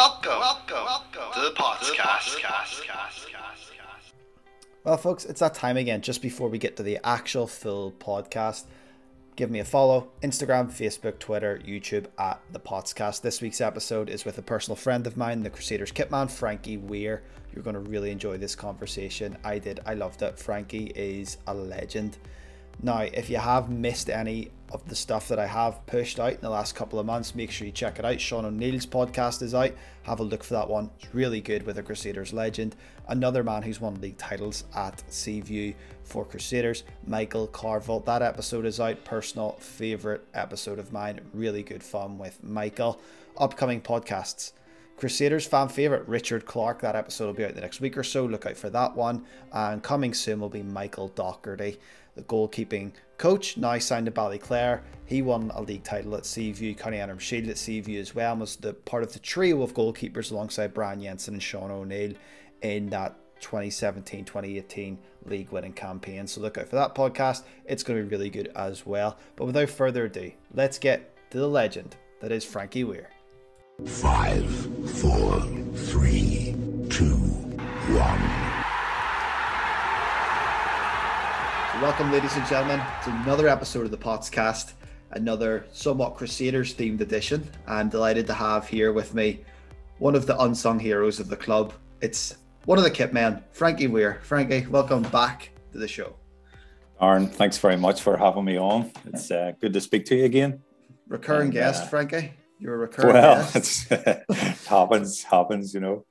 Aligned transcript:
welcome, 0.00 0.38
welcome, 0.38 0.84
welcome 0.86 1.34
to 1.34 1.40
the 1.40 1.54
podcast. 1.56 2.42
Well, 4.82 4.96
folks, 4.96 5.26
it's 5.26 5.40
that 5.40 5.52
time 5.52 5.76
again. 5.76 6.00
Just 6.00 6.22
before 6.22 6.48
we 6.48 6.56
get 6.56 6.78
to 6.78 6.82
the 6.82 6.98
actual 7.04 7.46
full 7.46 7.92
podcast, 7.92 8.64
give 9.36 9.50
me 9.50 9.58
a 9.58 9.64
follow 9.64 10.08
Instagram, 10.22 10.68
Facebook, 10.68 11.18
Twitter, 11.18 11.60
YouTube 11.66 12.06
at 12.18 12.40
the 12.50 12.58
podcast. 12.58 13.20
This 13.20 13.42
week's 13.42 13.60
episode 13.60 14.08
is 14.08 14.24
with 14.24 14.38
a 14.38 14.42
personal 14.42 14.76
friend 14.76 15.06
of 15.06 15.18
mine, 15.18 15.42
the 15.42 15.50
Crusaders 15.50 15.92
kitman, 15.92 16.30
Frankie 16.30 16.78
Weir. 16.78 17.22
You're 17.52 17.62
going 17.62 17.74
to 17.74 17.80
really 17.80 18.10
enjoy 18.10 18.38
this 18.38 18.54
conversation. 18.54 19.36
I 19.44 19.58
did, 19.58 19.80
I 19.84 19.92
loved 19.92 20.22
it. 20.22 20.38
Frankie 20.38 20.92
is 20.94 21.36
a 21.46 21.52
legend. 21.52 22.16
Now, 22.82 23.00
if 23.00 23.28
you 23.28 23.36
have 23.36 23.68
missed 23.68 24.08
any 24.08 24.50
of 24.70 24.88
the 24.88 24.94
stuff 24.94 25.28
that 25.28 25.38
I 25.38 25.46
have 25.46 25.84
pushed 25.86 26.20
out 26.20 26.32
in 26.32 26.40
the 26.40 26.50
last 26.50 26.74
couple 26.74 26.98
of 26.98 27.06
months, 27.06 27.34
make 27.34 27.50
sure 27.50 27.66
you 27.66 27.72
check 27.72 27.98
it 27.98 28.04
out. 28.04 28.20
Sean 28.20 28.44
O'Neill's 28.44 28.86
podcast 28.86 29.42
is 29.42 29.54
out. 29.54 29.72
Have 30.02 30.20
a 30.20 30.24
look 30.24 30.44
for 30.44 30.54
that 30.54 30.68
one. 30.68 30.90
It's 30.98 31.14
really 31.14 31.40
good 31.40 31.64
with 31.64 31.78
a 31.78 31.82
Crusaders 31.82 32.32
legend. 32.32 32.76
Another 33.08 33.42
man 33.42 33.62
who's 33.62 33.80
won 33.80 34.00
league 34.00 34.18
titles 34.18 34.64
at 34.74 35.02
Seaview 35.12 35.74
for 36.04 36.24
Crusaders, 36.24 36.84
Michael 37.06 37.46
Carville. 37.48 38.00
That 38.00 38.22
episode 38.22 38.64
is 38.64 38.80
out. 38.80 39.04
Personal 39.04 39.52
favourite 39.60 40.20
episode 40.34 40.78
of 40.78 40.92
mine. 40.92 41.20
Really 41.34 41.62
good 41.62 41.82
fun 41.82 42.18
with 42.18 42.42
Michael. 42.42 43.00
Upcoming 43.36 43.80
podcasts. 43.80 44.52
Crusaders 44.96 45.46
fan 45.46 45.68
favourite 45.68 46.06
Richard 46.06 46.44
Clark. 46.44 46.82
That 46.82 46.94
episode 46.94 47.26
will 47.26 47.32
be 47.32 47.44
out 47.46 47.54
the 47.54 47.62
next 47.62 47.80
week 47.80 47.96
or 47.96 48.04
so. 48.04 48.26
Look 48.26 48.44
out 48.44 48.58
for 48.58 48.68
that 48.68 48.94
one. 48.94 49.24
And 49.50 49.82
coming 49.82 50.12
soon 50.12 50.40
will 50.40 50.50
be 50.50 50.62
Michael 50.62 51.08
Docherty 51.08 51.78
the 52.20 52.26
goalkeeping 52.34 52.92
coach, 53.18 53.56
now 53.56 53.78
signed 53.78 54.06
to 54.06 54.12
Ballyclare. 54.12 54.80
He 55.04 55.22
won 55.22 55.50
a 55.54 55.62
league 55.62 55.84
title 55.84 56.14
at 56.14 56.24
Seaview, 56.24 56.74
County 56.74 56.98
Antrim 56.98 57.18
Shield 57.18 57.48
at 57.48 57.58
Seaview 57.58 58.00
as 58.00 58.14
well, 58.14 58.32
and 58.32 58.40
was 58.40 58.56
the 58.56 58.72
part 58.72 59.02
of 59.02 59.12
the 59.12 59.18
trio 59.18 59.62
of 59.62 59.74
goalkeepers 59.74 60.30
alongside 60.30 60.72
Brian 60.72 61.02
Jensen 61.02 61.34
and 61.34 61.42
Sean 61.42 61.70
O'Neill 61.70 62.14
in 62.62 62.88
that 62.90 63.16
2017 63.40 64.24
2018 64.24 64.98
league 65.26 65.50
winning 65.50 65.72
campaign. 65.72 66.26
So 66.26 66.40
look 66.40 66.58
out 66.58 66.68
for 66.68 66.76
that 66.76 66.94
podcast. 66.94 67.42
It's 67.64 67.82
going 67.82 67.98
to 67.98 68.04
be 68.04 68.10
really 68.10 68.30
good 68.30 68.52
as 68.54 68.86
well. 68.86 69.18
But 69.36 69.46
without 69.46 69.70
further 69.70 70.04
ado, 70.04 70.32
let's 70.54 70.78
get 70.78 71.14
to 71.30 71.38
the 71.38 71.48
legend 71.48 71.96
that 72.20 72.32
is 72.32 72.44
Frankie 72.44 72.84
Weir. 72.84 73.10
Five, 73.86 74.48
four, 74.90 75.40
three, 75.74 76.54
two, 76.90 77.16
one. 77.16 78.39
Welcome, 81.80 82.12
ladies 82.12 82.36
and 82.36 82.46
gentlemen, 82.46 82.78
to 83.04 83.10
another 83.22 83.48
episode 83.48 83.86
of 83.86 83.90
the 83.90 83.96
Pottscast, 83.96 84.74
another 85.12 85.64
somewhat 85.72 86.14
Crusaders 86.14 86.74
themed 86.74 87.00
edition. 87.00 87.50
I'm 87.66 87.88
delighted 87.88 88.26
to 88.26 88.34
have 88.34 88.68
here 88.68 88.92
with 88.92 89.14
me 89.14 89.46
one 89.96 90.14
of 90.14 90.26
the 90.26 90.38
unsung 90.42 90.78
heroes 90.78 91.20
of 91.20 91.28
the 91.28 91.38
club. 91.38 91.72
It's 92.02 92.36
one 92.66 92.76
of 92.76 92.84
the 92.84 92.90
kit 92.90 93.14
men, 93.14 93.42
Frankie 93.52 93.86
Weir. 93.86 94.20
Frankie, 94.22 94.66
welcome 94.66 95.04
back 95.04 95.52
to 95.72 95.78
the 95.78 95.88
show. 95.88 96.16
Aaron, 97.00 97.26
thanks 97.26 97.56
very 97.56 97.78
much 97.78 98.02
for 98.02 98.14
having 98.14 98.44
me 98.44 98.58
on. 98.58 98.92
It's 99.06 99.30
uh, 99.30 99.52
good 99.58 99.72
to 99.72 99.80
speak 99.80 100.04
to 100.06 100.16
you 100.16 100.26
again. 100.26 100.60
Recurring 101.08 101.44
and, 101.44 101.52
guest, 101.52 101.84
uh, 101.84 101.86
Frankie. 101.86 102.34
You're 102.58 102.74
a 102.74 102.78
recurring 102.78 103.14
well, 103.14 103.36
guest. 103.36 103.86
Well, 103.90 104.24
it 104.28 104.66
happens, 104.68 105.22
happens, 105.22 105.72
you 105.72 105.80
know. 105.80 106.04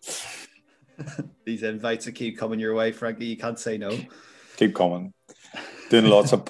These 1.46 1.62
invites 1.62 2.06
that 2.06 2.14
keep 2.14 2.40
coming 2.40 2.60
your 2.60 2.74
way, 2.74 2.92
Frankie. 2.92 3.28
You 3.28 3.38
can't 3.38 3.60
say 3.60 3.78
no. 3.78 3.96
Keep 4.58 4.74
coming 4.74 5.14
doing 5.90 6.06
lots 6.06 6.34
of, 6.34 6.48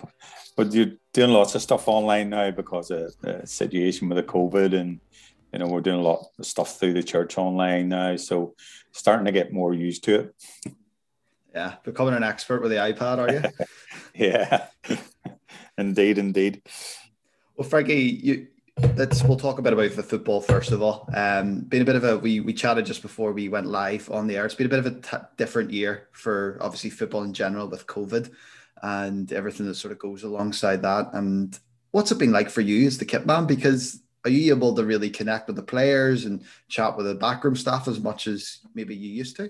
but 0.56 0.74
you're 0.74 0.94
doing 1.14 1.32
lots 1.32 1.56
of 1.56 1.62
stuff 1.62 1.88
online 1.88 2.30
now 2.30 2.52
because 2.52 2.92
of 2.92 3.14
the 3.22 3.46
situation 3.46 4.10
with 4.10 4.18
the 4.18 4.24
COVID, 4.24 4.78
and 4.80 5.00
you 5.52 5.60
know 5.60 5.68
we're 5.68 5.82
doing 5.82 6.00
a 6.00 6.04
lot 6.04 6.28
of 6.38 6.46
stuff 6.46 6.80
through 6.80 6.94
the 6.94 7.04
church 7.04 7.38
online 7.38 7.90
now, 7.90 8.16
so 8.16 8.56
starting 8.92 9.26
to 9.26 9.32
get 9.32 9.54
more 9.54 9.74
used 9.74 10.04
to 10.06 10.20
it. 10.20 10.36
Yeah, 11.54 11.76
becoming 11.84 12.14
an 12.14 12.24
expert 12.24 12.62
with 12.62 12.72
the 12.72 12.78
iPad, 12.78 13.18
are 13.18 13.32
you? 13.32 13.66
yeah, 14.14 14.68
indeed, 15.78 16.18
indeed. 16.18 16.62
Well, 17.56 17.68
Frankie, 17.68 17.96
you 17.96 18.48
let's 18.96 19.24
we'll 19.24 19.38
talk 19.38 19.60
a 19.60 19.62
bit 19.62 19.74
about 19.74 19.92
the 19.92 20.04
football 20.04 20.42
first 20.42 20.72
of 20.72 20.82
all. 20.82 21.10
Um, 21.14 21.62
been 21.62 21.82
a 21.82 21.86
bit 21.86 21.96
of 21.96 22.04
a 22.04 22.18
we 22.18 22.40
we 22.40 22.54
chatted 22.54 22.86
just 22.86 23.02
before 23.02 23.34
we 23.34 23.50
went 23.50 23.68
live 23.68 24.10
on 24.12 24.28
the 24.28 24.38
air. 24.38 24.46
It's 24.46 24.56
been 24.56 24.68
a 24.68 24.70
bit 24.70 24.80
of 24.80 24.86
a 24.86 24.92
t- 24.92 25.26
different 25.38 25.72
year 25.72 26.08
for 26.12 26.58
obviously 26.62 26.90
football 26.90 27.24
in 27.24 27.34
general 27.34 27.68
with 27.68 27.88
COVID 27.88 28.32
and 28.82 29.32
everything 29.32 29.66
that 29.68 29.76
sort 29.76 29.92
of 29.92 30.00
goes 30.00 30.24
alongside 30.24 30.82
that. 30.84 31.10
And 31.14 31.58
what's 31.92 32.12
it 32.12 32.18
been 32.18 32.32
like 32.32 32.50
for 32.50 32.62
you 32.62 32.88
as 32.88 32.98
the 32.98 33.06
kit 33.06 33.26
man? 33.26 33.46
Because 33.46 34.02
are 34.26 34.30
you 34.30 34.54
able 34.54 34.76
to 34.76 34.86
really 34.86 35.10
connect 35.10 35.48
with 35.48 35.56
the 35.56 35.64
players 35.64 36.26
and 36.26 36.44
chat 36.68 36.98
with 36.98 37.06
the 37.06 37.16
backroom 37.16 37.56
staff 37.56 37.88
as 37.88 38.00
much 38.00 38.28
as 38.28 38.60
maybe 38.74 38.96
you 38.96 39.10
used 39.10 39.38
to? 39.38 39.50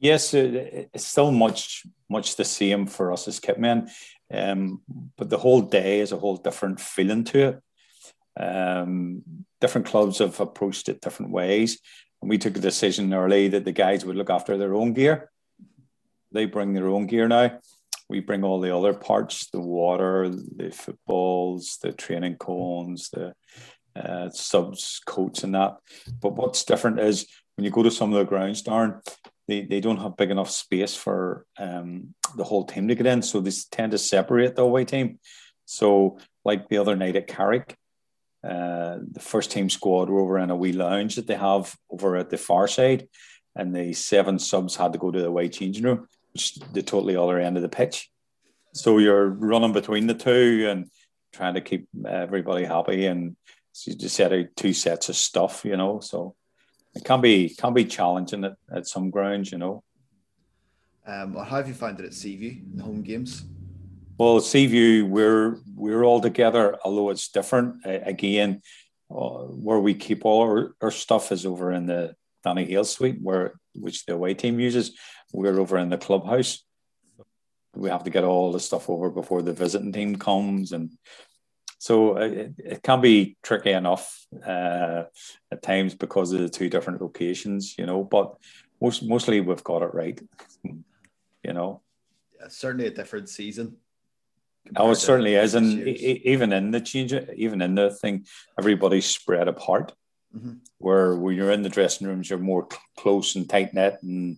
Yes, 0.00 0.32
it's 0.32 1.06
still 1.06 1.32
much 1.32 1.84
much 2.08 2.36
the 2.36 2.44
same 2.44 2.86
for 2.86 3.12
us 3.12 3.28
as 3.28 3.40
kitmen, 3.40 3.90
um, 4.32 4.80
but 5.16 5.28
the 5.28 5.36
whole 5.36 5.60
day 5.60 6.00
is 6.00 6.12
a 6.12 6.16
whole 6.16 6.36
different 6.36 6.80
feeling 6.80 7.24
to 7.24 7.48
it. 7.48 8.42
Um, 8.42 9.22
different 9.60 9.88
clubs 9.88 10.20
have 10.20 10.38
approached 10.40 10.88
it 10.88 11.00
different 11.00 11.32
ways, 11.32 11.80
and 12.22 12.30
we 12.30 12.38
took 12.38 12.56
a 12.56 12.60
decision 12.60 13.12
early 13.12 13.48
that 13.48 13.64
the 13.64 13.72
guys 13.72 14.04
would 14.04 14.16
look 14.16 14.30
after 14.30 14.56
their 14.56 14.74
own 14.74 14.92
gear 14.92 15.30
they 16.32 16.46
bring 16.46 16.72
their 16.72 16.88
own 16.88 17.06
gear 17.06 17.28
now. 17.28 17.58
We 18.08 18.20
bring 18.20 18.42
all 18.42 18.60
the 18.60 18.74
other 18.74 18.94
parts, 18.94 19.50
the 19.50 19.60
water, 19.60 20.28
the 20.28 20.70
footballs, 20.70 21.78
the 21.82 21.92
training 21.92 22.36
cones, 22.36 23.10
the 23.10 23.34
uh, 23.94 24.30
subs, 24.30 25.00
coats, 25.06 25.44
and 25.44 25.54
that. 25.54 25.76
But 26.20 26.34
what's 26.34 26.64
different 26.64 27.00
is 27.00 27.26
when 27.56 27.64
you 27.64 27.70
go 27.70 27.82
to 27.82 27.90
some 27.90 28.12
of 28.12 28.18
the 28.18 28.24
grounds, 28.24 28.62
darn, 28.62 29.00
they, 29.46 29.62
they 29.62 29.80
don't 29.80 29.98
have 29.98 30.16
big 30.16 30.30
enough 30.30 30.50
space 30.50 30.94
for 30.94 31.44
um, 31.58 32.14
the 32.36 32.44
whole 32.44 32.64
team 32.64 32.88
to 32.88 32.94
get 32.94 33.06
in. 33.06 33.20
So 33.22 33.40
they 33.40 33.50
tend 33.70 33.92
to 33.92 33.98
separate 33.98 34.56
the 34.56 34.62
away 34.62 34.84
team. 34.84 35.18
So, 35.64 36.18
like 36.44 36.68
the 36.68 36.78
other 36.78 36.96
night 36.96 37.16
at 37.16 37.26
Carrick, 37.26 37.76
uh, 38.42 38.98
the 39.10 39.20
first 39.20 39.50
team 39.50 39.68
squad 39.68 40.08
were 40.08 40.20
over 40.20 40.38
in 40.38 40.50
a 40.50 40.56
wee 40.56 40.72
lounge 40.72 41.16
that 41.16 41.26
they 41.26 41.34
have 41.34 41.74
over 41.90 42.16
at 42.16 42.30
the 42.30 42.38
far 42.38 42.68
side, 42.68 43.06
and 43.54 43.74
the 43.74 43.92
seven 43.92 44.38
subs 44.38 44.76
had 44.76 44.94
to 44.94 44.98
go 44.98 45.10
to 45.10 45.20
the 45.20 45.26
away 45.26 45.48
changing 45.50 45.84
room 45.84 46.06
the 46.72 46.82
totally 46.82 47.16
other 47.16 47.38
end 47.38 47.56
of 47.56 47.62
the 47.62 47.68
pitch. 47.68 48.10
So 48.74 48.98
you're 48.98 49.28
running 49.28 49.72
between 49.72 50.06
the 50.06 50.14
two 50.14 50.66
and 50.68 50.90
trying 51.32 51.54
to 51.54 51.60
keep 51.60 51.88
everybody 52.06 52.64
happy, 52.64 53.06
and 53.06 53.36
so 53.72 53.90
you 53.90 53.96
just 53.96 54.16
set 54.16 54.32
out 54.32 54.46
two 54.56 54.72
sets 54.72 55.08
of 55.08 55.16
stuff, 55.16 55.64
you 55.64 55.76
know. 55.76 56.00
So 56.00 56.34
it 56.94 57.04
can 57.04 57.20
be 57.20 57.54
can 57.54 57.74
be 57.74 57.84
challenging 57.84 58.44
at, 58.44 58.56
at 58.72 58.86
some 58.86 59.10
grounds, 59.10 59.52
you 59.52 59.58
know. 59.58 59.82
Um, 61.06 61.34
how 61.34 61.56
have 61.56 61.68
you 61.68 61.74
found 61.74 62.00
it 62.00 62.06
at 62.06 62.14
Seaview 62.14 62.50
in 62.50 62.76
the 62.76 62.82
home 62.82 63.02
games? 63.02 63.44
Well, 64.18 64.40
Seaview, 64.40 65.06
we're 65.06 65.58
we're 65.74 66.04
all 66.04 66.20
together, 66.20 66.76
although 66.84 67.10
it's 67.10 67.28
different. 67.28 67.86
Uh, 67.86 68.00
again, 68.02 68.62
uh, 69.10 69.44
where 69.44 69.78
we 69.78 69.94
keep 69.94 70.24
all 70.24 70.42
our, 70.42 70.74
our 70.82 70.90
stuff 70.90 71.32
is 71.32 71.46
over 71.46 71.72
in 71.72 71.86
the 71.86 72.14
Danny 72.44 72.64
Hale 72.64 72.84
suite, 72.84 73.18
where 73.20 73.54
which 73.74 74.06
the 74.06 74.14
away 74.14 74.34
team 74.34 74.60
uses. 74.60 74.96
We're 75.32 75.58
over 75.58 75.78
in 75.78 75.90
the 75.90 75.98
clubhouse. 75.98 76.64
We 77.74 77.90
have 77.90 78.04
to 78.04 78.10
get 78.10 78.24
all 78.24 78.52
the 78.52 78.60
stuff 78.60 78.88
over 78.88 79.10
before 79.10 79.42
the 79.42 79.52
visiting 79.52 79.92
team 79.92 80.16
comes, 80.16 80.72
and 80.72 80.92
so 81.78 82.16
it, 82.16 82.54
it 82.58 82.82
can 82.82 83.00
be 83.00 83.36
tricky 83.42 83.70
enough 83.70 84.26
uh, 84.44 85.04
at 85.52 85.62
times 85.62 85.94
because 85.94 86.32
of 86.32 86.40
the 86.40 86.48
two 86.48 86.68
different 86.68 87.00
locations, 87.00 87.76
you 87.78 87.86
know. 87.86 88.02
But 88.02 88.34
most 88.80 89.02
mostly 89.02 89.40
we've 89.40 89.64
got 89.64 89.82
it 89.82 89.94
right, 89.94 90.20
you 90.64 91.52
know. 91.52 91.82
Yeah, 92.40 92.48
certainly 92.48 92.86
a 92.86 92.90
different 92.90 93.28
season. 93.28 93.76
Oh, 94.76 94.90
it 94.90 94.96
certainly 94.96 95.34
is, 95.34 95.54
and 95.54 95.86
even 95.88 96.52
in 96.52 96.70
the 96.72 96.80
change, 96.80 97.14
even 97.34 97.62
in 97.62 97.74
the 97.74 97.90
thing, 97.90 98.26
everybody's 98.58 99.06
spread 99.06 99.48
apart. 99.48 99.92
Mm-hmm. 100.36 100.54
Where 100.78 101.16
when 101.16 101.36
you're 101.36 101.52
in 101.52 101.62
the 101.62 101.68
dressing 101.68 102.06
rooms, 102.06 102.28
you're 102.28 102.38
more 102.38 102.66
cl- 102.70 102.82
close 102.96 103.34
and 103.34 103.48
tight 103.48 103.72
knit, 103.72 103.98
and 104.02 104.36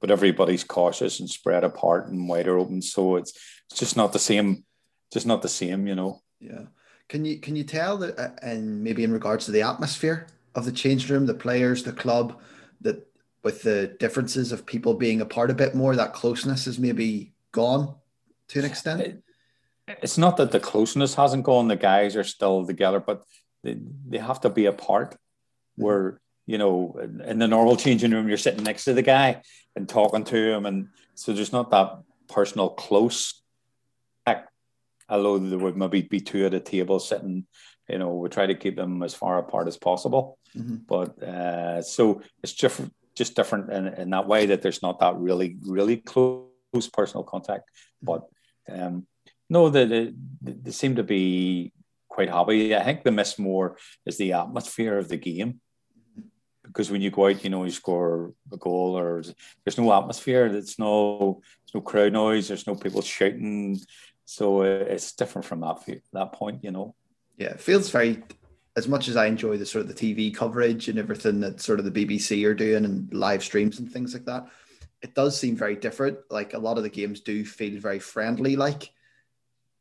but 0.00 0.10
everybody's 0.10 0.64
cautious 0.64 1.20
and 1.20 1.28
spread 1.28 1.64
apart 1.64 2.08
and 2.08 2.28
wider 2.28 2.58
open. 2.58 2.80
So 2.80 3.16
it's 3.16 3.38
it's 3.70 3.78
just 3.78 3.96
not 3.96 4.12
the 4.12 4.18
same, 4.18 4.64
just 5.12 5.26
not 5.26 5.42
the 5.42 5.48
same, 5.48 5.86
you 5.86 5.94
know. 5.94 6.22
Yeah. 6.40 6.66
Can 7.08 7.24
you 7.24 7.38
can 7.38 7.54
you 7.54 7.64
tell 7.64 7.98
that, 7.98 8.18
uh, 8.18 8.30
and 8.42 8.82
maybe 8.82 9.04
in 9.04 9.12
regards 9.12 9.44
to 9.46 9.52
the 9.52 9.62
atmosphere 9.62 10.26
of 10.54 10.64
the 10.64 10.72
change 10.72 11.10
room, 11.10 11.26
the 11.26 11.34
players, 11.34 11.82
the 11.82 11.92
club, 11.92 12.40
that 12.80 13.06
with 13.42 13.62
the 13.62 13.88
differences 13.98 14.52
of 14.52 14.66
people 14.66 14.94
being 14.94 15.20
apart 15.20 15.50
a 15.50 15.54
bit 15.54 15.74
more, 15.74 15.94
that 15.94 16.14
closeness 16.14 16.66
is 16.66 16.78
maybe 16.78 17.32
gone 17.52 17.94
to 18.48 18.58
an 18.58 18.64
extent. 18.64 19.22
It's 19.86 20.18
not 20.18 20.36
that 20.38 20.50
the 20.50 20.60
closeness 20.60 21.14
hasn't 21.14 21.44
gone; 21.44 21.68
the 21.68 21.76
guys 21.76 22.16
are 22.16 22.24
still 22.24 22.66
together, 22.66 23.00
but 23.00 23.22
they, 23.62 23.76
they 24.08 24.18
have 24.18 24.40
to 24.40 24.50
be 24.50 24.66
apart 24.66 25.16
where 25.76 26.20
you 26.46 26.58
know 26.58 26.98
in 27.24 27.38
the 27.38 27.48
normal 27.48 27.76
changing 27.76 28.10
room 28.10 28.28
you're 28.28 28.36
sitting 28.36 28.64
next 28.64 28.84
to 28.84 28.94
the 28.94 29.02
guy 29.02 29.42
and 29.74 29.88
talking 29.88 30.24
to 30.24 30.36
him 30.36 30.66
and 30.66 30.88
so 31.14 31.32
there's 31.32 31.52
not 31.52 31.70
that 31.70 31.98
personal 32.28 32.70
close 32.70 33.42
Act, 34.26 34.50
although 35.08 35.38
there 35.38 35.58
would 35.58 35.76
maybe 35.76 36.02
be 36.02 36.20
two 36.20 36.44
at 36.46 36.54
a 36.54 36.60
table 36.60 36.98
sitting 36.98 37.46
You 37.88 37.98
know, 37.98 38.14
we 38.16 38.28
try 38.28 38.46
to 38.46 38.54
keep 38.54 38.76
them 38.76 39.02
as 39.02 39.14
far 39.14 39.38
apart 39.38 39.68
as 39.68 39.76
possible. 39.76 40.38
Mhm. 40.56 40.86
But 40.86 41.22
uh, 41.22 41.82
so 41.82 42.20
it's 42.42 42.52
just 42.52 42.80
just 43.14 43.36
different 43.36 43.72
in, 43.72 43.86
in 44.02 44.10
that 44.10 44.26
way 44.26 44.46
that 44.46 44.60
there's 44.62 44.82
not 44.82 44.98
that 45.00 45.16
really 45.16 45.56
really 45.62 45.98
close 45.98 46.88
personal 46.92 47.24
contact. 47.24 47.70
But 48.02 48.22
um, 48.68 49.06
no, 49.48 49.70
they, 49.70 49.84
they, 49.86 50.12
they 50.42 50.72
seem 50.72 50.96
to 50.96 51.04
be 51.04 51.72
quite 52.08 52.28
happy. 52.28 52.74
I 52.74 52.82
think 52.82 53.04
the 53.04 53.12
miss 53.12 53.38
more 53.38 53.76
is 54.04 54.16
the 54.16 54.32
atmosphere 54.32 54.98
of 54.98 55.08
the 55.08 55.16
game. 55.16 55.60
Because 56.76 56.90
when 56.90 57.00
you 57.00 57.10
go 57.10 57.26
out, 57.26 57.42
you 57.42 57.48
know, 57.48 57.64
you 57.64 57.70
score 57.70 58.34
a 58.52 58.58
goal, 58.58 58.98
or 58.98 59.22
there's 59.64 59.78
no 59.78 59.90
atmosphere. 59.94 60.52
There's 60.52 60.78
no, 60.78 61.40
there's 61.40 61.74
no 61.74 61.80
crowd 61.80 62.12
noise. 62.12 62.48
There's 62.48 62.66
no 62.66 62.74
people 62.74 63.00
shouting. 63.00 63.80
So 64.26 64.60
uh, 64.60 64.84
it's 64.86 65.12
different 65.12 65.46
from 65.46 65.60
that 65.60 65.78
that 66.12 66.34
point, 66.34 66.62
you 66.62 66.72
know. 66.72 66.94
Yeah, 67.38 67.52
it 67.52 67.62
feels 67.62 67.88
very. 67.88 68.22
As 68.76 68.88
much 68.88 69.08
as 69.08 69.16
I 69.16 69.24
enjoy 69.24 69.56
the 69.56 69.64
sort 69.64 69.86
of 69.86 69.88
the 69.88 69.94
TV 70.14 70.34
coverage 70.34 70.88
and 70.88 70.98
everything 70.98 71.40
that 71.40 71.62
sort 71.62 71.78
of 71.78 71.86
the 71.86 72.06
BBC 72.06 72.44
are 72.44 72.52
doing 72.52 72.84
and 72.84 73.10
live 73.10 73.42
streams 73.42 73.78
and 73.78 73.90
things 73.90 74.12
like 74.12 74.26
that, 74.26 74.46
it 75.00 75.14
does 75.14 75.40
seem 75.40 75.56
very 75.56 75.76
different. 75.76 76.18
Like 76.28 76.52
a 76.52 76.58
lot 76.58 76.76
of 76.76 76.82
the 76.82 76.90
games 76.90 77.20
do 77.20 77.42
feel 77.42 77.80
very 77.80 78.00
friendly. 78.00 78.54
Like 78.54 78.90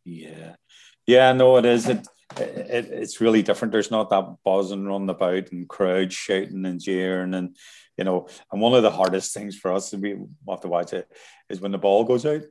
Yeah, 0.06 0.56
yeah, 1.06 1.34
no, 1.34 1.58
it 1.58 1.66
is. 1.66 1.90
It, 1.90 2.08
it 2.38 2.88
it's 2.92 3.22
really 3.22 3.44
different. 3.44 3.72
There's 3.72 3.92
not 3.92 4.10
that 4.10 4.38
buzzing 4.44 4.86
running 4.86 5.10
about 5.10 5.51
and 5.51 5.68
crowd 5.68 6.12
shouting 6.12 6.66
and 6.66 6.81
jeering 6.81 7.33
and 7.33 7.56
you 7.98 8.04
know. 8.04 8.27
And 8.51 8.62
one 8.62 8.74
of 8.74 8.83
the 8.83 8.92
hardest 8.92 9.33
things 9.33 9.56
for 9.56 9.72
us 9.72 9.89
to 9.92 9.98
be 9.98 10.16
have 10.50 10.62
to 10.62 10.68
watch 10.68 10.94
it 10.94 11.07
is 11.50 11.62
when 11.62 11.72
the 11.72 11.77
ball 11.77 12.04
goes 12.04 12.25
out. 12.25 12.42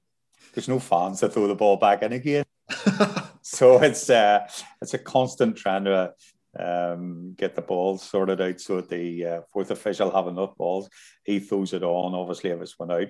There's 0.55 0.69
no 0.69 0.79
fans 0.79 1.21
to 1.21 1.29
throw 1.29 1.49
the 1.49 1.55
ball 1.55 1.77
back 1.77 2.03
in 2.03 2.13
again, 2.13 2.45
so 3.43 3.83
it's 3.83 4.09
uh, 4.09 4.47
it's 4.81 4.95
a 4.95 4.99
constant 4.99 5.57
trying 5.57 5.85
to 5.85 6.15
um, 6.59 7.35
get 7.37 7.55
the 7.55 7.63
ball 7.63 7.99
sorted 7.99 8.41
out 8.41 8.61
so 8.61 8.77
that 8.77 8.89
the 8.89 9.27
uh, 9.27 9.41
fourth 9.53 9.71
official 9.71 10.11
have 10.11 10.29
enough 10.29 10.57
balls. 10.57 10.89
He 11.25 11.41
throws 11.41 11.73
it 11.73 11.83
on, 11.83 12.15
obviously, 12.15 12.51
if 12.51 12.61
it's 12.61 12.79
went 12.79 12.93
out, 12.93 13.09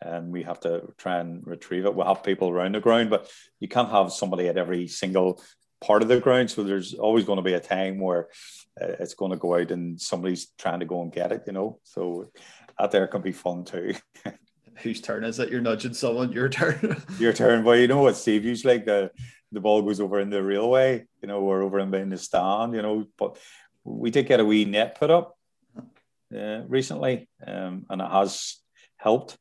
and 0.00 0.30
we 0.30 0.42
have 0.44 0.60
to 0.60 0.92
try 0.98 1.18
and 1.18 1.44
retrieve 1.46 1.86
it. 1.86 1.94
We'll 1.94 2.06
have 2.06 2.22
people 2.22 2.50
around 2.50 2.76
the 2.76 2.80
ground, 2.80 3.10
but 3.10 3.28
you 3.58 3.68
can't 3.68 3.90
have 3.90 4.12
somebody 4.12 4.48
at 4.48 4.58
every 4.58 4.86
single 4.86 5.42
part 5.84 6.02
of 6.02 6.08
the 6.08 6.20
ground. 6.20 6.50
So 6.50 6.62
there's 6.62 6.94
always 6.94 7.24
going 7.24 7.36
to 7.36 7.42
be 7.42 7.54
a 7.54 7.60
time 7.60 7.98
where 7.98 8.28
uh, 8.80 8.96
it's 9.00 9.14
going 9.14 9.32
to 9.32 9.36
go 9.36 9.54
out 9.56 9.70
and 9.70 10.00
somebody's 10.00 10.48
trying 10.58 10.80
to 10.80 10.86
go 10.86 11.02
and 11.02 11.12
get 11.12 11.32
it, 11.32 11.42
you 11.46 11.52
know. 11.52 11.78
So 11.84 12.30
that 12.78 12.90
there 12.90 13.06
can 13.06 13.22
be 13.22 13.32
fun 13.32 13.64
too. 13.64 13.94
whose 14.76 15.00
turn 15.00 15.24
is 15.24 15.38
it? 15.38 15.50
You're 15.50 15.60
nudging 15.60 15.94
someone. 15.94 16.32
Your 16.32 16.48
turn. 16.48 17.02
Your 17.18 17.32
turn, 17.32 17.64
but 17.64 17.78
you 17.78 17.86
know 17.86 18.02
what 18.02 18.16
Steve 18.16 18.44
usually 18.44 18.74
like 18.74 18.86
the 18.86 19.10
the 19.52 19.60
ball 19.60 19.82
goes 19.82 20.00
over 20.00 20.18
in 20.18 20.30
the 20.30 20.42
railway, 20.42 21.06
you 21.22 21.28
know, 21.28 21.40
or 21.40 21.62
over 21.62 21.78
in 21.78 22.08
the 22.08 22.18
stand, 22.18 22.74
you 22.74 22.82
know. 22.82 23.06
But 23.16 23.38
we 23.84 24.10
did 24.10 24.26
get 24.26 24.40
a 24.40 24.44
wee 24.44 24.64
net 24.64 24.98
put 24.98 25.10
up 25.10 25.38
uh, 26.34 26.62
recently, 26.66 27.28
um, 27.46 27.86
and 27.88 28.00
it 28.00 28.10
has 28.10 28.58
helped. 28.96 29.36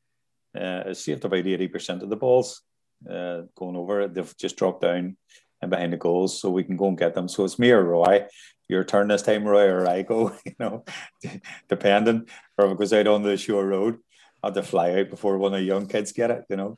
Uh, 0.56 0.84
it 0.88 0.98
saved 0.98 1.26
about 1.26 1.48
eighty 1.48 1.68
percent 1.68 2.04
of 2.04 2.10
the 2.10 2.16
balls 2.16 2.62
uh, 3.10 3.42
going 3.56 3.76
over. 3.76 4.08
They've 4.08 4.38
just 4.38 4.58
dropped 4.58 4.82
down 4.82 5.18
and 5.64 5.70
behind 5.72 5.94
the 5.94 5.98
goals, 5.98 6.40
so 6.40 6.50
we 6.52 6.64
can 6.64 6.78
go 6.78 6.88
and 6.88 6.98
get 6.98 7.16
them. 7.16 7.28
So 7.28 7.44
it's 7.46 7.58
me 7.58 7.72
or 7.72 7.84
Roy. 7.84 8.26
Your 8.70 8.84
turn 8.84 9.08
this 9.08 9.22
time, 9.24 9.44
Roy, 9.46 9.68
or 9.68 9.88
I 9.90 10.04
go. 10.04 10.32
You 10.46 10.54
know, 10.60 10.86
depending. 11.70 12.28
Or 12.58 12.66
if 12.66 12.72
it 12.74 12.78
goes 12.78 12.94
out 12.94 13.08
on 13.08 13.24
the 13.24 13.36
shore 13.38 13.66
road, 13.66 13.98
I 14.44 14.48
have 14.48 14.54
to 14.56 14.64
fly 14.64 14.92
out 15.00 15.10
before 15.10 15.38
one 15.38 15.54
of 15.54 15.60
the 15.60 15.66
young 15.66 15.88
kids 15.88 16.12
get 16.12 16.32
it. 16.32 16.46
You 16.50 16.56
know. 16.58 16.78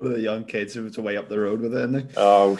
the 0.00 0.20
young 0.20 0.44
kids 0.44 0.74
who 0.74 0.82
was 0.84 0.98
away 0.98 1.16
up 1.16 1.28
the 1.28 1.38
road 1.38 1.60
with 1.60 1.74
it. 1.74 1.78
Isn't 1.78 1.92
they? 2.08 2.14
Oh, 2.16 2.58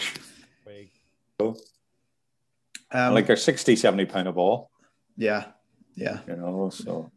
Um, 2.95 3.15
like 3.15 3.27
they're 3.27 3.37
60, 3.37 3.75
70 3.75 4.05
pound 4.05 4.29
a 4.29 4.33
ball, 4.33 4.71
yeah, 5.17 5.47
yeah. 5.95 6.19
you 6.29 6.37
know. 6.37 6.69
So 6.71 7.11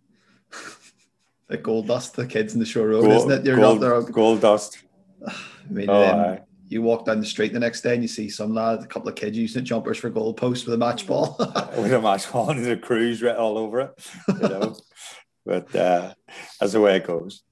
The 1.47 1.57
gold 1.57 1.87
dust, 1.87 2.15
the 2.15 2.25
kids 2.25 2.53
in 2.53 2.59
the 2.61 2.65
shore 2.65 2.87
road, 2.87 3.01
gold, 3.01 3.13
isn't 3.29 3.31
it? 3.31 3.45
You're 3.45 3.57
gold, 3.57 3.81
not 3.81 3.87
there. 3.87 4.01
gold 4.01 4.41
dust. 4.41 4.81
I 5.27 5.33
mean, 5.69 5.89
Oh, 5.89 5.99
then 5.99 6.19
aye. 6.19 6.39
You 6.67 6.81
walk 6.81 7.05
down 7.05 7.19
the 7.19 7.25
street 7.25 7.53
the 7.53 7.59
next 7.59 7.81
day 7.81 7.93
and 7.93 8.03
you 8.03 8.07
see 8.07 8.29
some 8.29 8.53
lad, 8.53 8.79
a 8.79 8.87
couple 8.87 9.09
of 9.09 9.15
kids 9.15 9.37
using 9.37 9.61
it 9.61 9.65
jumpers 9.65 9.97
for 9.97 10.09
goal 10.09 10.33
posts 10.33 10.65
with 10.65 10.73
a 10.73 10.77
match 10.77 11.05
ball. 11.05 11.35
with 11.77 11.93
a 11.93 12.01
match 12.01 12.31
ball 12.31 12.49
and 12.49 12.65
a 12.65 12.77
cruise 12.77 13.21
right 13.21 13.35
all 13.35 13.57
over 13.57 13.81
it, 13.81 14.11
you 14.27 14.47
know. 14.47 14.75
but 15.45 15.75
uh, 15.75 16.13
that's 16.59 16.73
the 16.73 16.81
way 16.81 16.97
it 16.97 17.05
goes. 17.05 17.43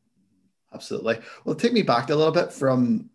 Absolutely. 0.74 1.20
Well, 1.46 1.56
take 1.56 1.74
me 1.74 1.84
back 1.84 2.10
a 2.10 2.16
little 2.16 2.34
bit 2.34 2.52
from 2.52 3.10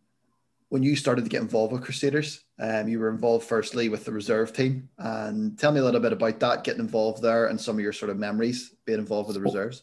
when 0.69 0.83
you 0.83 0.95
started 0.95 1.25
to 1.25 1.31
get 1.31 1.43
involved 1.43 1.73
with 1.73 1.83
Crusaders. 1.83 2.45
Um, 2.61 2.89
you 2.89 3.01
were 3.01 3.09
involved 3.09 3.47
firstly 3.47 3.89
with 3.89 4.05
the 4.05 4.13
reserve 4.13 4.53
team, 4.53 4.89
and 4.99 5.59
tell 5.59 5.73
me 5.73 5.81
a 5.81 5.85
little 5.85 6.01
bit 6.01 6.13
about 6.13 6.39
that, 6.41 6.65
getting 6.65 6.81
involved 6.81 7.23
there, 7.23 7.47
and 7.47 7.61
some 7.61 7.77
of 7.77 7.81
your 7.81 7.93
sort 7.93 8.11
of 8.11 8.19
memories 8.19 8.75
being 8.85 8.99
involved 8.99 9.29
with 9.29 9.35
the 9.35 9.43
reserves. 9.43 9.83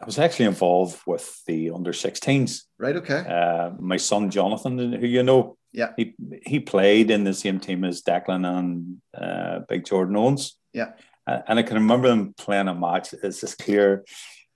I 0.00 0.04
was 0.06 0.18
actually 0.18 0.46
involved 0.46 1.00
with 1.06 1.42
the 1.46 1.70
under 1.70 1.92
16s. 1.92 2.62
Right. 2.78 2.96
Okay. 2.96 3.18
Uh, 3.28 3.70
my 3.80 3.96
son 3.96 4.30
Jonathan, 4.30 4.92
who 4.92 5.06
you 5.06 5.22
know, 5.24 5.56
Yeah. 5.72 5.92
he 5.96 6.14
he 6.46 6.60
played 6.60 7.10
in 7.10 7.24
the 7.24 7.34
same 7.34 7.58
team 7.60 7.84
as 7.84 8.02
Declan 8.02 8.46
and 8.46 9.02
uh, 9.12 9.60
Big 9.68 9.84
Jordan 9.84 10.16
Owens. 10.16 10.56
Yeah. 10.72 10.92
Uh, 11.26 11.40
and 11.48 11.58
I 11.58 11.62
can 11.62 11.74
remember 11.76 12.08
them 12.08 12.32
playing 12.38 12.68
a 12.68 12.74
match. 12.74 13.12
It's 13.12 13.40
just 13.40 13.58
clear. 13.58 14.04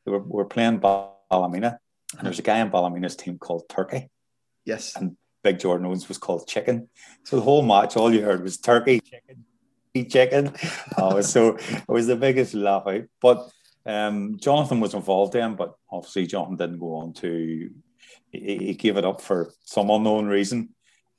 They 0.04 0.12
were, 0.12 0.20
were 0.22 0.44
playing 0.44 0.78
Ballymena, 0.80 1.78
and 2.16 2.26
there's 2.26 2.38
a 2.38 2.42
guy 2.42 2.58
in 2.60 2.70
Ballymena's 2.70 3.16
team 3.16 3.38
called 3.38 3.68
Turkey. 3.68 4.08
Yes. 4.64 4.96
And 4.96 5.16
Big 5.42 5.58
Jordan 5.58 5.86
Owens 5.86 6.08
was 6.08 6.18
called 6.18 6.46
Chicken. 6.46 6.88
So 7.24 7.36
the 7.36 7.42
whole 7.42 7.62
match, 7.62 7.96
all 7.96 8.12
you 8.14 8.22
heard 8.22 8.42
was 8.42 8.58
Turkey, 8.58 9.00
Chicken, 9.00 9.44
Chicken. 10.08 10.54
Oh, 10.96 11.20
so 11.20 11.56
it 11.56 11.88
was 11.88 12.06
the 12.06 12.16
biggest 12.16 12.54
laugh 12.54 12.86
out. 12.86 13.02
But 13.20 13.50
um, 13.86 14.36
Jonathan 14.38 14.80
was 14.80 14.94
involved 14.94 15.32
then, 15.32 15.56
but 15.56 15.74
obviously 15.90 16.26
Jonathan 16.26 16.56
didn't 16.56 16.78
go 16.78 16.94
on 16.96 17.12
to. 17.14 17.70
He, 18.30 18.58
he 18.58 18.74
gave 18.74 18.96
it 18.96 19.04
up 19.04 19.20
for 19.20 19.52
some 19.64 19.90
unknown 19.90 20.26
reason, 20.26 20.70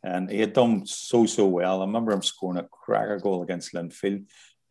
and 0.04 0.30
he 0.30 0.40
had 0.40 0.54
done 0.54 0.86
so 0.86 1.26
so 1.26 1.46
well. 1.46 1.82
I 1.82 1.86
remember 1.86 2.12
him 2.12 2.24
scoring 2.24 2.60
a 2.60 2.68
cracker 2.72 3.20
goal 3.20 3.44
against 3.44 3.74
Linfield 3.74 4.26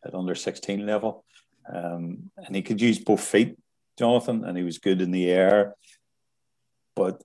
at 0.05 0.13
under 0.13 0.35
sixteen 0.35 0.85
level, 0.85 1.25
um, 1.71 2.31
and 2.37 2.55
he 2.55 2.61
could 2.61 2.81
use 2.81 2.99
both 2.99 3.21
feet, 3.21 3.57
Jonathan, 3.97 4.43
and 4.43 4.57
he 4.57 4.63
was 4.63 4.77
good 4.79 5.01
in 5.01 5.11
the 5.11 5.29
air. 5.29 5.75
But 6.95 7.23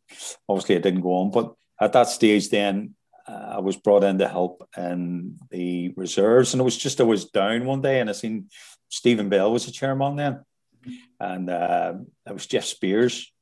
obviously, 0.49 0.77
it 0.77 0.83
didn't 0.83 1.03
go 1.03 1.15
on. 1.15 1.31
But 1.31 1.55
at 1.81 1.93
that 1.93 2.09
stage, 2.09 2.49
then 2.49 2.95
uh, 3.27 3.57
I 3.57 3.59
was 3.61 3.77
brought 3.77 4.05
in 4.05 4.19
to 4.19 4.29
help 4.29 4.69
in 4.77 5.37
the 5.51 5.93
reserves, 5.97 6.55
and 6.55 6.61
it 6.61 6.65
was 6.65 6.77
just 6.77 7.01
I 7.01 7.05
was 7.05 7.27
down 7.27 7.67
one 7.67 7.83
day, 7.83 8.01
and 8.01 8.09
I 8.09 8.13
seen 8.13 8.49
Stephen 8.89 9.29
Bell 9.29 9.53
was 9.53 9.67
the 9.67 9.73
chairman 9.73 10.17
then, 10.17 10.41
and 11.21 11.51
uh, 11.51 11.95
it 12.27 12.33
was 12.33 12.47
Jeff 12.47 12.65
Spiers 12.65 13.33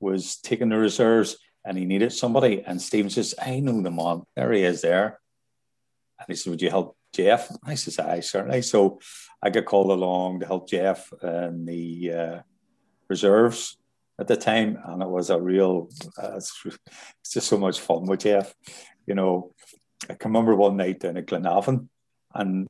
was 0.00 0.36
taking 0.36 0.68
the 0.68 0.76
reserves, 0.76 1.36
and 1.64 1.78
he 1.78 1.84
needed 1.84 2.12
somebody, 2.12 2.62
and 2.66 2.80
Stephen 2.80 3.10
says, 3.10 3.34
"I 3.40 3.60
know 3.60 3.80
the 3.80 3.90
man. 3.90 4.22
There 4.36 4.52
he 4.52 4.64
is 4.64 4.82
there," 4.82 5.20
and 6.18 6.26
he 6.28 6.34
said, 6.34 6.50
"Would 6.50 6.62
you 6.62 6.70
help 6.70 6.96
Jeff?" 7.12 7.50
I 7.64 7.74
says, 7.74 7.98
"I 7.98 8.20
certainly." 8.20 8.62
So 8.62 9.00
I 9.42 9.50
got 9.50 9.64
called 9.64 9.90
along 9.90 10.40
to 10.40 10.46
help 10.46 10.68
Jeff 10.68 11.12
and 11.22 11.66
the 11.66 12.12
uh, 12.12 12.40
reserves 13.08 13.76
at 14.18 14.28
the 14.28 14.36
time, 14.36 14.78
and 14.84 15.02
it 15.02 15.08
was 15.08 15.30
a 15.30 15.40
real. 15.40 15.88
Uh, 16.18 16.40
just 17.32 17.48
so 17.48 17.58
much 17.58 17.80
fun 17.80 18.06
with 18.06 18.20
Jeff. 18.20 18.54
You 19.06 19.14
know, 19.14 19.52
I 20.08 20.14
can 20.14 20.30
remember 20.30 20.54
one 20.54 20.76
night 20.76 21.00
down 21.00 21.16
at 21.16 21.26
Glenavon, 21.26 21.88
and 22.34 22.66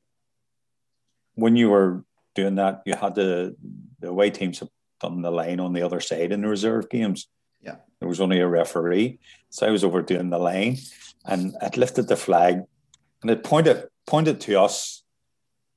when 1.34 1.56
you 1.56 1.70
were 1.70 2.04
doing 2.34 2.56
that, 2.56 2.82
you 2.84 2.94
had 2.94 3.14
the 3.14 3.56
the 4.00 4.08
away 4.08 4.30
teams 4.30 4.58
had 4.58 4.68
done 5.00 5.22
the 5.22 5.30
line 5.30 5.60
on 5.60 5.72
the 5.72 5.82
other 5.82 6.00
side 6.00 6.32
in 6.32 6.42
the 6.42 6.48
reserve 6.48 6.88
games. 6.90 7.28
Yeah. 7.62 7.76
there 7.98 8.08
was 8.08 8.20
only 8.20 8.40
a 8.40 8.46
referee, 8.46 9.18
so 9.48 9.66
I 9.66 9.70
was 9.70 9.84
over 9.84 10.02
doing 10.02 10.28
the 10.28 10.38
line, 10.38 10.76
and 11.24 11.54
I'd 11.62 11.78
lifted 11.78 12.08
the 12.08 12.16
flag, 12.16 12.62
and 13.22 13.30
it 13.30 13.42
pointed 13.42 13.88
pointed 14.06 14.40
to 14.42 14.60
us. 14.60 15.02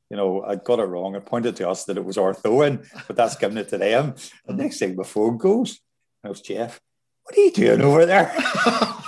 You 0.10 0.16
know, 0.16 0.42
I 0.42 0.56
got 0.56 0.80
it 0.80 0.84
wrong. 0.84 1.16
It 1.16 1.26
pointed 1.26 1.58
to 1.58 1.70
us 1.70 1.84
that 1.86 1.98
it 1.98 2.06
was 2.06 2.18
our 2.18 2.34
throwing, 2.34 2.86
but 3.08 3.16
that's 3.18 3.36
giving 3.36 3.58
it 3.58 3.68
to 3.70 3.78
them. 3.78 4.16
The 4.46 4.54
next 4.54 4.80
thing, 4.80 4.96
my 4.96 5.04
phone 5.04 5.38
goes. 5.38 5.82
And 6.24 6.30
it 6.30 6.32
was 6.32 6.42
Jeff. 6.42 6.80
What 7.24 7.38
are 7.38 7.42
you 7.42 7.52
doing 7.52 7.82
over 7.82 8.06
there? 8.06 8.34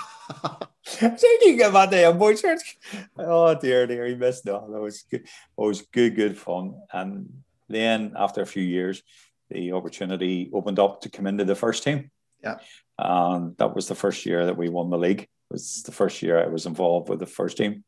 get 0.99 1.73
my 1.73 1.85
damn 1.85 2.17
boy 2.17 2.35
shirts. 2.35 2.75
Oh 3.17 3.55
dear, 3.55 3.87
dear, 3.87 4.05
he 4.05 4.15
missed 4.15 4.45
that. 4.45 4.61
That 4.69 4.81
was 4.81 5.03
good. 5.03 5.21
It 5.21 5.29
was 5.55 5.81
good, 5.81 6.15
good 6.15 6.37
fun. 6.37 6.75
And 6.91 7.43
then 7.67 8.13
after 8.15 8.41
a 8.41 8.45
few 8.45 8.63
years, 8.63 9.03
the 9.49 9.71
opportunity 9.73 10.49
opened 10.53 10.79
up 10.79 11.01
to 11.01 11.09
come 11.09 11.27
into 11.27 11.45
the 11.45 11.55
first 11.55 11.83
team. 11.83 12.11
Yeah. 12.43 12.57
And 12.97 13.57
that 13.57 13.75
was 13.75 13.87
the 13.87 13.95
first 13.95 14.25
year 14.25 14.45
that 14.45 14.57
we 14.57 14.69
won 14.69 14.89
the 14.89 14.97
league. 14.97 15.21
It 15.21 15.29
was 15.51 15.83
the 15.83 15.91
first 15.91 16.21
year 16.21 16.41
I 16.41 16.47
was 16.47 16.65
involved 16.65 17.09
with 17.09 17.19
the 17.19 17.25
first 17.25 17.57
team. 17.57 17.83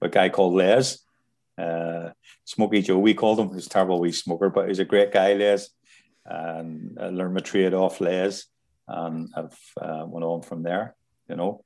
A 0.00 0.08
guy 0.08 0.28
called 0.28 0.54
Les, 0.54 0.98
uh, 1.56 2.10
Smoky 2.44 2.82
Joe, 2.82 2.98
we 2.98 3.14
called 3.14 3.38
him. 3.38 3.48
He 3.48 3.54
was 3.54 3.66
a 3.66 3.70
terrible 3.70 4.00
wee 4.00 4.12
smoker, 4.12 4.50
but 4.50 4.68
he's 4.68 4.80
a 4.80 4.84
great 4.84 5.12
guy, 5.12 5.34
Les. 5.34 5.68
And 6.26 6.98
I 7.00 7.08
learned 7.08 7.34
my 7.34 7.40
trade 7.40 7.74
off 7.74 8.00
Les, 8.00 8.44
and 8.88 9.28
I've 9.36 9.58
uh, 9.80 10.04
went 10.06 10.24
on 10.24 10.42
from 10.42 10.62
there. 10.62 10.94
You 11.28 11.36
know. 11.36 11.64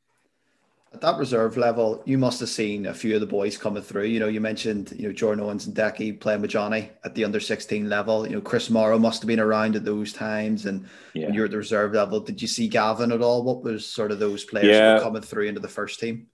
At 0.92 1.02
that 1.02 1.18
reserve 1.18 1.58
level, 1.58 2.02
you 2.06 2.16
must 2.16 2.40
have 2.40 2.48
seen 2.48 2.86
a 2.86 2.94
few 2.94 3.14
of 3.14 3.20
the 3.20 3.26
boys 3.26 3.58
coming 3.58 3.82
through. 3.82 4.04
You 4.04 4.20
know, 4.20 4.28
you 4.28 4.40
mentioned, 4.40 4.94
you 4.96 5.08
know, 5.08 5.12
Jordan 5.12 5.44
Owens 5.44 5.66
and 5.66 5.76
Decky 5.76 6.18
playing 6.18 6.40
with 6.40 6.50
Johnny 6.50 6.90
at 7.04 7.14
the 7.14 7.24
under 7.24 7.40
16 7.40 7.90
level. 7.90 8.26
You 8.26 8.36
know, 8.36 8.40
Chris 8.40 8.70
Morrow 8.70 8.98
must 8.98 9.20
have 9.20 9.26
been 9.28 9.38
around 9.38 9.76
at 9.76 9.84
those 9.84 10.14
times. 10.14 10.64
And 10.64 10.86
yeah. 11.12 11.26
when 11.26 11.34
you're 11.34 11.44
at 11.44 11.50
the 11.50 11.58
reserve 11.58 11.92
level, 11.92 12.20
did 12.20 12.40
you 12.40 12.48
see 12.48 12.68
Gavin 12.68 13.12
at 13.12 13.20
all? 13.20 13.42
What 13.42 13.62
was 13.62 13.84
sort 13.84 14.12
of 14.12 14.18
those 14.18 14.44
players 14.44 14.68
yeah. 14.68 15.00
coming 15.00 15.20
through 15.20 15.48
into 15.48 15.60
the 15.60 15.68
first 15.68 16.00
team? 16.00 16.28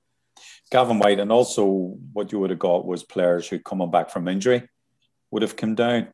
Gavin 0.71 0.99
White, 0.99 1.21
and 1.21 1.33
also 1.33 1.97
what 2.13 2.33
you 2.33 2.39
would 2.39 2.51
have 2.51 2.59
got 2.59 2.87
was 2.87 3.03
players 3.03 3.49
who 3.49 3.59
coming 3.59 3.91
back 3.91 4.11
from 4.11 4.29
injury 4.29 4.69
would 5.31 5.43
have 5.43 5.57
come 5.57 5.75
down. 5.75 6.09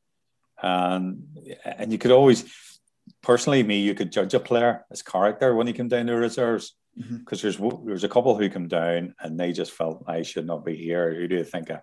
And 0.63 1.27
and 1.65 1.93
you 1.93 1.99
could 1.99 2.11
always 2.11 2.45
personally 3.23 3.63
me, 3.63 3.81
you 3.81 3.95
could 3.95 4.13
judge 4.13 4.35
a 4.35 4.41
player 4.41 4.85
as 4.91 5.03
character 5.03 5.55
when 5.55 5.67
he 5.67 5.73
came 5.73 5.89
down 5.89 6.07
to 6.07 6.15
reserves 6.15 6.75
because 6.97 7.43
mm-hmm. 7.43 7.65
there's 7.65 7.85
there's 7.85 8.05
a 8.05 8.09
couple 8.09 8.37
who 8.37 8.51
come 8.51 8.69
down 8.69 9.15
and 9.21 9.39
they 9.39 9.53
just 9.53 9.73
felt 9.73 10.05
I 10.07 10.23
should 10.23 10.47
not 10.47 10.65
be 10.65 10.77
here. 10.77 11.15
Who 11.15 11.29
do 11.29 11.37
you 11.37 11.45
think 11.45 11.71
of? 11.71 11.81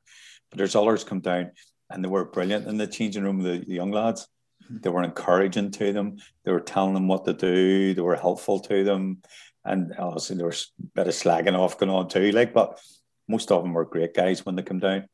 But 0.49 0.57
there's 0.57 0.75
others 0.75 1.03
come 1.03 1.21
down 1.21 1.51
and 1.89 2.03
they 2.03 2.09
were 2.09 2.25
brilliant 2.25 2.67
in 2.67 2.77
the 2.77 2.87
changing 2.87 3.23
room. 3.23 3.41
The, 3.41 3.59
the 3.59 3.73
young 3.73 3.91
lads, 3.91 4.27
mm-hmm. 4.65 4.77
they 4.81 4.89
were 4.89 5.03
encouraging 5.03 5.71
to 5.71 5.93
them. 5.93 6.17
They 6.43 6.51
were 6.51 6.59
telling 6.59 6.93
them 6.93 7.07
what 7.07 7.25
to 7.25 7.33
do. 7.33 7.93
They 7.93 8.01
were 8.01 8.15
helpful 8.15 8.59
to 8.61 8.83
them, 8.83 9.21
and 9.65 9.93
obviously 9.97 10.37
there 10.37 10.47
was 10.47 10.71
a 10.79 10.87
bit 10.95 11.07
of 11.07 11.13
slagging 11.13 11.57
off 11.57 11.77
going 11.77 11.89
on 11.89 12.09
too. 12.09 12.31
Like, 12.31 12.53
but 12.53 12.79
most 13.27 13.51
of 13.51 13.63
them 13.63 13.73
were 13.73 13.85
great 13.85 14.13
guys 14.13 14.45
when 14.45 14.55
they 14.55 14.63
come 14.63 14.79
down, 14.79 15.07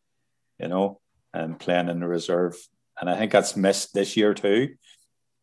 you 0.59 0.67
know, 0.67 0.99
and 1.33 1.59
playing 1.59 1.89
in 1.89 1.99
the 1.99 2.07
reserve. 2.07 2.55
And 2.99 3.09
I 3.09 3.17
think 3.17 3.31
that's 3.31 3.55
missed 3.55 3.93
this 3.93 4.15
year 4.15 4.33
too. 4.33 4.75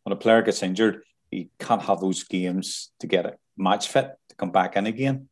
When 0.03 0.13
a 0.13 0.15
player 0.15 0.41
gets 0.41 0.63
injured, 0.63 1.03
he 1.29 1.49
can't 1.59 1.81
have 1.81 1.99
those 1.99 2.23
games 2.23 2.91
to 2.99 3.07
get 3.07 3.25
it 3.25 3.37
match 3.57 3.87
fit 3.87 4.11
come 4.41 4.51
back 4.51 4.75
in 4.75 4.87
again. 4.87 5.29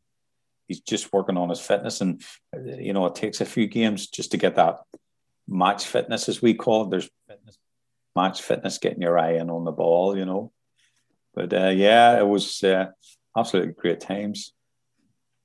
He's 0.68 0.80
just 0.80 1.12
working 1.12 1.36
on 1.36 1.50
his 1.50 1.60
fitness, 1.60 2.00
and 2.00 2.22
you 2.54 2.94
know 2.94 3.08
it 3.08 3.16
takes 3.16 3.42
a 3.42 3.46
few 3.46 3.66
games 3.66 4.08
just 4.08 4.32
to 4.32 4.38
get 4.38 4.56
that 4.56 4.78
match 5.48 5.86
fitness, 5.86 6.30
as 6.30 6.42
we 6.42 6.54
call 6.54 6.84
it. 6.84 6.92
There's 6.92 7.10
fitness, 7.28 7.58
match 8.16 8.42
fitness, 8.44 8.78
getting 8.78 9.02
your 9.02 9.18
eye 9.18 9.34
in 9.34 9.50
on 9.50 9.66
the 9.66 9.72
ball, 9.72 10.16
you 10.16 10.26
know. 10.26 10.52
But 11.34 11.52
uh, 11.54 11.70
yeah, 11.70 12.20
it 12.20 12.28
was 12.28 12.64
uh, 12.64 12.92
absolutely 13.36 13.74
great 13.74 14.00
times. 14.00 14.54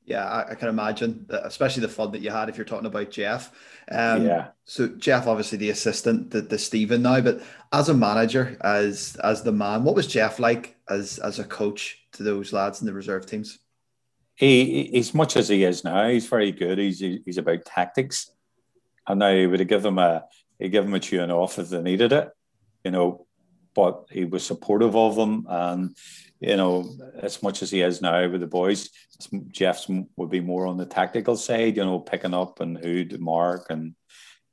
Yeah, 0.06 0.24
I, 0.24 0.50
I, 0.50 0.54
can 0.54 0.68
imagine, 0.68 1.24
that, 1.28 1.46
especially 1.46 1.80
the 1.80 1.88
fun 1.88 2.12
that 2.12 2.20
you 2.20 2.30
had 2.30 2.50
if 2.50 2.58
you're 2.58 2.66
talking 2.66 2.86
about 2.86 3.10
Jeff. 3.10 3.50
Um, 3.90 4.26
yeah. 4.26 4.48
So 4.66 4.88
Jeff, 4.88 5.26
obviously 5.26 5.56
the 5.56 5.70
assistant, 5.70 6.30
the, 6.30 6.42
the 6.42 6.58
Stephen 6.58 7.02
now, 7.02 7.22
but 7.22 7.42
as 7.72 7.88
a 7.88 7.94
manager, 7.94 8.58
as 8.60 9.16
as 9.22 9.42
the 9.42 9.52
man, 9.52 9.82
what 9.82 9.94
was 9.94 10.06
Jeff 10.06 10.38
like 10.38 10.76
as 10.90 11.18
as 11.18 11.38
a 11.38 11.44
coach 11.44 11.98
to 12.12 12.22
those 12.22 12.52
lads 12.52 12.80
in 12.80 12.86
the 12.86 12.92
reserve 12.92 13.24
teams? 13.24 13.58
He, 14.34 14.90
as 14.96 15.14
much 15.14 15.36
as 15.36 15.48
he 15.48 15.64
is 15.64 15.84
now, 15.84 16.08
he's 16.08 16.26
very 16.26 16.52
good. 16.52 16.78
He's 16.78 16.98
he's 16.98 17.38
about 17.38 17.64
tactics, 17.64 18.30
and 19.06 19.20
now 19.20 19.34
he 19.34 19.46
would 19.46 19.66
give 19.68 19.82
them 19.82 19.98
a 19.98 20.24
he 20.58 20.68
give 20.68 20.84
them 20.84 20.94
a 20.94 21.00
tune 21.00 21.30
off 21.30 21.58
if 21.58 21.70
they 21.70 21.82
needed 21.82 22.12
it, 22.12 22.30
you 22.84 22.90
know. 22.90 23.26
But 23.74 24.06
he 24.10 24.24
was 24.24 24.46
supportive 24.46 24.94
of 24.96 25.16
them, 25.16 25.46
and 25.48 25.96
you 26.40 26.56
know, 26.56 26.96
as 27.20 27.42
much 27.42 27.62
as 27.62 27.70
he 27.70 27.82
is 27.82 28.00
now 28.00 28.28
with 28.28 28.40
the 28.40 28.46
boys, 28.46 28.90
Jeff's 29.50 29.88
would 30.16 30.30
be 30.30 30.40
more 30.40 30.66
on 30.66 30.76
the 30.76 30.86
tactical 30.86 31.36
side, 31.36 31.76
you 31.76 31.84
know, 31.84 31.98
picking 31.98 32.34
up 32.34 32.60
and 32.60 32.78
who 32.78 33.04
to 33.04 33.18
mark, 33.18 33.66
and 33.70 33.94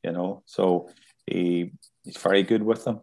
you 0.04 0.12
know, 0.12 0.42
so 0.46 0.90
he 1.28 1.74
he's 2.04 2.18
very 2.18 2.44
good 2.44 2.64
with 2.64 2.84
them, 2.84 3.02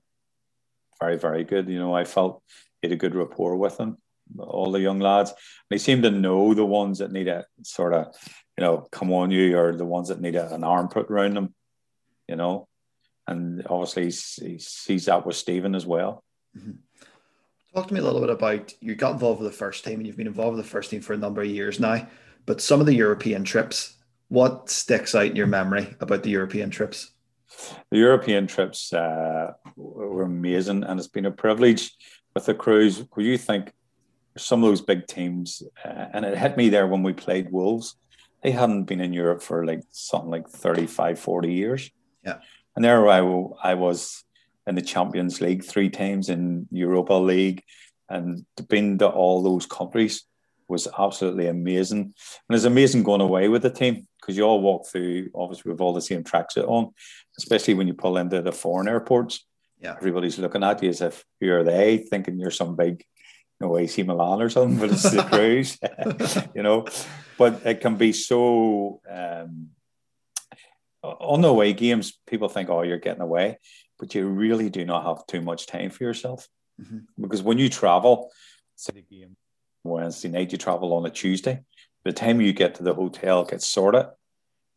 very 1.01 1.19
very 1.19 1.45
good. 1.45 1.69
You 1.69 1.79
know, 1.79 1.95
I 1.95 2.05
felt 2.05 2.43
he 2.81 2.89
had 2.89 2.93
a 2.93 2.97
good 2.97 3.15
rapport 3.15 3.57
with 3.57 3.77
them, 3.77 3.99
all 4.39 4.71
the 4.71 4.81
young 4.81 5.01
lads. 5.01 5.31
And 5.31 5.79
he 5.79 5.79
seemed 5.79 6.03
to 6.05 6.11
know 6.11 6.55
the 6.55 6.65
ones 6.65 6.99
that 6.99 7.13
need 7.13 7.29
a 7.29 7.45
sort 7.63 7.95
of, 7.95 8.15
you 8.57 8.65
know, 8.65 8.87
come 8.91 9.13
on 9.13 9.31
you, 9.31 9.59
or 9.59 9.75
the 9.75 9.85
ones 9.85 10.09
that 10.09 10.21
need 10.21 10.37
a, 10.37 10.53
an 10.55 10.65
arm 10.65 10.89
put 10.89 11.11
around 11.11 11.35
them, 11.35 11.55
you 12.29 12.37
know. 12.37 12.68
And 13.29 13.67
obviously, 13.69 14.05
he 14.49 14.59
sees 14.59 15.05
that 15.05 15.25
with 15.27 15.37
Stephen 15.37 15.75
as 15.75 15.87
well. 15.87 16.25
Mm-hmm. 16.57 16.73
Talk 17.75 17.89
to 17.89 17.95
me 17.95 18.01
a 18.01 18.03
little 18.03 18.21
bit 18.21 18.31
about 18.31 18.73
you 18.81 18.95
got 18.95 19.13
involved 19.13 19.41
with 19.41 19.53
the 19.53 19.57
first 19.57 19.85
team 19.85 19.99
and 19.99 20.07
you've 20.07 20.17
been 20.17 20.27
involved 20.27 20.57
with 20.57 20.65
the 20.65 20.71
first 20.71 20.91
team 20.91 21.01
for 21.01 21.13
a 21.13 21.19
number 21.19 21.43
of 21.43 21.49
years 21.49 21.79
now. 21.79 22.09
But 22.47 22.63
some 22.63 22.81
of 22.81 22.87
the 22.87 22.95
European 22.95 23.45
trips, 23.45 23.97
what 24.29 24.71
sticks 24.71 25.15
out 25.15 25.27
in 25.27 25.37
your 25.37 25.47
memory 25.47 25.95
about 26.01 26.23
the 26.23 26.31
European 26.31 26.71
trips? 26.71 27.11
The 27.91 27.99
European 27.99 28.47
trips 28.47 28.93
uh, 28.93 29.53
were 29.77 30.23
amazing, 30.23 30.85
and 30.85 30.99
it's 30.99 31.09
been 31.09 31.27
a 31.27 31.31
privilege 31.31 31.93
with 32.35 32.47
the 32.47 32.55
Crues. 32.55 33.05
Would 33.15 33.27
you 33.27 33.37
think 33.37 33.73
some 34.39 34.63
of 34.63 34.71
those 34.71 34.81
big 34.81 35.07
teams, 35.07 35.63
uh, 35.85 36.07
and 36.13 36.25
it 36.25 36.39
hit 36.39 36.57
me 36.57 36.69
there 36.69 36.87
when 36.87 37.03
we 37.03 37.13
played 37.13 37.53
Wolves. 37.53 37.97
They 38.43 38.53
hadn't 38.53 38.85
been 38.85 39.01
in 39.01 39.13
Europe 39.13 39.43
for 39.43 39.67
like 39.67 39.83
something 39.91 40.31
like 40.31 40.49
35, 40.49 41.19
40 41.19 41.53
years. 41.53 41.91
Yeah. 42.25 42.39
And 42.79 42.85
there 42.85 43.09
I, 43.09 43.19
I 43.61 43.75
was 43.75 44.23
in 44.65 44.77
the 44.77 44.83
Champions 44.83 45.41
League 45.41 45.65
three 45.65 45.91
times, 45.91 46.29
in 46.29 46.69
Europa 46.71 47.15
League, 47.15 47.65
and 48.09 48.47
to 48.57 48.63
been 48.63 48.99
to 48.99 49.09
all 49.09 49.43
those 49.43 49.67
countries 49.67 50.23
was 50.69 50.87
absolutely 50.97 51.49
amazing. 51.49 52.15
And 52.49 52.55
it's 52.55 52.67
amazing 52.67 53.03
going 53.03 53.21
away 53.21 53.49
with 53.49 53.63
the 53.63 53.71
team 53.71 54.07
because 54.21 54.37
you 54.37 54.45
all 54.45 54.61
walk 54.61 54.87
through, 54.87 55.29
obviously, 55.35 55.73
with 55.73 55.81
all 55.81 55.93
the 55.93 56.01
same 56.01 56.23
tracksuit 56.23 56.69
on, 56.69 56.93
especially 57.37 57.75
when 57.75 57.89
you 57.89 57.95
pull 57.95 58.17
into 58.17 58.43
the 58.43 58.53
foreign 58.53 58.87
airports. 58.87 59.45
Yeah. 59.81 59.97
Everybody's 59.97 60.39
looking 60.39 60.63
at 60.63 60.81
you 60.81 60.91
as 60.91 61.01
if 61.01 61.25
who 61.41 61.51
are 61.51 61.65
they, 61.65 61.97
thinking 61.99 62.39
you're 62.39 62.53
some 62.53 62.77
big, 62.77 63.05
you 63.61 63.67
know, 63.67 63.77
AC 63.77 64.05
Milan 64.05 64.41
or 64.41 64.51
something, 64.51 64.79
but 64.79 64.93
it's 64.93 65.03
the 65.03 65.23
Crues, 65.33 65.79
you 66.55 66.63
know. 66.63 66.87
But 67.39 67.67
it 67.67 67.81
can 67.81 67.97
be 67.97 68.13
so 68.13 69.01
um, 69.11 69.71
on 71.09 71.41
the 71.41 71.49
away 71.49 71.73
games, 71.73 72.19
people 72.27 72.49
think, 72.49 72.69
oh, 72.69 72.83
you're 72.83 72.99
getting 72.99 73.23
away 73.23 73.59
but 73.99 74.15
you 74.15 74.27
really 74.27 74.71
do 74.71 74.85
not 74.85 75.05
have 75.05 75.27
too 75.27 75.41
much 75.41 75.67
time 75.67 75.91
for 75.91 76.05
yourself. 76.05 76.49
Mm-hmm. 76.81 76.99
Because 77.21 77.43
when 77.43 77.59
you 77.59 77.69
travel, 77.69 78.31
say 78.77 79.05
game 79.11 79.37
Wednesday 79.85 80.29
night, 80.29 80.53
you 80.53 80.59
travel 80.59 80.95
on 80.95 81.07
a 81.07 81.11
Tuesday. 81.11 81.61
By 82.05 82.11
the 82.11 82.13
time 82.13 82.41
you 82.41 82.53
get 82.53 82.77
to 82.77 82.83
the 82.83 82.95
hotel, 82.95 83.45
get 83.45 83.63
sorted, 83.63 84.07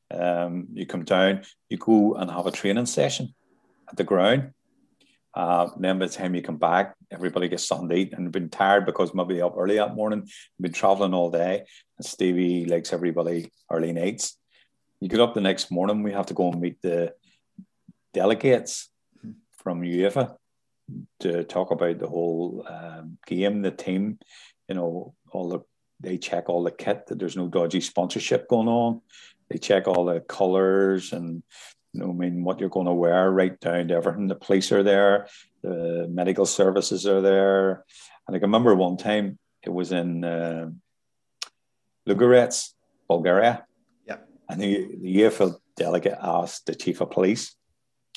um, 0.10 0.68
you 0.74 0.86
come 0.86 1.06
down, 1.06 1.44
you 1.70 1.78
go 1.78 2.16
and 2.16 2.30
have 2.32 2.48
a 2.48 2.52
training 2.52 2.88
session 2.88 3.34
at 3.90 3.96
the 3.96 4.04
ground. 4.04 4.52
Uh, 5.34 5.70
then 5.78 5.98
by 5.98 6.08
the 6.08 6.12
time 6.12 6.36
you 6.36 6.42
come 6.42 6.58
back, 6.58 6.96
everybody 7.10 7.48
gets 7.48 7.66
something 7.66 7.88
to 7.88 7.96
eat 7.96 8.14
and 8.14 8.32
been 8.34 8.50
tired 8.50 8.86
because 8.86 9.14
maybe 9.14 9.42
up 9.42 9.54
early 9.56 9.78
that 9.78 9.96
morning, 9.96 10.28
been 10.60 10.74
traveling 10.74 11.14
all 11.14 11.30
day. 11.30 11.64
And 11.98 12.06
Stevie 12.06 12.66
likes 12.66 12.92
everybody 12.92 13.50
early 13.70 13.94
nights. 13.94 14.38
You 15.02 15.08
get 15.08 15.20
up 15.20 15.34
the 15.34 15.42
next 15.42 15.72
morning, 15.72 16.04
we 16.04 16.14
have 16.14 16.28
to 16.28 16.36
go 16.36 16.52
and 16.52 16.62
meet 16.62 16.82
the 16.82 17.14
delegates 18.14 18.90
from 19.58 19.82
UEFA 19.82 20.36
to 21.22 21.44
talk 21.44 21.72
about 21.72 22.00
the 22.00 22.08
whole 22.08 22.66
um, 22.70 23.18
game, 23.26 23.62
the 23.62 23.72
team, 23.72 24.20
you 24.70 24.76
know, 24.76 25.16
all 25.32 25.50
the 25.50 25.60
they 26.00 26.18
check 26.18 26.50
all 26.50 26.64
the 26.64 26.72
kit 26.72 27.06
that 27.08 27.20
there's 27.20 27.38
no 27.38 27.48
dodgy 27.48 27.80
sponsorship 27.80 28.48
going 28.48 28.68
on. 28.68 29.02
They 29.50 29.60
check 29.60 29.88
all 29.88 30.06
the 30.06 30.20
colors 30.22 31.14
and 31.14 31.44
you 31.94 32.00
know, 32.00 32.10
I 32.10 32.14
mean, 32.14 32.44
what 32.44 32.60
you're 32.60 32.70
going 32.70 32.88
to 32.88 32.94
wear, 32.94 33.30
right 33.30 33.60
down 33.60 33.90
to 33.90 33.96
everything. 33.96 34.28
The 34.28 34.36
police 34.36 34.72
are 34.72 34.82
there, 34.82 35.28
the 35.62 36.08
medical 36.10 36.46
services 36.46 37.06
are 37.06 37.22
there, 37.22 37.84
and 38.28 38.36
I 38.36 38.40
can 38.40 38.50
remember 38.50 38.76
one 38.76 38.98
time 38.98 39.38
it 39.62 39.72
was 39.72 39.92
in 39.92 40.24
uh, 40.24 40.70
Bulgaria. 42.06 43.66
And 44.52 44.62
the, 44.62 44.90
the 45.02 45.16
UEFA 45.16 45.56
delegate 45.78 46.18
asked 46.22 46.66
the 46.66 46.76
chief 46.76 47.00
of 47.00 47.10
police, 47.10 47.56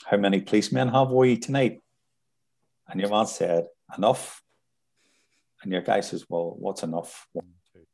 how 0.04 0.16
many 0.16 0.40
policemen 0.40 0.88
have 0.88 1.12
we 1.12 1.38
tonight? 1.38 1.80
And 2.88 3.00
your 3.00 3.08
man 3.08 3.28
said, 3.28 3.66
enough. 3.96 4.42
And 5.62 5.70
your 5.70 5.82
guy 5.82 6.00
says, 6.00 6.24
well, 6.28 6.56
what's 6.58 6.82
enough? 6.82 7.28
One, 7.32 7.46
two. 7.72 7.86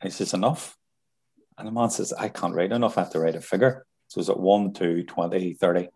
And 0.00 0.10
he 0.10 0.16
says, 0.16 0.34
enough. 0.34 0.76
And 1.56 1.68
the 1.68 1.72
man 1.72 1.90
says, 1.90 2.12
I 2.12 2.30
can't 2.30 2.52
write 2.52 2.72
enough. 2.72 2.98
I 2.98 3.02
have 3.02 3.12
to 3.12 3.20
write 3.20 3.36
a 3.36 3.40
figure. 3.40 3.86
So 4.08 4.18
it's 4.18 4.28
at 4.28 4.40
1, 4.40 4.72
2, 4.72 5.04
20, 5.04 5.54
30. 5.54 5.88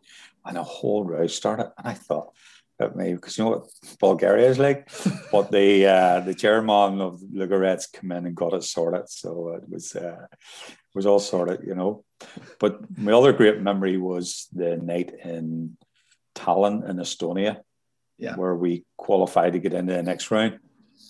And 0.45 0.57
a 0.57 0.63
whole 0.63 1.05
row 1.05 1.27
started. 1.27 1.73
And 1.77 1.89
I 1.89 1.95
thought, 1.95 2.33
at 2.81 2.97
me 2.97 3.15
because 3.15 3.39
you 3.39 3.45
know 3.45 3.51
what 3.51 3.99
Bulgaria 4.01 4.49
is 4.49 4.59
like. 4.59 4.89
but 5.33 5.51
the 5.51 5.87
uh, 5.87 6.21
the 6.21 6.35
chairman 6.35 7.01
of 7.01 7.21
Ludogorets 7.21 7.91
came 7.93 8.13
in 8.13 8.27
and 8.27 8.35
got 8.35 8.55
it 8.55 8.65
sorted, 8.65 9.09
so 9.09 9.55
it 9.55 9.69
was 9.69 9.95
uh, 9.97 10.27
it 10.31 10.95
was 10.95 11.07
all 11.07 11.19
sorted, 11.19 11.61
you 11.67 11.75
know. 11.75 12.05
But 12.59 12.81
my 12.99 13.13
other 13.13 13.33
great 13.33 13.61
memory 13.61 13.97
was 13.97 14.49
the 14.53 14.77
night 14.77 15.13
in 15.25 15.77
Tallinn 16.35 16.89
in 16.89 16.97
Estonia, 16.97 17.61
yeah. 18.19 18.37
where 18.37 18.55
we 18.55 18.85
qualified 18.97 19.53
to 19.53 19.59
get 19.59 19.75
into 19.75 19.93
the 19.93 20.03
next 20.03 20.31
round, 20.31 20.59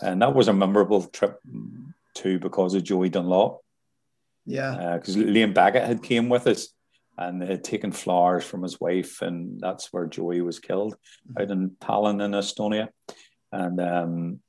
and 0.03 0.23
that 0.23 0.35
was 0.35 0.49
a 0.49 0.53
memorable 0.53 1.03
trip 1.03 1.41
too 2.15 2.39
because 2.39 2.75
of 2.75 2.85
Joey 2.85 3.09
Dunlop. 3.09 3.61
Yeah, 4.47 4.99
because 4.99 5.17
uh, 5.17 5.21
Liam 5.21 5.55
Beckett 5.55 5.85
had 5.85 6.03
came 6.03 6.29
with 6.29 6.47
us 6.47 6.69
and 7.17 7.41
they 7.41 7.47
had 7.47 7.65
taken 7.65 7.93
flowers 7.93 8.45
from 8.45 8.63
his 8.63 8.81
wife, 8.81 9.23
and 9.23 9.61
that's 9.61 9.93
where 9.93 10.07
Joey 10.07 10.41
was 10.41 10.59
killed 10.59 10.95
mm-hmm. 10.95 11.43
out 11.43 11.51
in 11.51 11.71
Tallinn 11.81 12.25
in 12.25 12.33
Estonia. 12.33 12.89
And 13.53 13.81
um, 13.81 14.41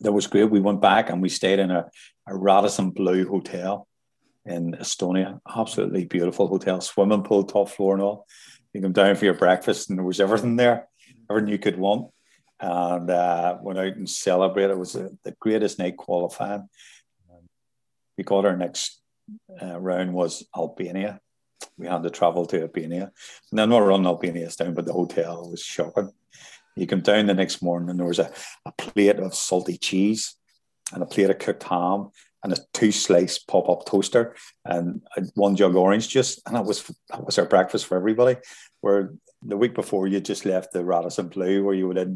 that 0.00 0.12
was 0.12 0.26
great. 0.26 0.50
We 0.50 0.60
went 0.60 0.80
back 0.80 1.10
and 1.10 1.20
we 1.20 1.28
stayed 1.28 1.58
in 1.58 1.70
a, 1.70 1.90
a 2.28 2.36
Radisson 2.36 2.90
Blu 2.90 3.26
hotel 3.26 3.88
in 4.44 4.74
Estonia. 4.74 5.40
Absolutely 5.56 6.04
beautiful 6.04 6.46
hotel, 6.46 6.80
swimming 6.80 7.22
pool, 7.22 7.44
top 7.44 7.68
floor, 7.68 7.94
and 7.94 8.02
all. 8.02 8.26
You 8.72 8.80
come 8.80 8.92
down 8.92 9.16
for 9.16 9.24
your 9.24 9.34
breakfast, 9.34 9.90
and 9.90 9.98
there 9.98 10.06
was 10.06 10.20
everything 10.20 10.56
there, 10.56 10.88
everything 11.30 11.50
you 11.50 11.58
could 11.58 11.78
want. 11.78 12.10
And 12.60 13.10
uh, 13.10 13.58
went 13.60 13.78
out 13.78 13.96
and 13.96 14.08
celebrated. 14.08 14.70
It 14.70 14.78
was 14.78 14.94
a, 14.94 15.10
the 15.24 15.34
greatest 15.40 15.80
night 15.80 15.96
qualifying. 15.96 16.68
We 18.16 18.24
got 18.24 18.46
our 18.46 18.56
next 18.56 19.00
uh, 19.60 19.80
round 19.80 20.14
was 20.14 20.46
Albania. 20.56 21.20
We 21.76 21.86
had 21.86 22.02
to 22.02 22.10
travel 22.10 22.46
to 22.46 22.62
Albania. 22.62 23.12
And 23.50 23.58
then 23.58 23.70
we're 23.70 23.92
on 23.92 24.06
Albania 24.06 24.48
down, 24.50 24.74
but 24.74 24.86
the 24.86 24.92
hotel 24.92 25.50
was 25.50 25.62
shocking. 25.62 26.12
You 26.76 26.86
come 26.86 27.00
down 27.00 27.26
the 27.26 27.34
next 27.34 27.62
morning 27.62 27.90
and 27.90 27.98
there 27.98 28.06
was 28.06 28.18
a, 28.18 28.32
a 28.64 28.72
plate 28.72 29.18
of 29.18 29.34
salty 29.34 29.76
cheese 29.76 30.36
and 30.92 31.02
a 31.02 31.06
plate 31.06 31.30
of 31.30 31.38
cooked 31.38 31.64
ham 31.64 32.10
and 32.42 32.52
a 32.52 32.56
two 32.72 32.92
slice 32.92 33.38
pop 33.38 33.68
up 33.68 33.86
toaster 33.86 34.34
and 34.64 35.02
one 35.34 35.54
jug 35.54 35.76
orange 35.76 36.08
juice, 36.08 36.40
and 36.46 36.56
that 36.56 36.64
was 36.64 36.82
that 37.10 37.24
was 37.24 37.38
our 37.38 37.46
breakfast 37.46 37.86
for 37.86 37.96
everybody. 37.96 38.36
Where 38.80 39.12
the 39.42 39.56
week 39.56 39.74
before 39.74 40.06
you 40.06 40.20
just 40.20 40.44
left 40.44 40.72
the 40.72 40.84
Radisson 40.84 41.28
Blu 41.28 41.64
where 41.64 41.74
you 41.74 41.88
would 41.88 41.96
have 41.96 42.12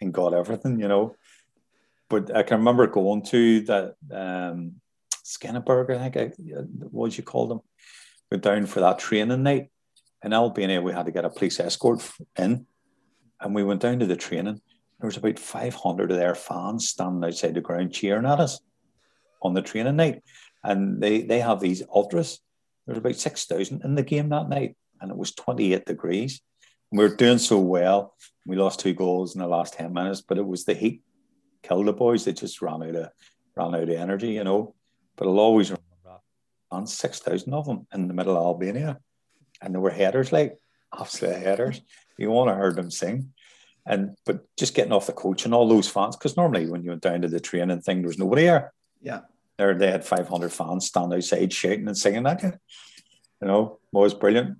and 0.00 0.12
got 0.12 0.34
everything, 0.34 0.80
you 0.80 0.88
know. 0.88 1.14
But 2.08 2.34
I 2.34 2.42
can 2.42 2.58
remember 2.58 2.86
going 2.86 3.22
to 3.26 3.60
that 3.62 3.94
um, 4.10 4.74
Skinneberg, 5.24 5.96
I 5.96 6.08
think 6.08 6.16
I, 6.16 6.60
what 6.90 7.16
you 7.16 7.24
call 7.24 7.46
them, 7.46 7.60
went 8.32 8.42
down 8.42 8.64
for 8.64 8.80
that 8.80 8.98
training 8.98 9.42
night 9.42 9.70
in 10.24 10.32
Albania. 10.32 10.80
We 10.80 10.92
had 10.92 11.04
to 11.04 11.12
get 11.12 11.26
a 11.26 11.30
police 11.30 11.60
escort 11.60 12.10
in, 12.38 12.66
and 13.40 13.54
we 13.54 13.62
went 13.62 13.82
down 13.82 13.98
to 13.98 14.06
the 14.06 14.16
training. 14.16 14.60
There 14.98 15.06
was 15.06 15.18
about 15.18 15.38
500 15.38 16.10
of 16.10 16.16
their 16.16 16.34
fans 16.34 16.88
standing 16.88 17.22
outside 17.22 17.54
the 17.54 17.60
ground 17.60 17.92
cheering 17.92 18.24
at 18.24 18.40
us 18.40 18.60
on 19.42 19.52
the 19.52 19.60
training 19.60 19.96
night. 19.96 20.22
And 20.64 21.02
they, 21.02 21.22
they 21.22 21.40
have 21.40 21.60
these 21.60 21.82
ultras. 21.94 22.40
There 22.86 22.94
was 22.94 23.00
about 23.00 23.16
6,000 23.16 23.82
in 23.84 23.96
the 23.96 24.02
game 24.02 24.30
that 24.30 24.48
night, 24.48 24.76
and 25.00 25.10
it 25.10 25.16
was 25.16 25.32
28 25.32 25.84
degrees. 25.84 26.40
And 26.90 26.98
we 26.98 27.04
were 27.04 27.14
doing 27.14 27.38
so 27.38 27.58
well. 27.58 28.14
We 28.46 28.56
lost 28.56 28.80
two 28.80 28.94
goals 28.94 29.34
in 29.34 29.42
the 29.42 29.46
last 29.46 29.74
10 29.74 29.92
minutes, 29.92 30.22
but 30.22 30.38
it 30.38 30.46
was 30.46 30.64
the 30.64 30.74
heat 30.74 31.02
killed 31.62 31.86
the 31.86 31.92
boys. 31.92 32.24
They 32.24 32.32
just 32.32 32.62
ran 32.62 32.82
out 32.82 32.96
of 32.96 33.08
ran 33.56 33.74
out 33.74 33.82
of 33.82 33.90
energy, 33.90 34.28
you 34.28 34.44
know. 34.44 34.74
But 35.16 35.28
I'll 35.28 35.38
always 35.38 35.72
And 36.72 36.88
6,000 36.88 37.52
of 37.52 37.66
them 37.66 37.86
in 37.92 38.08
the 38.08 38.14
middle 38.14 38.36
of 38.36 38.42
Albania. 38.42 38.98
And 39.60 39.74
they 39.74 39.78
were 39.78 39.90
headers, 39.90 40.32
like 40.32 40.58
absolute 40.98 41.36
headers. 41.36 41.80
You 42.18 42.30
want 42.30 42.50
to 42.50 42.56
hear 42.56 42.72
them 42.72 42.90
sing. 42.90 43.32
And 43.84 44.16
but 44.24 44.44
just 44.56 44.74
getting 44.74 44.92
off 44.92 45.06
the 45.06 45.12
coach 45.12 45.44
and 45.44 45.52
all 45.52 45.68
those 45.68 45.88
fans, 45.88 46.16
because 46.16 46.36
normally 46.36 46.68
when 46.68 46.82
you 46.82 46.90
went 46.90 47.02
down 47.02 47.22
to 47.22 47.28
the 47.28 47.40
training 47.40 47.82
thing, 47.82 48.00
there 48.00 48.08
was 48.08 48.18
nobody 48.18 48.44
there. 48.44 48.72
Yeah. 49.00 49.20
There 49.58 49.74
they 49.74 49.90
had 49.90 50.04
500 50.04 50.52
fans 50.52 50.86
stand 50.86 51.12
outside 51.12 51.52
shouting 51.52 51.88
and 51.88 51.98
singing 51.98 52.26
at 52.26 52.42
you. 52.42 52.52
You 53.40 53.48
know, 53.48 53.78
was 53.92 54.14
brilliant. 54.14 54.58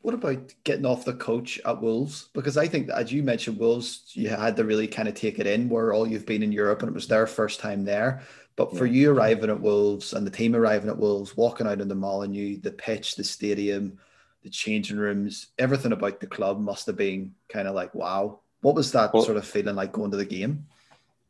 What 0.00 0.14
about 0.14 0.54
getting 0.64 0.86
off 0.86 1.04
the 1.04 1.14
coach 1.14 1.60
at 1.64 1.82
Wolves? 1.82 2.28
Because 2.32 2.56
I 2.56 2.68
think, 2.68 2.88
as 2.88 3.12
you 3.12 3.22
mentioned, 3.22 3.58
Wolves, 3.58 4.10
you 4.14 4.28
had 4.28 4.56
to 4.56 4.64
really 4.64 4.86
kind 4.86 5.08
of 5.08 5.14
take 5.14 5.38
it 5.38 5.46
in 5.46 5.68
where 5.68 5.92
all 5.92 6.06
you've 6.06 6.26
been 6.26 6.42
in 6.42 6.52
Europe 6.52 6.80
and 6.82 6.88
it 6.88 6.94
was 6.94 7.08
their 7.08 7.26
first 7.26 7.60
time 7.60 7.84
there. 7.84 8.22
But 8.54 8.76
for 8.76 8.86
you 8.86 9.12
arriving 9.12 9.50
at 9.50 9.60
Wolves 9.60 10.14
and 10.14 10.26
the 10.26 10.30
team 10.30 10.56
arriving 10.56 10.90
at 10.90 10.98
Wolves, 10.98 11.36
walking 11.36 11.66
out 11.66 11.80
in 11.80 11.88
the 11.88 11.94
Molineux, 11.94 12.58
the 12.58 12.72
pitch, 12.72 13.14
the 13.14 13.22
stadium, 13.22 13.98
the 14.42 14.50
changing 14.50 14.98
rooms, 14.98 15.48
everything 15.58 15.92
about 15.92 16.20
the 16.20 16.26
club 16.26 16.60
must 16.60 16.86
have 16.86 16.96
been 16.96 17.34
kind 17.48 17.68
of 17.68 17.74
like, 17.74 17.94
wow. 17.94 18.40
What 18.60 18.74
was 18.74 18.90
that 18.92 19.14
well, 19.14 19.22
sort 19.22 19.36
of 19.36 19.46
feeling 19.46 19.76
like 19.76 19.92
going 19.92 20.10
to 20.10 20.16
the 20.16 20.24
game? 20.24 20.66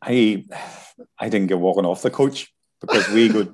I 0.00 0.44
I 1.18 1.28
didn't 1.28 1.48
get 1.48 1.58
walking 1.58 1.84
off 1.84 2.02
the 2.02 2.10
coach 2.10 2.52
because 2.80 3.08
we 3.10 3.28
go 3.28 3.46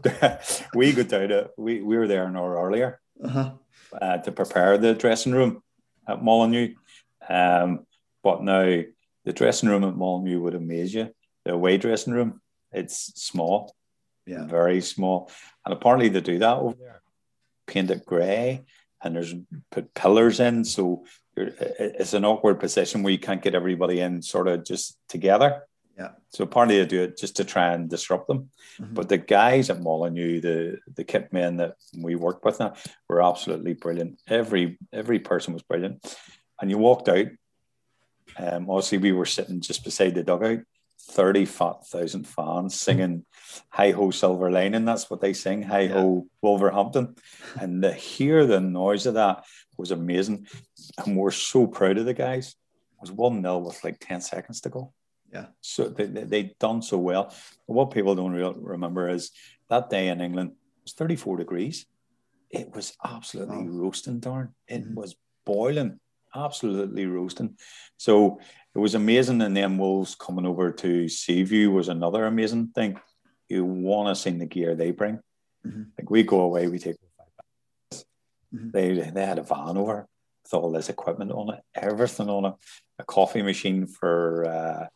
we 0.74 0.92
go 0.92 1.02
down 1.02 1.28
to 1.28 1.50
we, 1.56 1.80
we 1.80 1.96
were 1.96 2.06
there 2.06 2.26
an 2.26 2.36
hour 2.36 2.62
earlier 2.64 3.00
uh-huh. 3.22 3.52
Uh, 3.92 4.18
to 4.18 4.32
prepare 4.32 4.76
the 4.78 4.94
dressing 4.94 5.32
room 5.32 5.62
at 6.08 6.22
Molineux. 6.22 6.74
Um, 7.28 7.86
but 8.22 8.42
now 8.42 8.82
the 9.24 9.32
dressing 9.32 9.68
room 9.68 9.84
at 9.84 9.96
Molineux 9.96 10.40
would 10.40 10.54
amaze 10.54 10.92
you. 10.94 11.14
The 11.44 11.52
away 11.52 11.76
dressing 11.76 12.12
room, 12.12 12.40
it's 12.72 13.12
small, 13.14 13.74
yeah, 14.26 14.44
very 14.46 14.80
small, 14.80 15.30
and 15.64 15.72
apparently 15.72 16.08
they 16.08 16.20
do 16.20 16.38
that 16.38 16.56
over 16.56 16.76
there, 16.78 17.02
paint 17.66 17.90
it 17.90 18.04
grey, 18.04 18.64
and 19.02 19.14
there's 19.14 19.34
put 19.70 19.94
pillars 19.94 20.40
in, 20.40 20.64
so 20.64 21.04
it's 21.36 22.14
an 22.14 22.24
awkward 22.24 22.60
position 22.60 23.02
where 23.02 23.12
you 23.12 23.18
can't 23.18 23.42
get 23.42 23.54
everybody 23.54 24.00
in 24.00 24.22
sort 24.22 24.48
of 24.48 24.64
just 24.64 24.96
together. 25.08 25.62
Yeah. 25.96 26.10
So 26.30 26.44
partly 26.44 26.78
they 26.78 26.86
do 26.86 27.02
it 27.02 27.16
just 27.16 27.36
to 27.36 27.44
try 27.44 27.72
and 27.72 27.88
disrupt 27.88 28.26
them. 28.26 28.50
Mm-hmm. 28.80 28.94
But 28.94 29.08
the 29.08 29.18
guys 29.18 29.70
at 29.70 29.80
Molineux, 29.80 30.40
the 30.40 30.78
the 30.94 31.04
kit 31.04 31.32
men 31.32 31.58
that 31.58 31.76
we 31.96 32.16
worked 32.16 32.44
with 32.44 32.58
now, 32.58 32.74
were 33.08 33.22
absolutely 33.22 33.74
brilliant. 33.74 34.18
Every 34.26 34.78
every 34.92 35.20
person 35.20 35.54
was 35.54 35.62
brilliant. 35.62 36.16
And 36.60 36.70
you 36.70 36.78
walked 36.78 37.08
out. 37.08 37.26
Um, 38.36 38.68
obviously, 38.68 38.98
we 38.98 39.12
were 39.12 39.26
sitting 39.26 39.60
just 39.60 39.84
beside 39.84 40.14
the 40.14 40.24
dugout. 40.24 40.60
Thirty 41.00 41.44
thousand 41.44 42.26
fans 42.26 42.80
singing 42.80 43.24
"Hi 43.68 43.90
Ho 43.90 44.10
Silver 44.10 44.50
Lining." 44.50 44.86
That's 44.86 45.08
what 45.10 45.20
they 45.20 45.32
sing. 45.32 45.62
"Hi 45.62 45.86
Ho 45.88 46.26
Wolverhampton," 46.40 47.14
and 47.60 47.82
to 47.82 47.92
hear 47.92 48.46
the 48.46 48.60
noise 48.60 49.06
of 49.06 49.14
that 49.14 49.44
was 49.76 49.90
amazing. 49.90 50.46
And 51.04 51.16
we're 51.16 51.30
so 51.30 51.66
proud 51.66 51.98
of 51.98 52.06
the 52.06 52.14
guys. 52.14 52.48
It 52.48 53.00
was 53.00 53.12
one 53.12 53.42
0 53.42 53.58
with 53.58 53.84
like 53.84 53.98
ten 54.00 54.20
seconds 54.20 54.60
to 54.62 54.70
go. 54.70 54.92
Yeah. 55.34 55.46
So 55.60 55.88
they, 55.88 56.06
they, 56.06 56.54
done 56.60 56.80
so 56.80 56.96
well. 56.96 57.34
What 57.66 57.90
people 57.90 58.14
don't 58.14 58.32
real, 58.32 58.54
remember 58.54 59.08
is 59.08 59.32
that 59.68 59.90
day 59.90 60.06
in 60.06 60.20
England 60.20 60.52
was 60.84 60.92
34 60.92 61.38
degrees. 61.38 61.86
It 62.50 62.72
was 62.72 62.96
absolutely 63.04 63.66
oh. 63.68 63.82
roasting, 63.82 64.20
darn. 64.20 64.54
It 64.68 64.84
mm-hmm. 64.84 64.94
was 64.94 65.16
boiling, 65.44 65.98
absolutely 66.36 67.06
roasting. 67.06 67.56
So 67.96 68.38
it 68.76 68.78
was 68.78 68.94
amazing. 68.94 69.42
And 69.42 69.56
then 69.56 69.76
Wolves 69.76 70.14
coming 70.14 70.46
over 70.46 70.70
to 70.70 71.08
Seaview 71.08 71.72
was 71.72 71.88
another 71.88 72.26
amazing 72.26 72.68
thing. 72.68 73.00
You 73.48 73.64
want 73.64 74.14
to 74.14 74.22
see 74.22 74.30
the 74.30 74.46
gear 74.46 74.76
they 74.76 74.92
bring. 74.92 75.18
Mm-hmm. 75.66 75.82
Like 75.98 76.10
we 76.10 76.22
go 76.22 76.42
away, 76.42 76.68
we 76.68 76.78
take 76.78 76.96
mm-hmm. 77.92 78.70
they 78.70 79.10
they 79.10 79.26
had 79.26 79.40
a 79.40 79.42
van 79.42 79.76
over 79.76 80.06
with 80.44 80.54
all 80.54 80.70
this 80.70 80.90
equipment 80.90 81.32
on 81.32 81.54
it, 81.54 81.60
everything 81.74 82.28
on 82.28 82.44
it, 82.44 82.54
a 82.98 83.04
coffee 83.04 83.42
machine 83.42 83.86
for 83.86 84.44
uh, 84.44 84.86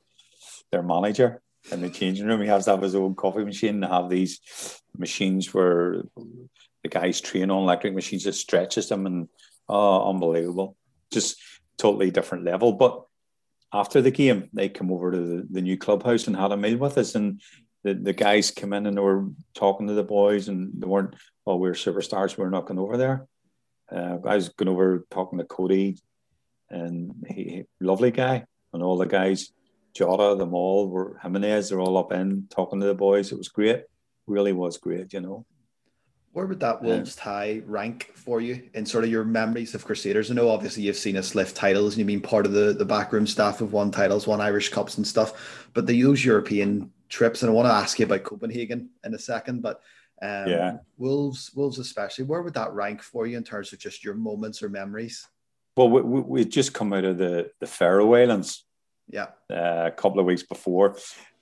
their 0.71 0.83
manager 0.83 1.41
in 1.71 1.83
the 1.83 1.91
changing 1.91 2.27
room. 2.27 2.41
He 2.41 2.49
has 2.49 2.65
to 2.65 2.73
have 2.73 2.83
his 2.83 2.95
own 2.95 3.15
coffee 3.15 3.45
machine 3.45 3.81
They 3.81 3.87
have 3.87 4.09
these 4.09 4.41
machines 4.97 5.53
where 5.53 6.03
the 6.83 6.89
guys 6.89 7.21
train 7.21 7.51
on 7.51 7.63
electric 7.63 7.95
machines 7.95 8.25
that 8.25 8.35
stretches 8.35 8.89
them 8.89 9.07
and 9.07 9.29
oh, 9.69 10.11
unbelievable. 10.11 10.77
Just 11.11 11.41
totally 11.77 12.11
different 12.11 12.45
level. 12.45 12.73
But 12.73 13.05
after 13.73 14.01
the 14.01 14.11
game, 14.11 14.49
they 14.53 14.69
come 14.69 14.91
over 14.91 15.13
to 15.13 15.21
the, 15.21 15.47
the 15.51 15.63
new 15.63 15.77
clubhouse 15.77 16.27
and 16.27 16.37
had 16.37 16.53
a 16.53 16.57
meal 16.57 16.79
with 16.79 16.99
us. 16.99 17.15
And 17.15 17.41
the, 17.83 17.95
the 17.95 18.13
guys 18.13 18.51
came 18.51 18.73
in 18.73 18.87
and 18.87 18.97
they 18.97 19.01
were 19.01 19.27
talking 19.55 19.87
to 19.89 19.95
the 19.95 20.03
boys 20.03 20.49
and 20.49 20.73
they 20.75 20.87
weren't, 20.87 21.15
oh, 21.47 21.57
we're 21.57 21.73
superstars, 21.73 22.37
we're 22.37 22.51
not 22.51 22.67
going 22.67 22.79
over 22.79 22.97
there. 22.97 23.27
Uh, 23.91 24.19
I 24.25 24.37
was 24.37 24.51
going 24.51 24.69
over 24.69 25.07
talking 25.11 25.39
to 25.39 25.45
Coady 25.45 25.99
and 26.71 27.13
he, 27.27 27.65
lovely 27.81 28.11
guy 28.11 28.45
and 28.73 28.83
all 28.83 28.99
the 28.99 29.07
guys 29.07 29.51
Jota, 29.99 30.37
them 30.39 30.55
all 30.55 30.89
were 30.89 31.19
Jimenez, 31.23 31.69
they're 31.69 31.81
all 31.81 31.99
up 31.99 32.13
in 32.13 32.47
talking 32.51 32.79
to 32.79 32.87
the 32.87 32.95
boys. 32.95 33.33
It 33.33 33.39
was 33.39 33.49
great. 33.49 33.83
Really 34.29 34.53
was 34.53 34.79
great, 34.79 35.13
you 35.13 35.21
know. 35.21 35.45
Where 36.33 36.47
would 36.47 36.61
that 36.61 36.83
Wolves 36.83 37.17
tie 37.17 37.63
rank 37.67 38.13
for 38.15 38.41
you 38.41 38.63
in 38.75 38.87
sort 38.87 39.03
of 39.03 39.11
your 39.11 39.25
memories 39.25 39.75
of 39.75 39.85
Crusaders? 39.85 40.31
I 40.31 40.35
know 40.35 40.51
obviously 40.51 40.85
you've 40.85 40.97
seen 40.97 41.17
us 41.17 41.35
lift 41.35 41.57
titles 41.57 41.95
and 41.95 41.99
you've 41.99 42.07
been 42.07 42.21
part 42.21 42.47
of 42.47 42.53
the, 42.53 42.75
the 42.75 42.85
backroom 42.85 43.27
staff 43.27 43.61
of 43.61 43.73
won 43.73 43.91
titles, 43.91 44.29
won 44.29 44.41
Irish 44.41 44.69
Cups 44.69 44.99
and 44.99 45.07
stuff, 45.07 45.69
but 45.75 45.87
the 45.87 46.01
those 46.01 46.25
European 46.25 46.93
trips, 47.09 47.43
and 47.43 47.51
I 47.51 47.55
want 47.55 47.67
to 47.67 47.73
ask 47.73 47.99
you 47.99 48.05
about 48.05 48.23
Copenhagen 48.23 48.91
in 49.03 49.15
a 49.15 49.19
second, 49.19 49.63
but 49.63 49.81
um, 50.23 50.49
yeah, 50.49 50.77
Wolves, 50.97 51.51
Wolves 51.57 51.81
especially, 51.81 52.25
where 52.25 52.43
would 52.43 52.55
that 52.55 52.73
rank 52.73 53.03
for 53.03 53.27
you 53.27 53.37
in 53.37 53.43
terms 53.43 53.73
of 53.73 53.81
just 53.81 54.05
your 54.05 54.15
moments 54.15 54.63
or 54.63 54.69
memories? 54.69 55.27
Well, 55.77 55.91
we, 55.91 56.03
we, 56.03 56.21
we 56.21 56.45
just 56.45 56.73
come 56.73 56.93
out 56.93 57.05
of 57.05 57.19
the, 57.19 57.51
the 57.59 57.67
Faroe 57.67 58.15
Islands 58.15 58.65
yeah, 59.11 59.29
uh, 59.51 59.87
a 59.87 59.91
couple 59.91 60.21
of 60.21 60.27
weeks 60.27 60.43
before, 60.43 60.97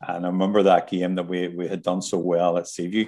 and 0.06 0.24
I 0.24 0.28
remember 0.28 0.62
that 0.62 0.88
game 0.88 1.16
that 1.16 1.28
we 1.28 1.48
we 1.48 1.68
had 1.68 1.82
done 1.82 2.02
so 2.02 2.18
well 2.18 2.58
at 2.58 2.68
Seaview, 2.68 3.06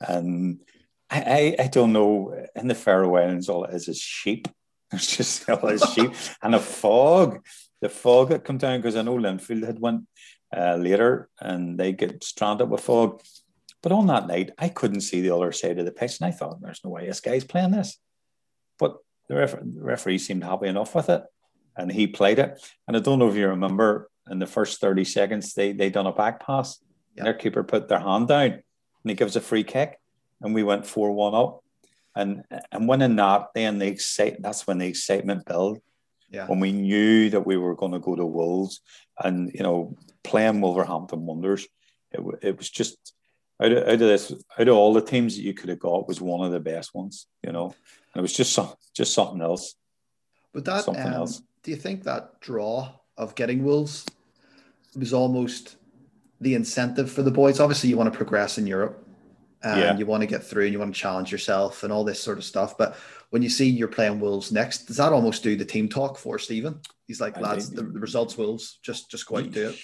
and 0.00 0.60
I, 1.08 1.56
I, 1.58 1.64
I 1.64 1.66
don't 1.68 1.92
know 1.92 2.34
in 2.54 2.68
the 2.68 2.74
Faroe 2.74 3.16
Islands 3.16 3.48
all 3.48 3.64
it 3.64 3.74
is 3.74 3.88
is 3.88 4.00
sheep. 4.00 4.48
It's 4.92 5.16
just 5.16 5.48
all 5.48 5.68
is 5.68 5.82
sheep 5.94 6.12
and 6.42 6.54
a 6.54 6.58
fog. 6.58 7.44
The 7.80 7.88
fog 7.88 8.30
that 8.30 8.44
come 8.44 8.58
down 8.58 8.80
because 8.80 8.96
I 8.96 9.02
know 9.02 9.16
Linfield 9.16 9.64
had 9.64 9.78
went 9.78 10.06
uh, 10.54 10.76
later 10.76 11.28
and 11.40 11.78
they 11.78 11.92
get 11.92 12.24
stranded 12.24 12.68
with 12.68 12.80
fog. 12.80 13.22
But 13.82 13.92
on 13.92 14.08
that 14.08 14.26
night, 14.26 14.50
I 14.58 14.68
couldn't 14.68 15.02
see 15.02 15.20
the 15.20 15.34
other 15.34 15.52
side 15.52 15.78
of 15.78 15.86
the 15.86 15.92
pitch, 15.92 16.18
and 16.20 16.26
I 16.28 16.32
thought, 16.32 16.60
"There's 16.60 16.80
no 16.84 16.90
way 16.90 17.06
this 17.06 17.20
guy's 17.20 17.44
playing 17.44 17.70
this." 17.70 17.98
But 18.78 18.96
the, 19.28 19.36
ref- 19.36 19.60
the 19.60 19.82
referee 19.82 20.18
seemed 20.18 20.42
happy 20.42 20.66
enough 20.66 20.94
with 20.94 21.08
it 21.08 21.22
and 21.80 21.90
he 21.90 22.06
played 22.06 22.38
it. 22.38 22.60
And 22.86 22.96
I 22.96 23.00
don't 23.00 23.18
know 23.18 23.28
if 23.28 23.34
you 23.34 23.48
remember 23.48 24.10
in 24.30 24.38
the 24.38 24.46
first 24.46 24.80
30 24.80 25.04
seconds, 25.04 25.54
they 25.54 25.72
they 25.72 25.90
done 25.90 26.06
a 26.06 26.12
back 26.12 26.44
pass. 26.44 26.78
Yeah. 27.16 27.24
Their 27.24 27.34
keeper 27.34 27.64
put 27.64 27.88
their 27.88 28.00
hand 28.00 28.28
down 28.28 28.52
and 28.52 28.62
he 29.04 29.14
gives 29.14 29.36
a 29.36 29.40
free 29.40 29.64
kick. 29.64 29.98
And 30.40 30.54
we 30.54 30.62
went 30.62 30.86
4 30.86 31.12
1 31.12 31.34
up. 31.34 31.64
And 32.14 32.44
and 32.70 32.88
when 32.88 33.02
in 33.02 33.16
that, 33.16 33.48
then 33.54 33.78
the 33.78 33.86
excite 33.86 34.42
that's 34.42 34.66
when 34.66 34.78
the 34.78 34.86
excitement 34.86 35.46
built. 35.46 35.80
Yeah. 36.30 36.46
When 36.46 36.60
we 36.60 36.72
knew 36.72 37.30
that 37.30 37.46
we 37.46 37.56
were 37.56 37.74
going 37.74 37.92
to 37.92 37.98
go 37.98 38.14
to 38.14 38.24
Wolves 38.24 38.80
and 39.18 39.50
you 39.52 39.64
know, 39.64 39.96
playing 40.22 40.60
Wolverhampton 40.60 41.26
Wanderers, 41.26 41.66
it, 42.12 42.20
it 42.42 42.56
was 42.56 42.70
just 42.70 43.14
out 43.60 43.72
of, 43.72 43.78
out 43.78 43.94
of 43.94 43.98
this 43.98 44.32
out 44.58 44.68
of 44.68 44.76
all 44.76 44.92
the 44.92 45.02
teams 45.02 45.36
that 45.36 45.42
you 45.42 45.54
could 45.54 45.70
have 45.70 45.80
got 45.80 46.06
was 46.06 46.20
one 46.20 46.46
of 46.46 46.52
the 46.52 46.60
best 46.60 46.94
ones, 46.94 47.26
you 47.42 47.52
know. 47.52 47.74
And 48.12 48.20
it 48.20 48.22
was 48.22 48.32
just 48.32 48.52
some, 48.52 48.72
just 48.94 49.12
something 49.12 49.40
else. 49.40 49.74
But 50.52 50.64
that, 50.64 50.84
Something 50.84 51.06
um, 51.06 51.12
else. 51.12 51.42
Do 51.62 51.70
you 51.70 51.76
think 51.76 52.04
that 52.04 52.40
draw 52.40 52.90
of 53.16 53.34
getting 53.34 53.64
Wolves 53.64 54.06
was 54.96 55.12
almost 55.12 55.76
the 56.40 56.54
incentive 56.54 57.10
for 57.10 57.22
the 57.22 57.30
boys? 57.30 57.60
Obviously, 57.60 57.90
you 57.90 57.96
want 57.96 58.12
to 58.12 58.16
progress 58.16 58.58
in 58.58 58.66
Europe 58.66 59.06
and 59.62 59.80
Yeah. 59.80 59.96
you 59.98 60.06
want 60.06 60.22
to 60.22 60.26
get 60.26 60.42
through 60.42 60.64
and 60.64 60.72
you 60.72 60.78
want 60.78 60.94
to 60.94 61.00
challenge 61.00 61.30
yourself 61.30 61.82
and 61.82 61.92
all 61.92 62.04
this 62.04 62.20
sort 62.20 62.38
of 62.38 62.44
stuff. 62.44 62.78
But 62.78 62.96
when 63.30 63.42
you 63.42 63.50
see 63.50 63.68
you're 63.68 63.88
playing 63.88 64.20
Wolves 64.20 64.50
next, 64.50 64.86
does 64.86 64.96
that 64.96 65.12
almost 65.12 65.42
do 65.42 65.54
the 65.56 65.64
team 65.64 65.88
talk 65.88 66.18
for 66.18 66.38
Stephen? 66.38 66.80
He's 67.06 67.20
like, 67.20 67.38
lads, 67.40 67.70
the, 67.70 67.82
the 67.82 68.00
results 68.00 68.38
Wolves, 68.38 68.78
just 68.82 69.10
just 69.10 69.26
go 69.26 69.36
out 69.36 69.44
and 69.44 69.52
do 69.52 69.68
it. 69.70 69.78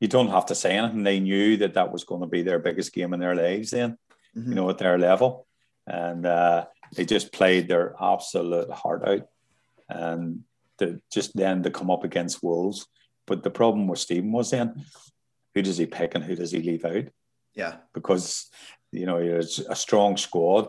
You 0.00 0.08
don't 0.08 0.28
have 0.28 0.46
to 0.46 0.54
say 0.54 0.78
anything. 0.78 1.02
They 1.02 1.20
knew 1.20 1.58
that 1.58 1.74
that 1.74 1.92
was 1.92 2.04
going 2.04 2.22
to 2.22 2.26
be 2.26 2.42
their 2.42 2.58
biggest 2.58 2.94
game 2.94 3.12
in 3.12 3.20
their 3.20 3.34
lives. 3.34 3.70
Then, 3.72 3.98
Mhm. 4.34 4.48
you 4.48 4.54
know, 4.54 4.70
at 4.70 4.78
their 4.78 4.96
level, 4.98 5.46
and 5.86 6.24
uh, 6.24 6.66
they 6.94 7.04
just 7.04 7.32
played 7.32 7.68
their 7.68 7.94
absolute 8.00 8.70
heart 8.70 9.06
out, 9.06 9.28
and 9.88 10.44
to, 10.80 11.00
just 11.12 11.34
then 11.36 11.62
to 11.62 11.70
come 11.70 11.90
up 11.90 12.04
against 12.04 12.42
Wolves. 12.42 12.86
But 13.26 13.42
the 13.42 13.50
problem 13.50 13.86
with 13.86 14.00
Stephen 14.00 14.32
was 14.32 14.50
then, 14.50 14.84
who 15.54 15.62
does 15.62 15.78
he 15.78 15.86
pick 15.86 16.14
and 16.14 16.24
who 16.24 16.34
does 16.34 16.50
he 16.50 16.60
leave 16.60 16.84
out? 16.84 17.04
Yeah. 17.54 17.76
because 17.94 18.48
you 18.92 19.06
know 19.06 19.18
it's 19.18 19.58
a 19.58 19.74
strong 19.74 20.16
squad. 20.16 20.68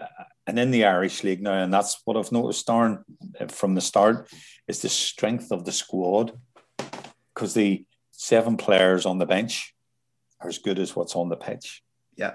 Uh, 0.00 0.24
And 0.46 0.58
in 0.58 0.72
the 0.72 0.84
Irish 0.84 1.22
League 1.22 1.40
now, 1.40 1.52
and 1.62 1.72
that's 1.72 2.00
what 2.04 2.16
I've 2.16 2.32
noticed, 2.32 2.66
Darren, 2.66 3.04
uh, 3.40 3.46
from 3.46 3.74
the 3.76 3.80
start, 3.80 4.28
is 4.66 4.80
the 4.82 4.88
strength 4.88 5.52
of 5.52 5.64
the 5.64 5.70
squad. 5.72 6.32
Because 7.32 7.54
the 7.54 7.84
seven 8.10 8.56
players 8.56 9.06
on 9.06 9.18
the 9.18 9.26
bench 9.26 9.72
are 10.40 10.48
as 10.48 10.58
good 10.58 10.78
as 10.80 10.96
what's 10.96 11.14
on 11.16 11.28
the 11.28 11.36
pitch, 11.36 11.82
Yeah. 12.16 12.34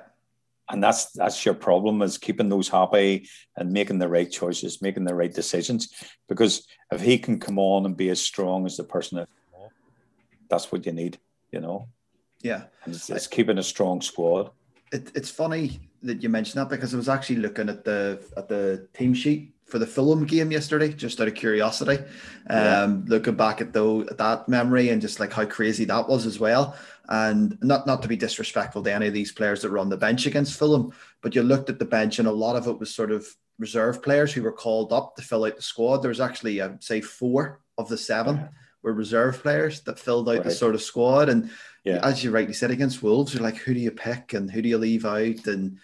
And 0.69 0.83
that's 0.83 1.11
that's 1.11 1.45
your 1.45 1.55
problem 1.55 2.01
is 2.01 2.17
keeping 2.17 2.49
those 2.49 2.67
happy 2.67 3.27
and 3.55 3.71
making 3.71 3.99
the 3.99 4.09
right 4.09 4.29
choices, 4.29 4.81
making 4.81 5.05
the 5.05 5.15
right 5.15 5.33
decisions. 5.33 5.93
Because 6.27 6.67
if 6.91 7.01
he 7.01 7.17
can 7.17 7.39
come 7.39 7.57
on 7.57 7.85
and 7.85 7.95
be 7.95 8.09
as 8.09 8.21
strong 8.21 8.65
as 8.65 8.77
the 8.77 8.83
person, 8.83 9.17
that, 9.17 9.29
that's 10.49 10.71
what 10.71 10.85
you 10.85 10.91
need, 10.91 11.17
you 11.51 11.59
know. 11.59 11.87
Yeah. 12.41 12.63
And 12.83 12.93
it's, 12.93 13.09
it's 13.09 13.27
keeping 13.27 13.57
a 13.57 13.63
strong 13.63 14.01
squad. 14.01 14.51
it, 14.91 15.11
it's 15.15 15.29
funny 15.29 15.79
that 16.03 16.21
you 16.23 16.29
mentioned 16.29 16.61
that 16.61 16.69
because 16.69 16.93
I 16.93 16.97
was 16.97 17.09
actually 17.09 17.37
looking 17.37 17.69
at 17.69 17.83
the 17.83 18.23
at 18.35 18.47
the 18.47 18.87
team 18.93 19.13
sheet 19.13 19.53
for 19.67 19.79
the 19.79 19.87
Fulham 19.87 20.25
game 20.25 20.51
yesterday, 20.51 20.93
just 20.93 21.19
out 21.19 21.27
of 21.27 21.35
curiosity. 21.35 22.01
Yeah. 22.49 22.83
Um, 22.83 23.05
looking 23.07 23.35
back 23.35 23.59
at 23.61 23.73
though 23.73 24.03
that 24.03 24.47
memory 24.47 24.89
and 24.89 25.01
just 25.01 25.19
like 25.19 25.33
how 25.33 25.45
crazy 25.45 25.85
that 25.85 26.07
was 26.07 26.25
as 26.25 26.39
well. 26.39 26.75
And 27.09 27.57
not 27.61 27.85
not 27.85 28.01
to 28.01 28.07
be 28.07 28.15
disrespectful 28.15 28.83
to 28.83 28.93
any 28.93 29.07
of 29.07 29.13
these 29.13 29.31
players 29.31 29.61
that 29.61 29.71
were 29.71 29.79
on 29.79 29.89
the 29.89 29.97
bench 29.97 30.25
against 30.25 30.57
Fulham, 30.57 30.91
but 31.21 31.35
you 31.35 31.43
looked 31.43 31.69
at 31.69 31.79
the 31.79 31.85
bench 31.85 32.19
and 32.19 32.27
a 32.27 32.31
lot 32.31 32.55
of 32.55 32.67
it 32.67 32.79
was 32.79 32.93
sort 32.93 33.11
of 33.11 33.27
reserve 33.59 34.01
players 34.03 34.31
who 34.31 34.41
were 34.43 34.51
called 34.51 34.93
up 34.93 35.15
to 35.15 35.21
fill 35.21 35.45
out 35.45 35.55
the 35.55 35.61
squad. 35.61 35.97
There 35.97 36.09
was 36.09 36.21
actually, 36.21 36.61
I'd 36.61 36.83
say, 36.83 37.01
four 37.01 37.59
of 37.77 37.89
the 37.89 37.97
seven 37.97 38.49
were 38.83 38.93
reserve 38.93 39.41
players 39.41 39.81
that 39.81 39.99
filled 39.99 40.29
out 40.29 40.43
the 40.43 40.51
sort 40.51 40.75
of 40.75 40.81
squad. 40.81 41.27
And 41.29 41.49
Yeah. 41.83 41.99
as 42.03 42.23
you 42.23 42.31
rightly 42.31 42.53
said 42.53 42.71
against 42.71 43.01
Wolves, 43.01 43.33
you're 43.33 43.43
like, 43.43 43.57
who 43.57 43.73
do 43.73 43.79
you 43.79 43.91
pick 43.91 44.33
and 44.33 44.51
who 44.51 44.61
do 44.61 44.69
you 44.69 44.77
leave 44.77 45.05
out? 45.05 45.47
And 45.47 45.77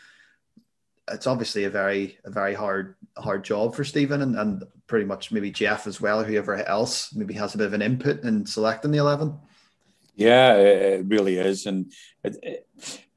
it's 1.11 1.27
obviously 1.27 1.65
a 1.65 1.69
very, 1.69 2.17
a 2.25 2.31
very 2.31 2.53
hard, 2.53 2.95
hard 3.17 3.43
job 3.43 3.75
for 3.75 3.83
Stephen 3.83 4.21
and, 4.21 4.35
and 4.37 4.63
pretty 4.87 5.05
much 5.05 5.31
maybe 5.31 5.51
Jeff 5.51 5.87
as 5.87 5.99
well, 5.99 6.21
or 6.21 6.23
whoever 6.23 6.55
else 6.55 7.13
maybe 7.13 7.33
has 7.33 7.55
a 7.55 7.57
bit 7.57 7.67
of 7.67 7.73
an 7.73 7.81
input 7.81 8.23
in 8.23 8.45
selecting 8.45 8.91
the 8.91 8.99
11. 8.99 9.37
Yeah, 10.15 10.55
it 10.55 10.81
it 10.81 11.05
really 11.07 11.37
is, 11.37 11.65
and 11.65 11.91
it, 12.23 12.37
it, 12.43 12.67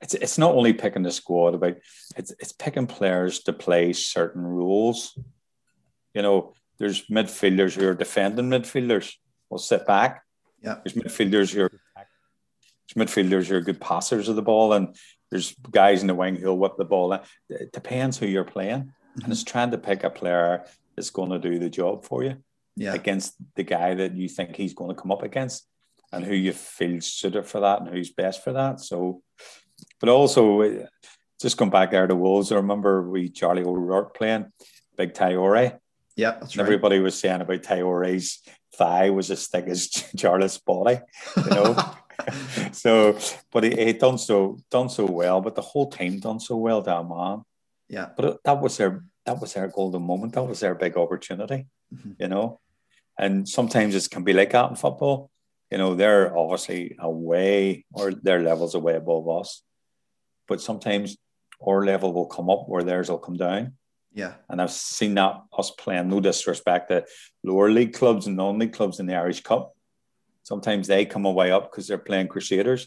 it's 0.01 0.15
it's 0.15 0.39
not 0.39 0.55
only 0.55 0.73
picking 0.73 1.03
the 1.03 1.11
squad 1.11 1.55
about 1.55 1.77
it's 2.17 2.33
it's 2.39 2.53
picking 2.53 2.87
players 2.87 3.41
to 3.41 3.53
play 3.53 3.93
certain 3.93 4.43
roles. 4.43 5.19
You 6.15 6.23
know, 6.23 6.55
there's 6.79 7.07
midfielders 7.09 7.75
who 7.75 7.87
are 7.87 7.95
defending 7.95 8.49
midfielders. 8.49 9.13
will 9.51 9.59
sit 9.59 9.87
back. 9.87 10.23
Yeah. 10.63 10.77
There's 10.83 10.97
midfielders 10.97 11.55
who 11.55 11.65
are 11.65 11.71
there's 11.71 13.09
midfielders 13.09 13.49
who 13.49 13.57
are 13.57 13.61
good 13.61 13.81
passers 13.81 14.29
of 14.29 14.37
the 14.37 14.43
ball, 14.43 14.73
and 14.73 14.97
there's 15.31 15.55
guys 15.71 16.01
in 16.03 16.07
the 16.07 16.15
wing 16.15 16.37
who'll 16.37 16.59
whip 16.59 16.75
the 16.79 16.85
ball. 16.85 17.13
It 17.49 17.73
depends 17.73 18.19
who 18.19 18.27
you're 18.27 18.45
playing, 18.45 18.93
and 19.23 19.33
it's 19.33 19.45
trying 19.45 19.71
to 19.73 19.79
pick 19.79 20.05
a 20.05 20.11
player 20.11 20.65
that's 20.95 21.11
going 21.11 21.31
to 21.31 21.39
do 21.39 21.59
the 21.59 21.69
job 21.71 22.05
for 22.05 22.23
you 22.23 22.37
Yeah. 22.77 22.95
against 22.95 23.35
the 23.55 23.63
guy 23.65 23.95
that 23.95 24.15
you 24.15 24.29
think 24.29 24.57
he's 24.57 24.75
going 24.75 24.95
to 24.95 25.01
come 25.01 25.13
up 25.13 25.23
against 25.23 25.67
and 26.13 26.25
who 26.25 26.35
you 26.35 26.53
feel 26.53 27.01
suited 27.01 27.47
for 27.47 27.61
that 27.61 27.81
and 27.81 27.89
who's 27.91 28.11
best 28.13 28.43
for 28.45 28.53
that. 28.53 28.81
So, 28.81 29.23
but 30.01 30.09
also 30.09 30.63
uh, 30.63 30.87
just 31.41 31.57
going 31.59 31.71
back 31.71 31.91
there 31.91 32.07
to 32.07 32.15
Wolves, 32.15 32.53
I 32.53 32.57
remember 32.57 33.09
we 33.11 33.29
Charlie 33.29 33.65
O'Rourke 33.65 34.17
playing 34.17 34.47
Big 34.97 35.13
Traoré. 35.13 35.79
Yeah. 36.17 36.37
That's 36.41 36.57
right. 36.57 36.63
everybody 36.65 36.99
was 37.01 37.19
saying 37.19 37.41
about 37.43 37.63
Traoré's 37.63 38.41
thigh 38.75 39.11
was 39.11 39.31
as 39.31 39.49
thick 39.49 39.67
as 39.67 39.89
Charlie's 40.17 40.57
body, 40.59 41.01
you 41.37 41.51
know. 41.51 41.75
so, 42.73 43.19
but 43.53 43.65
he, 43.65 43.71
he 43.85 43.93
done 43.93 44.19
so 44.19 44.59
done 44.71 44.89
so 44.89 45.07
well, 45.07 45.41
but 45.41 45.55
the 45.55 45.63
whole 45.63 45.91
team 45.91 46.19
done 46.21 46.41
so 46.41 46.57
well, 46.57 46.83
that 46.83 47.09
man. 47.09 47.43
yeah. 47.89 48.09
But 48.17 48.25
it- 48.25 48.39
that 48.45 48.61
was 48.61 48.77
their 48.77 49.05
that 49.25 49.41
was 49.41 49.55
their 49.55 49.69
golden 49.69 50.03
moment. 50.03 50.35
That 50.35 50.45
was 50.45 50.61
their 50.61 50.75
big 50.75 50.97
opportunity, 50.97 51.67
Mhm. 51.95 52.17
you 52.21 52.29
know. 52.29 52.61
And 53.19 53.49
sometimes 53.49 53.95
it 53.95 54.09
can 54.11 54.23
be 54.25 54.33
like 54.33 54.53
that 54.53 54.71
in 54.71 54.77
football. 54.77 55.31
You 55.71 55.79
know, 55.79 55.95
they're 55.95 56.37
obviously 56.37 56.97
away 57.01 57.85
or 57.93 58.13
their 58.13 58.41
levels 58.41 58.75
away 58.77 58.95
above 58.95 59.29
us, 59.29 59.63
but 60.47 60.61
sometimes 60.61 61.17
our 61.67 61.85
level 61.85 62.13
will 62.13 62.27
come 62.27 62.49
up 62.51 62.69
where 62.69 62.85
theirs 62.85 63.11
will 63.11 63.19
come 63.19 63.37
down. 63.37 63.73
Yeah. 64.13 64.35
And 64.49 64.63
I've 64.63 64.71
seen 64.71 65.15
that 65.15 65.43
us 65.59 65.71
playing, 65.73 66.09
no 66.09 66.21
disrespect 66.21 66.89
to 66.91 67.05
lower 67.43 67.69
league 67.71 67.95
clubs 67.95 68.27
and 68.27 68.37
non 68.37 68.59
league 68.59 68.73
clubs 68.73 69.01
in 69.01 69.07
the 69.07 69.15
Irish 69.17 69.43
Cup. 69.43 69.73
Sometimes 70.51 70.87
they 70.87 71.05
come 71.05 71.25
away 71.27 71.51
up 71.51 71.69
because 71.73 71.89
they're 71.89 71.99
playing 71.99 72.29
Crusaders, 72.29 72.87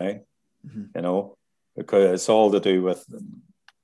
right? 0.00 0.22
Mhm. 0.64 0.90
You 0.94 1.02
know, 1.02 1.36
because 1.76 2.12
it's 2.12 2.28
all 2.28 2.52
to 2.52 2.60
do 2.60 2.80
with 2.80 3.04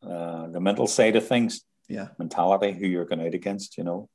uh, 0.05 0.47
the 0.49 0.61
mental 0.61 0.87
side 0.87 1.17
of 1.17 1.27
things, 1.27 1.65
Yeah. 1.89 2.09
mentality, 2.17 2.71
who 2.71 2.87
you're 2.87 3.07
going 3.07 3.27
out 3.27 3.35
against, 3.35 3.77
you 3.77 3.83
know. 3.83 4.09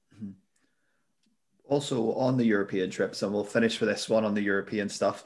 Also 1.67 2.13
on 2.13 2.37
the 2.37 2.45
European 2.45 2.89
trips, 2.89 3.23
and 3.23 3.33
we'll 3.33 3.43
finish 3.43 3.77
with 3.81 3.89
this 3.89 4.07
one 4.07 4.23
on 4.23 4.33
the 4.35 4.41
European 4.41 4.87
stuff. 4.87 5.25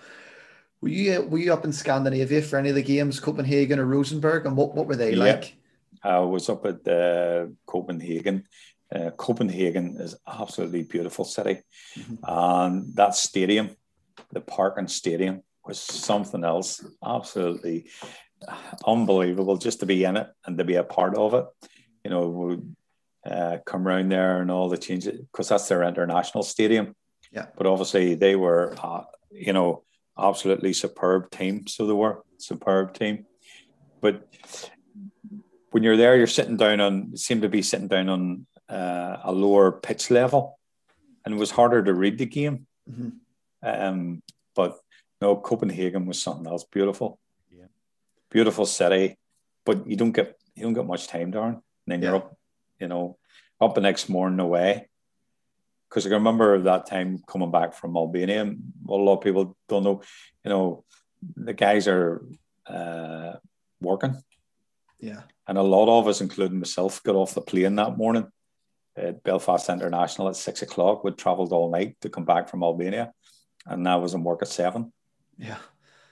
Were 0.82 0.90
you 0.90 1.22
were 1.22 1.38
you 1.38 1.54
up 1.54 1.66
in 1.66 1.72
Scandinavia 1.72 2.42
for 2.42 2.58
any 2.58 2.70
of 2.70 2.76
the 2.76 2.82
games, 2.82 3.20
Copenhagen 3.20 3.78
or 3.78 3.86
Rosenborg, 3.86 4.48
and 4.48 4.58
what, 4.58 4.74
what 4.74 4.88
were 4.88 4.96
they 4.96 5.14
Yeah. 5.14 5.24
like? 5.34 5.56
I 6.04 6.18
was 6.20 6.50
up 6.50 6.66
at 6.66 6.88
uh, 6.88 7.46
Copenhagen. 7.68 8.48
Uh, 8.94 9.10
Copenhagen 9.12 9.98
is 10.00 10.16
absolutely 10.28 10.84
beautiful 10.84 11.26
city, 11.26 11.62
Mhm. 11.98 12.20
and 12.24 12.96
that 12.96 13.16
stadium, 13.16 13.76
the 14.32 14.42
Parken 14.42 14.88
Stadium, 14.88 15.42
was 15.66 15.80
something 15.80 16.44
else. 16.44 16.86
Absolutely 17.04 17.88
unbelievable 18.86 19.58
just 19.58 19.80
to 19.80 19.86
be 19.86 20.04
in 20.04 20.18
it 20.18 20.28
and 20.46 20.58
to 20.58 20.64
be 20.64 20.76
a 20.76 20.84
part 20.84 21.16
of 21.16 21.34
it. 21.34 21.46
You 22.04 22.12
know, 22.12 22.30
we 22.30 22.58
uh, 23.26 23.60
come 23.66 23.88
around 23.88 24.12
there 24.12 24.42
and 24.42 24.52
all 24.52 24.68
the 24.68 24.78
changes 24.78 25.22
because 25.22 25.48
that's 25.50 25.70
their 25.70 25.84
international 25.84 26.44
stadium. 26.44 26.94
Yeah. 27.32 27.48
But 27.58 27.68
obviously 27.68 28.16
they 28.16 28.36
were, 28.36 28.76
uh, 28.84 29.06
you 29.32 29.54
know, 29.54 29.84
absolutely 30.18 30.74
superb 30.74 31.32
team. 31.32 31.66
So 31.68 31.88
they 31.88 31.94
were 31.94 32.24
superb 32.38 32.94
team. 32.94 33.26
But 34.02 34.28
when 35.72 35.84
you're 35.84 35.98
there, 35.98 36.18
you're 36.18 36.28
sitting 36.28 36.58
down 36.58 36.82
on, 36.82 37.16
seem 37.16 37.42
to 37.42 37.50
be 37.50 37.62
sitting 37.62 37.88
down 37.88 38.10
on 38.10 38.46
uh, 38.74 39.18
a 39.24 39.32
lower 39.32 39.72
pitch 39.72 40.10
level, 40.10 40.60
and 41.24 41.36
it 41.36 41.38
was 41.38 41.52
harder 41.52 41.82
to 41.84 41.94
read 41.94 42.18
the 42.18 42.26
game. 42.26 42.58
Mhm. 42.90 43.12
Um, 43.62 44.22
but 44.56 44.72
no, 45.22 45.36
Copenhagen 45.38 46.06
was 46.06 46.22
something 46.22 46.48
else. 46.48 46.64
Beautiful, 46.78 47.20
beautiful 48.30 48.66
city, 48.66 49.18
but 49.66 49.88
you 49.88 49.96
don't 49.96 50.12
get 50.12 50.36
you 50.56 50.64
don't 50.64 50.74
get 50.74 50.86
much 50.86 51.08
time, 51.08 51.32
Darren. 51.32 51.62
And 51.86 51.88
then 51.88 52.02
you're 52.02 52.16
up, 52.16 52.38
you 52.80 52.88
know, 52.88 53.18
up 53.60 53.74
the 53.76 53.82
next 53.82 54.10
morning 54.10 54.40
away. 54.40 54.88
Because 55.90 56.06
I 56.06 56.10
can 56.10 56.18
remember 56.24 56.60
that 56.62 56.86
time 56.88 57.20
coming 57.28 57.52
back 57.52 57.74
from 57.74 57.96
Albania. 57.98 58.42
and 58.42 58.74
a 58.88 58.92
lot 58.94 59.18
of 59.18 59.22
people 59.22 59.56
don't 59.70 59.84
know, 59.84 60.02
you 60.44 60.50
know, 60.50 60.84
the 61.36 61.54
guys 61.54 61.88
are 61.88 62.24
uh, 62.68 63.34
working 63.82 64.16
Yeah. 65.00 65.22
and 65.48 65.58
a 65.58 65.62
lot 65.76 65.88
of 65.90 66.08
us, 66.08 66.22
including 66.22 66.60
myself, 66.60 67.02
got 67.04 67.16
off 67.16 67.34
the 67.34 67.42
plane 67.42 67.76
that 67.76 67.98
morning 67.98 68.26
at 68.96 69.24
Belfast 69.24 69.70
International 69.70 70.30
at 70.30 70.36
six 70.36 70.62
o'clock. 70.62 71.04
We'd 71.04 71.18
travelled 71.18 71.52
all 71.52 71.72
night 71.72 71.98
to 72.02 72.10
come 72.10 72.26
back 72.26 72.50
from 72.50 72.64
Albania. 72.64 73.12
and 73.66 73.88
I 73.88 73.96
was 73.96 74.14
in 74.14 74.24
work 74.26 74.42
at 74.42 74.50
seven 74.50 74.92
Yeah. 75.38 75.58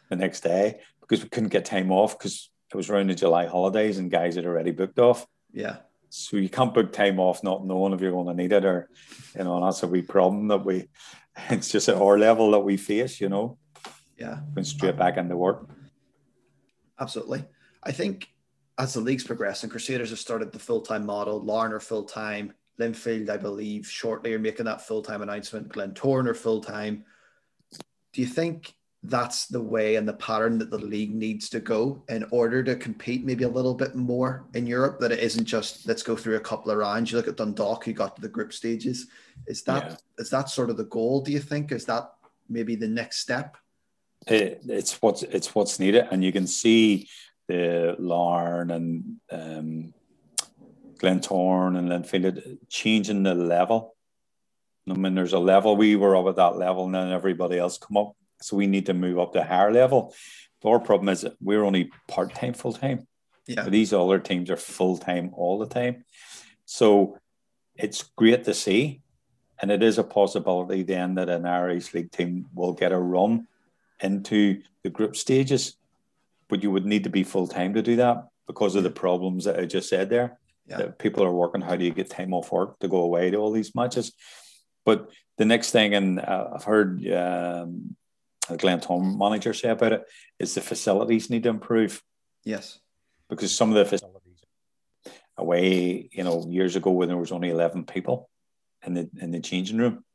the 0.10 0.16
next 0.16 0.40
day 0.42 0.80
because 1.02 1.22
we 1.22 1.28
couldn't 1.30 1.50
get 1.50 1.66
time 1.66 1.92
off 1.92 2.18
because 2.18 2.50
it 2.72 2.78
was 2.78 2.90
around 2.90 3.08
the 3.10 3.16
July 3.16 3.46
holidays 3.46 3.98
and 3.98 4.10
guys 4.10 4.36
had 4.36 4.46
already 4.46 4.72
booked 4.72 5.00
off. 5.00 5.28
Yeah. 5.52 5.78
So 6.10 6.38
you 6.38 6.48
can't 6.48 6.74
book 6.74 6.94
time 6.94 7.20
off 7.20 7.44
not 7.44 7.66
knowing 7.66 7.92
if 7.94 8.00
you're 8.00 8.12
going 8.14 8.28
to 8.28 8.34
need 8.34 8.54
it 8.54 8.64
or, 8.64 8.90
you 9.38 9.44
know, 9.44 9.58
and 9.58 9.66
that's 9.66 9.84
a 9.84 9.88
wee 9.88 10.02
problem 10.02 10.48
that 10.48 10.64
we, 10.64 10.88
it's 11.50 11.70
just 11.70 11.90
at 11.90 11.98
our 11.98 12.18
level 12.18 12.52
that 12.52 12.60
we 12.62 12.78
face, 12.78 13.20
you 13.20 13.28
know, 13.28 13.58
Yeah. 14.18 14.40
going 14.56 14.64
straight 14.64 14.96
back 14.98 15.18
into 15.18 15.36
work. 15.36 15.70
Absolutely. 17.00 17.44
I 17.84 17.92
think 17.92 18.30
as 18.78 18.94
the 18.94 19.02
league's 19.02 19.24
progressing, 19.26 19.70
Crusaders 19.70 20.10
have 20.12 20.20
started 20.20 20.52
the 20.54 20.60
full 20.60 20.82
time 20.82 21.06
model. 21.06 21.42
Larne 21.44 21.78
full 21.82 22.04
time. 22.04 22.54
Linfield, 22.82 23.30
I 23.30 23.38
believe, 23.38 23.88
shortly 23.88 24.34
are 24.34 24.40
making 24.40 24.66
that 24.66 24.82
full 24.82 25.02
time 25.02 25.22
announcement. 25.22 25.70
Glentoran 25.70 26.28
are 26.28 26.34
full 26.34 26.62
time. 26.62 27.06
Do 28.14 28.22
you 28.22 28.28
think 28.28 28.74
that's 29.04 29.48
the 29.48 29.62
way 29.62 29.96
and 29.96 30.08
the 30.08 30.14
pattern 30.14 30.60
that 30.60 30.70
the 30.70 30.78
league 30.78 31.14
needs 31.14 31.50
to 31.50 31.60
go 31.60 32.04
in 32.10 32.24
order 32.30 32.64
to 32.64 32.76
compete 32.76 33.26
maybe 33.26 33.46
a 33.46 33.50
little 33.50 33.74
bit 33.74 33.96
more 33.96 34.46
in 34.54 34.68
Europe? 34.68 35.00
That 35.00 35.12
it 35.12 35.20
isn't 35.20 35.46
just 35.46 35.88
let's 35.88 36.04
go 36.04 36.16
through 36.16 36.36
a 36.36 36.42
couple 36.42 36.72
of 36.72 36.78
rounds. 36.78 37.12
You 37.12 37.18
look 37.18 37.28
at 37.28 37.38
Dundalk, 37.38 37.86
who 37.86 37.94
got 37.94 38.16
to 38.16 38.22
the 38.22 38.28
group 38.28 38.52
stages. 38.54 39.08
Is 39.48 39.64
that 39.64 39.84
Yeah. 39.84 39.96
is 40.18 40.30
that 40.32 40.50
sort 40.50 40.70
of 40.70 40.78
the 40.78 40.86
goal? 40.86 41.22
Do 41.22 41.32
you 41.32 41.40
think? 41.40 41.72
Is 41.72 41.86
that 41.86 42.12
maybe 42.50 42.76
the 42.76 42.88
next 42.88 43.20
step? 43.20 43.58
It, 44.28 44.62
it's 44.68 45.02
what's 45.02 45.24
it's 45.24 45.56
what's 45.56 45.80
needed, 45.80 46.08
and 46.12 46.24
you 46.24 46.32
can 46.32 46.48
see 46.48 47.10
the 47.48 47.96
Larne 47.98 48.72
and 48.72 49.18
um, 49.32 49.94
Glentoran 51.02 51.78
and 51.78 51.90
then 51.90 52.04
Linfield 52.04 52.58
changing 52.70 53.24
the 53.24 53.34
level. 53.34 53.96
I 54.90 54.94
mean, 54.94 55.16
there's 55.16 55.34
a 55.34 55.40
level 55.40 55.76
we 55.76 55.96
were 55.96 56.16
up 56.16 56.28
at 56.28 56.36
that 56.36 56.58
level, 56.58 56.86
and 56.86 56.96
then 56.96 57.12
everybody 57.12 57.58
else 57.58 57.78
come 57.78 57.98
up. 57.98 58.16
So 58.42 58.58
we 58.58 58.68
need 58.68 58.88
to 58.88 58.94
move 58.94 59.20
up 59.20 59.34
to 59.34 59.42
a 59.42 59.44
higher 59.44 59.72
level. 59.72 60.14
But 60.62 60.70
our 60.70 60.80
problem 60.80 61.10
is 61.10 61.22
that 61.22 61.36
we're 61.40 61.64
only 61.64 61.92
part 62.08 62.34
time, 62.34 62.54
full 62.54 62.74
time. 62.74 63.08
Yeah. 63.48 63.70
These 63.70 63.94
other 63.94 64.20
teams 64.20 64.50
are 64.50 64.58
full 64.58 64.98
time 64.98 65.32
all 65.34 65.60
the 65.60 65.68
time. 65.68 66.06
So 66.66 67.18
it's 67.76 68.04
great 68.16 68.44
to 68.46 68.54
see. 68.54 69.02
And 69.62 69.72
it 69.72 69.84
is 69.84 70.00
a 70.00 70.04
possibility 70.04 70.82
then 70.82 71.16
that 71.16 71.30
an 71.30 71.46
Irish 71.46 71.94
League 71.94 72.12
team 72.12 72.48
will 72.56 72.74
get 72.74 72.92
a 72.92 72.98
run 72.98 73.48
into 74.02 74.62
the 74.84 74.90
group 74.90 75.16
stages. 75.16 75.76
But 76.48 76.64
you 76.64 76.72
would 76.72 76.86
need 76.86 77.04
to 77.04 77.10
be 77.12 77.24
full 77.24 77.48
time 77.48 77.76
to 77.76 77.84
do 77.84 77.98
that 77.98 78.28
because 78.48 78.76
of 78.76 78.84
the 78.84 78.90
problems 78.90 79.46
that 79.46 79.60
I 79.60 79.66
just 79.66 79.88
said 79.88 80.10
there. 80.10 80.40
Yeah. 80.72 80.78
That 80.78 81.00
people 81.00 81.24
are 81.26 81.32
working. 81.32 81.60
How 81.62 81.76
do 81.76 81.84
you 81.84 81.92
get 81.94 82.10
time 82.10 82.34
off 82.34 82.50
work 82.52 82.80
to 82.80 82.88
go 82.88 83.02
away 83.02 83.30
to 83.30 83.38
all 83.38 83.52
these 83.52 83.76
matches? 83.76 84.14
But 84.86 85.10
the 85.38 85.44
next 85.44 85.72
thing, 85.72 85.94
and 85.94 86.18
uh, 86.20 86.48
I've 86.56 86.64
heard 86.64 87.00
um, 87.08 87.98
the 88.48 88.56
Glentoran 88.58 89.18
manager 89.18 89.54
say 89.54 89.70
about 89.70 89.92
it, 89.92 90.04
is 90.40 90.56
the 90.56 90.62
facilities 90.62 91.30
need 91.30 91.44
to 91.44 91.50
improve 91.50 92.02
Yes. 92.46 92.80
because 93.30 93.54
some 93.54 93.70
of 93.70 93.76
the 93.76 93.84
facilities 93.86 94.40
away, 95.38 96.10
you 96.14 96.24
know, 96.24 96.46
years 96.50 96.78
ago 96.78 96.92
when 96.92 97.10
there 97.10 97.18
was 97.18 97.34
only 97.34 97.50
eleven 97.50 97.84
people 97.86 98.30
in 98.86 98.94
the 98.94 99.10
in 99.20 99.32
the 99.32 99.42
changing 99.42 99.78
room, 99.78 100.06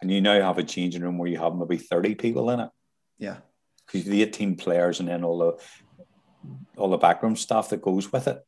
and 0.00 0.10
you 0.12 0.20
now 0.20 0.40
have 0.40 0.58
a 0.58 0.62
changing 0.62 1.02
room 1.02 1.18
where 1.18 1.28
you 1.28 1.38
have 1.38 1.56
maybe 1.56 1.76
thirty 1.76 2.14
people 2.14 2.50
in 2.50 2.60
it 2.60 2.70
Yeah. 3.18 3.38
because 3.84 4.04
the 4.04 4.22
eighteen 4.22 4.54
players 4.56 5.00
and 5.00 5.08
then 5.08 5.24
all 5.24 5.38
the 5.38 5.52
all 6.76 6.88
the 6.90 6.98
backroom 6.98 7.34
stuff 7.34 7.70
that 7.70 7.82
goes 7.82 8.12
with 8.12 8.28
it. 8.28 8.38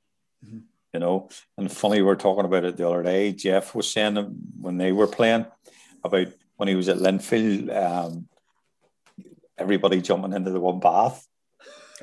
Mhm. 0.47 0.63
You 0.93 1.01
know, 1.01 1.29
and 1.57 1.71
funny, 1.71 1.97
we 1.97 2.03
were 2.03 2.17
talking 2.17 2.45
about 2.45 2.65
it 2.65 2.77
the 2.77 2.89
other 2.89 3.03
day. 3.03 3.33
Jeff 3.33 3.75
was 3.75 3.93
saying 3.93 4.17
when 4.61 4.77
they 4.77 4.91
were 4.91 5.07
playing 5.07 5.47
about 6.03 6.27
when 6.57 6.69
he 6.69 6.75
was 6.75 6.89
at 6.89 6.99
Linfield, 6.99 7.75
um, 7.75 8.29
everybody 9.57 10.01
jumping 10.01 10.33
into 10.33 10.51
the 10.51 10.61
one 10.61 10.81
bath 10.81 11.27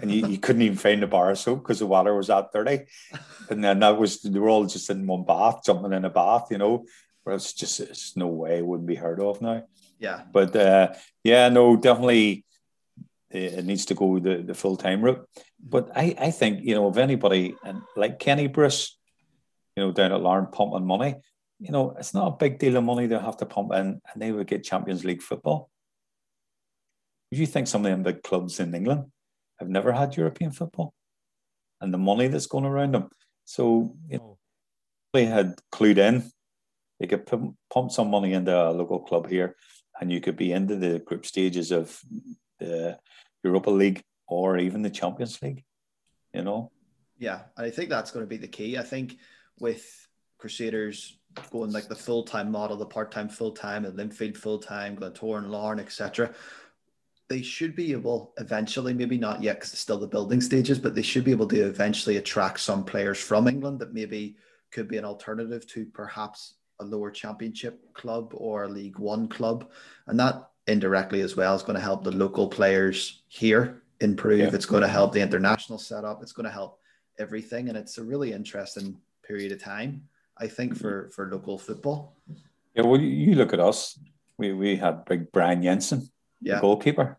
and 0.01 0.11
you, 0.11 0.27
you 0.27 0.37
couldn't 0.37 0.61
even 0.61 0.77
find 0.77 1.01
the 1.01 1.07
bar 1.07 1.31
of 1.31 1.39
soap 1.39 1.63
because 1.63 1.79
the 1.79 1.87
water 1.87 2.15
was 2.15 2.29
at 2.29 2.51
30. 2.53 2.85
And 3.49 3.63
then 3.63 3.79
that 3.79 3.97
was, 3.97 4.21
they 4.21 4.39
were 4.39 4.49
all 4.49 4.65
just 4.65 4.89
in 4.89 5.07
one 5.07 5.23
bath, 5.23 5.61
jumping 5.65 5.93
in 5.93 6.05
a 6.05 6.09
bath, 6.09 6.47
you 6.51 6.57
know, 6.57 6.85
where 7.23 7.35
it's 7.35 7.53
just, 7.53 7.79
it's 7.79 8.15
no 8.15 8.27
way 8.27 8.59
it 8.59 8.65
wouldn't 8.65 8.87
be 8.87 8.95
heard 8.95 9.19
of 9.19 9.41
now. 9.41 9.63
Yeah. 9.99 10.21
But 10.31 10.55
uh, 10.55 10.93
yeah, 11.23 11.49
no, 11.49 11.75
definitely 11.75 12.45
it 13.31 13.65
needs 13.65 13.85
to 13.85 13.95
go 13.95 14.19
the, 14.19 14.37
the 14.37 14.53
full 14.53 14.77
time 14.77 15.01
route. 15.01 15.27
But 15.59 15.91
I, 15.95 16.15
I 16.19 16.31
think, 16.31 16.63
you 16.63 16.75
know, 16.75 16.89
if 16.89 16.97
anybody, 16.97 17.55
and 17.63 17.81
like 17.95 18.19
Kenny 18.19 18.47
Bruce, 18.47 18.97
you 19.75 19.83
know, 19.83 19.91
down 19.91 20.11
at 20.11 20.21
Larne 20.21 20.47
pumping 20.47 20.85
money, 20.85 21.15
you 21.59 21.71
know, 21.71 21.95
it's 21.97 22.13
not 22.13 22.27
a 22.27 22.37
big 22.37 22.59
deal 22.59 22.77
of 22.77 22.83
money 22.83 23.07
they 23.07 23.17
have 23.17 23.37
to 23.37 23.45
pump 23.45 23.73
in 23.73 24.01
and 24.13 24.21
they 24.21 24.31
would 24.31 24.47
get 24.47 24.63
Champions 24.63 25.03
League 25.03 25.21
football. 25.21 25.69
Do 27.31 27.39
you 27.39 27.45
think 27.45 27.67
some 27.67 27.85
of 27.85 27.91
them 27.91 28.03
big 28.03 28.23
clubs 28.23 28.59
in 28.59 28.73
England 28.73 29.05
have 29.59 29.69
never 29.69 29.91
had 29.91 30.15
European 30.15 30.51
football 30.51 30.93
and 31.81 31.93
the 31.93 31.97
money 31.97 32.27
that's 32.27 32.47
going 32.47 32.65
around 32.65 32.93
them? 32.93 33.09
So, 33.45 33.95
you 34.07 34.19
know, 34.19 34.37
they 35.13 35.25
had 35.25 35.55
clued 35.71 35.97
in, 35.97 36.31
they 36.99 37.07
could 37.07 37.25
pump 37.25 37.91
some 37.91 38.09
money 38.09 38.33
into 38.33 38.55
a 38.55 38.71
local 38.71 38.99
club 38.99 39.27
here 39.27 39.55
and 39.99 40.11
you 40.11 40.21
could 40.21 40.37
be 40.37 40.51
into 40.51 40.75
the 40.75 40.99
group 40.99 41.25
stages 41.25 41.71
of 41.71 41.99
the 42.59 42.99
Europa 43.43 43.71
League 43.71 44.03
or 44.27 44.57
even 44.57 44.81
the 44.81 44.89
Champions 44.89 45.41
League, 45.41 45.63
you 46.33 46.43
know? 46.43 46.71
Yeah, 47.17 47.41
and 47.55 47.65
I 47.65 47.71
think 47.71 47.89
that's 47.89 48.11
going 48.11 48.25
to 48.25 48.29
be 48.29 48.37
the 48.37 48.47
key. 48.47 48.77
I 48.77 48.83
think 48.83 49.17
with 49.59 50.07
Crusaders 50.37 51.17
going 51.51 51.71
like 51.71 51.87
the 51.87 51.95
full 51.95 52.23
time 52.23 52.51
model, 52.51 52.77
the 52.77 52.85
part 52.85 53.11
time, 53.11 53.29
full 53.29 53.51
time, 53.51 53.85
and 53.85 53.97
Linfield 53.97 54.37
full 54.37 54.59
time, 54.59 54.95
Glentoran, 54.95 55.49
Larne, 55.49 55.79
etc. 55.79 56.33
They 57.29 57.41
should 57.41 57.75
be 57.75 57.91
able 57.91 58.33
eventually, 58.37 58.93
maybe 58.93 59.17
not 59.17 59.41
yet 59.41 59.57
because 59.57 59.73
it's 59.73 59.81
still 59.81 59.99
the 59.99 60.07
building 60.07 60.41
stages, 60.41 60.79
but 60.79 60.95
they 60.95 61.01
should 61.01 61.23
be 61.23 61.31
able 61.31 61.47
to 61.47 61.61
eventually 61.61 62.17
attract 62.17 62.59
some 62.59 62.85
players 62.85 63.19
from 63.19 63.47
England 63.47 63.79
that 63.79 63.93
maybe 63.93 64.37
could 64.71 64.87
be 64.87 64.97
an 64.97 65.05
alternative 65.05 65.67
to 65.67 65.85
perhaps 65.87 66.55
a 66.79 66.85
lower 66.85 67.11
championship 67.11 67.93
club 67.93 68.31
or 68.35 68.63
a 68.63 68.69
League 68.69 68.99
One 68.99 69.27
club. 69.27 69.69
And 70.05 70.19
that 70.19 70.49
indirectly 70.67 71.21
as 71.21 71.35
well 71.35 71.55
is 71.55 71.63
going 71.63 71.75
to 71.75 71.81
help 71.81 72.03
the 72.03 72.11
local 72.11 72.47
players 72.47 73.23
here 73.27 73.83
improve. 74.01 74.39
Yeah. 74.39 74.49
It's 74.53 74.65
going 74.65 74.81
to 74.83 74.87
help 74.87 75.13
the 75.13 75.21
international 75.21 75.79
setup. 75.79 76.21
It's 76.21 76.31
going 76.33 76.45
to 76.45 76.51
help 76.51 76.79
everything. 77.17 77.69
And 77.69 77.77
it's 77.77 77.97
a 77.97 78.03
really 78.03 78.33
interesting 78.33 78.97
period 79.25 79.51
of 79.51 79.61
time, 79.61 80.03
I 80.37 80.47
think, 80.47 80.77
for, 80.77 81.09
for 81.13 81.29
local 81.31 81.57
football. 81.57 82.15
Yeah, 82.75 82.83
well, 82.83 82.99
you- 82.99 83.35
look 83.35 83.53
at 83.53 83.59
us. 83.59 83.99
We, 84.37 84.53
we 84.53 84.75
had 84.75 85.05
big 85.05 85.31
Brian 85.31 85.63
Jensen, 85.63 86.09
Yeah. 86.41 86.61
goalkeeper, 86.61 87.17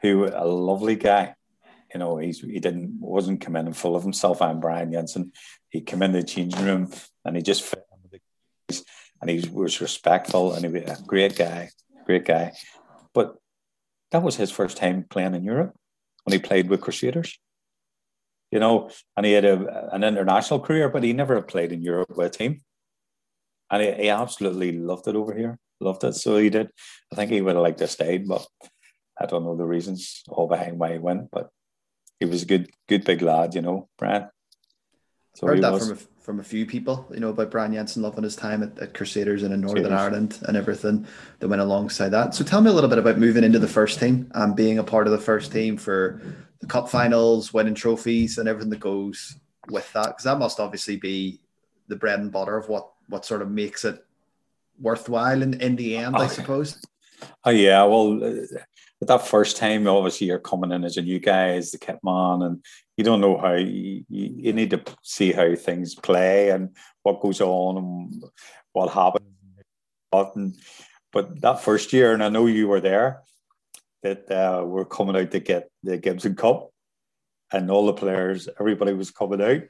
who 0.00 0.24
a 0.26 0.46
lovely 0.46 0.96
guy. 0.96 1.34
You 1.92 2.00
know, 2.00 2.16
he's 2.18 2.40
he 2.40 2.58
didn't 2.58 2.98
wasn't 3.00 3.40
come 3.40 3.56
in 3.56 3.66
and 3.66 3.76
full 3.76 3.96
of 3.96 4.02
himself. 4.02 4.40
I'm 4.42 4.60
Brian 4.60 4.92
Jensen. 4.92 5.32
He 5.70 5.80
came 5.80 6.02
in 6.02 6.12
the 6.12 6.22
changing 6.22 6.62
room 6.64 6.90
and 7.24 7.34
he 7.36 7.42
just 7.42 7.62
fit 7.62 7.84
in 7.92 8.02
with 8.02 8.12
the 8.12 8.20
guys 8.68 8.84
and 9.20 9.30
he 9.30 9.48
was 9.50 9.80
respectful 9.80 10.52
and 10.54 10.64
he 10.64 10.70
was 10.70 11.00
a 11.00 11.02
great 11.06 11.36
guy, 11.36 11.70
great 12.06 12.24
guy. 12.26 12.52
But 13.14 13.36
that 14.10 14.22
was 14.22 14.36
his 14.36 14.50
first 14.50 14.76
time 14.76 15.04
playing 15.08 15.34
in 15.34 15.44
Europe 15.44 15.74
when 16.28 16.38
he 16.38 16.46
played 16.46 16.68
with 16.68 16.82
Crusaders. 16.82 17.38
You 18.50 18.60
know, 18.60 18.90
and 19.16 19.26
he 19.26 19.32
had 19.32 19.44
a, 19.44 19.94
an 19.94 20.04
international 20.04 20.60
career, 20.60 20.88
but 20.88 21.02
he 21.02 21.12
never 21.12 21.40
played 21.42 21.72
in 21.72 21.82
Europe 21.82 22.10
with 22.16 22.26
a 22.26 22.30
team. 22.30 22.60
And 23.70 23.82
he, 23.82 23.92
he 24.04 24.08
absolutely 24.08 24.72
loved 24.72 25.06
it 25.08 25.16
over 25.16 25.34
here, 25.34 25.58
loved 25.80 26.04
it. 26.04 26.14
So 26.14 26.36
he 26.36 26.48
did. 26.50 26.70
I 27.12 27.16
think 27.16 27.30
he 27.30 27.40
would 27.40 27.54
have 27.54 27.62
liked 27.62 27.78
to 27.78 27.86
stay, 27.86 28.18
but 28.18 28.46
I 29.20 29.26
don't 29.26 29.44
know 29.44 29.56
the 29.56 29.64
reasons 29.64 30.22
all 30.28 30.48
behind 30.48 30.78
why 30.78 30.92
he 30.92 30.98
went. 30.98 31.30
But 31.30 31.50
he 32.20 32.26
was 32.26 32.42
a 32.42 32.46
good, 32.46 32.70
good 32.88 33.04
big 33.04 33.22
lad, 33.22 33.54
you 33.54 33.62
know, 33.62 33.88
Brian. 33.98 34.28
So 35.34 35.46
heard 35.46 35.56
he 35.56 35.62
that 35.62 35.72
was. 35.72 35.88
from 35.88 35.98
a, 35.98 36.00
from 36.28 36.40
a 36.40 36.44
few 36.44 36.66
people, 36.66 37.06
you 37.10 37.20
know, 37.20 37.30
about 37.30 37.50
Brian 37.50 37.72
Jensen 37.72 38.02
loving 38.02 38.22
his 38.22 38.36
time 38.36 38.62
at, 38.62 38.78
at 38.80 38.92
Crusaders 38.92 39.44
and 39.44 39.54
in 39.54 39.62
Northern 39.62 39.84
Crusaders. 39.84 39.98
Ireland 39.98 40.38
and 40.42 40.58
everything 40.58 41.06
that 41.38 41.48
went 41.48 41.62
alongside 41.62 42.10
that. 42.10 42.34
So 42.34 42.44
tell 42.44 42.60
me 42.60 42.68
a 42.68 42.72
little 42.74 42.90
bit 42.90 42.98
about 42.98 43.16
moving 43.16 43.44
into 43.44 43.58
the 43.58 43.66
first 43.66 43.98
team 43.98 44.30
and 44.34 44.54
being 44.54 44.78
a 44.78 44.84
part 44.84 45.06
of 45.06 45.12
the 45.12 45.18
first 45.18 45.52
team 45.52 45.78
for 45.78 46.20
the 46.60 46.66
cup 46.66 46.90
finals, 46.90 47.54
winning 47.54 47.74
trophies, 47.74 48.36
and 48.36 48.46
everything 48.46 48.68
that 48.68 48.78
goes 48.78 49.38
with 49.70 49.90
that. 49.94 50.08
Because 50.08 50.24
that 50.24 50.38
must 50.38 50.60
obviously 50.60 50.96
be 50.96 51.40
the 51.86 51.96
bread 51.96 52.20
and 52.20 52.30
butter 52.30 52.58
of 52.58 52.68
what 52.68 52.90
what 53.08 53.24
sort 53.24 53.40
of 53.40 53.50
makes 53.50 53.86
it 53.86 54.04
worthwhile 54.78 55.40
in, 55.40 55.58
in 55.62 55.76
the 55.76 55.96
end, 55.96 56.14
I 56.14 56.26
suppose. 56.26 56.78
Oh 57.42 57.50
yeah, 57.50 57.84
well, 57.84 58.22
uh, 58.22 58.58
but 59.00 59.08
that 59.08 59.26
first 59.26 59.56
time, 59.56 59.86
obviously, 59.86 60.26
you're 60.26 60.38
coming 60.38 60.72
in 60.72 60.84
as 60.84 60.96
a 60.96 61.02
new 61.02 61.20
guy, 61.20 61.50
as 61.50 61.70
the 61.70 61.78
kit 61.78 61.98
man, 62.02 62.42
and 62.42 62.64
you 62.96 63.04
don't 63.04 63.20
know 63.20 63.38
how 63.38 63.54
you, 63.54 64.04
you, 64.08 64.52
need 64.52 64.70
to 64.70 64.82
see 65.02 65.32
how 65.32 65.54
things 65.54 65.94
play 65.94 66.50
and 66.50 66.74
what 67.04 67.20
goes 67.20 67.40
on 67.40 67.76
and 67.76 68.24
what 68.72 68.90
happens. 68.90 70.58
But 71.12 71.40
that 71.40 71.60
first 71.60 71.92
year, 71.92 72.12
and 72.12 72.24
I 72.24 72.28
know 72.28 72.46
you 72.46 72.66
were 72.66 72.80
there, 72.80 73.22
that 74.02 74.30
uh, 74.30 74.64
we're 74.64 74.84
coming 74.84 75.16
out 75.16 75.30
to 75.30 75.40
get 75.40 75.70
the 75.84 75.96
Gibson 75.98 76.34
Cup, 76.34 76.70
and 77.52 77.70
all 77.70 77.86
the 77.86 77.92
players, 77.92 78.48
everybody 78.58 78.92
was 78.92 79.10
coming 79.10 79.40
out. 79.40 79.62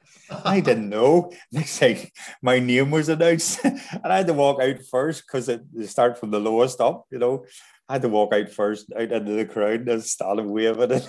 I 0.44 0.60
didn't 0.60 0.88
know. 0.88 1.32
Next 1.52 1.78
thing, 1.78 2.10
my 2.42 2.58
name 2.60 2.90
was 2.90 3.10
announced, 3.10 3.60
and 3.64 3.80
I 4.04 4.16
had 4.16 4.26
to 4.28 4.32
walk 4.32 4.60
out 4.62 4.82
first 4.90 5.24
because 5.26 5.50
it 5.50 5.62
start 5.86 6.18
from 6.18 6.30
the 6.30 6.40
lowest 6.40 6.80
up. 6.80 7.04
You 7.10 7.18
know, 7.18 7.44
I 7.88 7.94
had 7.94 8.02
to 8.02 8.08
walk 8.08 8.32
out 8.32 8.50
first, 8.50 8.92
out 8.92 9.12
into 9.12 9.32
the 9.32 9.44
crowd, 9.44 9.88
and 9.88 10.02
stand. 10.02 10.40
And 10.40 11.08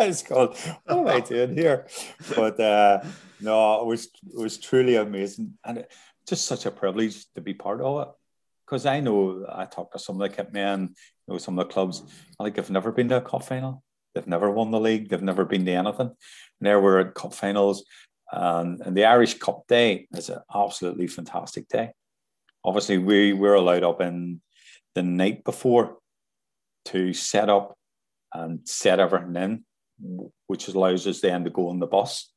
I 0.00 0.06
was 0.06 0.22
going, 0.22 0.48
"What 0.84 0.98
am 0.98 1.08
I 1.08 1.20
doing 1.20 1.56
here?" 1.56 1.88
But 2.36 2.60
uh, 2.60 3.02
no, 3.40 3.80
it 3.80 3.86
was 3.86 4.04
it 4.04 4.40
was 4.40 4.58
truly 4.58 4.96
amazing, 4.96 5.58
and 5.64 5.78
it, 5.78 5.92
just 6.28 6.46
such 6.46 6.66
a 6.66 6.70
privilege 6.70 7.24
to 7.34 7.40
be 7.40 7.54
part 7.54 7.80
of 7.80 8.02
it. 8.02 8.14
Because 8.64 8.86
I 8.86 9.00
know 9.00 9.46
I 9.50 9.64
talked 9.64 9.94
to 9.94 9.98
some 9.98 10.20
of 10.20 10.30
the 10.30 10.36
kit 10.36 10.52
men, 10.52 10.94
you 11.26 11.34
know, 11.34 11.38
some 11.38 11.58
of 11.58 11.66
the 11.66 11.72
clubs, 11.72 12.02
like 12.38 12.58
I've 12.58 12.70
never 12.70 12.92
been 12.92 13.08
to 13.08 13.16
a 13.16 13.20
cup 13.20 13.42
final 13.42 13.82
They've 14.18 14.26
never 14.26 14.50
won 14.50 14.70
the 14.70 14.80
league. 14.80 15.08
They've 15.08 15.22
never 15.22 15.44
been 15.44 15.64
to 15.66 15.72
anything. 15.72 16.08
And 16.08 16.16
there 16.60 16.80
we're 16.80 17.00
at 17.00 17.14
cup 17.14 17.34
finals. 17.34 17.84
And, 18.32 18.80
and 18.80 18.96
the 18.96 19.04
Irish 19.04 19.34
Cup 19.34 19.66
Day 19.68 20.08
is 20.12 20.28
an 20.28 20.40
absolutely 20.52 21.06
fantastic 21.06 21.68
day. 21.68 21.92
Obviously, 22.64 22.98
we 22.98 23.32
were 23.32 23.54
allowed 23.54 23.84
up 23.84 24.00
in 24.00 24.40
the 24.94 25.02
night 25.02 25.44
before 25.44 25.98
to 26.88 27.12
set 27.12 27.48
up 27.48 27.76
and 28.34 28.60
set 28.68 29.00
everything 29.00 29.36
in, 29.36 30.30
which 30.46 30.68
allows 30.68 31.06
us 31.06 31.20
then 31.20 31.44
to 31.44 31.50
go 31.50 31.68
on 31.68 31.78
the 31.78 31.86
bus. 31.86 32.30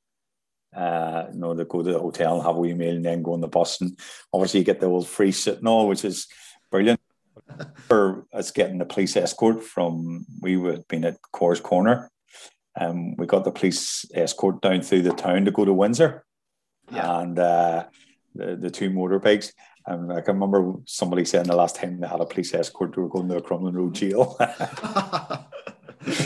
Uh, 0.76 1.26
you 1.34 1.40
know, 1.40 1.54
to 1.54 1.66
go 1.66 1.84
to 1.84 1.92
the 1.92 2.00
hotel, 2.00 2.42
have 2.42 2.56
a 2.56 2.60
wee 2.60 2.74
meal, 2.74 2.96
and 2.96 3.04
then 3.04 3.22
go 3.22 3.34
on 3.34 3.42
the 3.42 3.48
bus. 3.48 3.82
And 3.82 3.98
obviously, 4.32 4.62
you 4.62 4.66
get 4.66 4.80
the 4.80 4.86
old 4.86 5.06
free 5.06 5.34
sitting 5.34 5.68
all, 5.68 5.88
which 5.88 6.06
is 6.06 6.28
brilliant 6.72 7.02
for 7.88 8.26
us 8.34 8.52
getting 8.52 8.78
the 8.78 8.86
police 8.86 9.18
escort 9.18 9.64
from 9.64 10.26
we 10.42 10.56
would 10.56 10.88
been 10.88 11.04
at 11.04 11.18
Coors 11.34 11.62
Corner. 11.62 12.10
Um, 12.80 13.18
we 13.18 13.26
got 13.26 13.44
the 13.44 13.52
police 13.52 14.06
escort 14.14 14.62
down 14.62 14.82
through 14.82 15.02
the 15.02 15.12
town 15.12 15.44
to 15.44 15.52
go 15.52 15.66
to 15.66 15.74
Windsor, 15.74 16.24
yeah. 16.90 17.20
and 17.20 17.38
uh, 17.38 17.86
the 18.34 18.56
the 18.56 18.70
two 18.70 18.90
motorbikes. 18.90 19.52
And 19.86 20.14
I 20.14 20.22
can 20.22 20.40
remember 20.40 20.76
somebody 20.86 21.26
saying 21.26 21.46
the 21.46 21.56
last 21.56 21.76
time 21.76 22.00
they 22.00 22.08
had 22.08 22.20
a 22.20 22.26
police 22.26 22.54
escort, 22.54 22.96
they 22.96 23.02
were 23.02 23.10
going 23.10 23.28
to 23.30 23.38
a 23.38 23.42
Crumlin 23.42 23.76
Road 23.76 23.96
jail. 23.96 24.38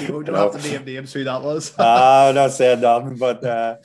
you 0.01 0.07
don't 0.07 0.27
know 0.27 0.51
have 0.51 0.61
to 0.61 0.69
name 0.69 0.85
names 0.85 1.13
who 1.13 1.23
that 1.23 1.41
was. 1.41 1.73
Ah, 1.79 2.29
uh, 2.29 2.31
not 2.31 2.51
saying 2.51 2.81
nothing, 2.81 3.17
but 3.17 3.43
uh, 3.43 3.77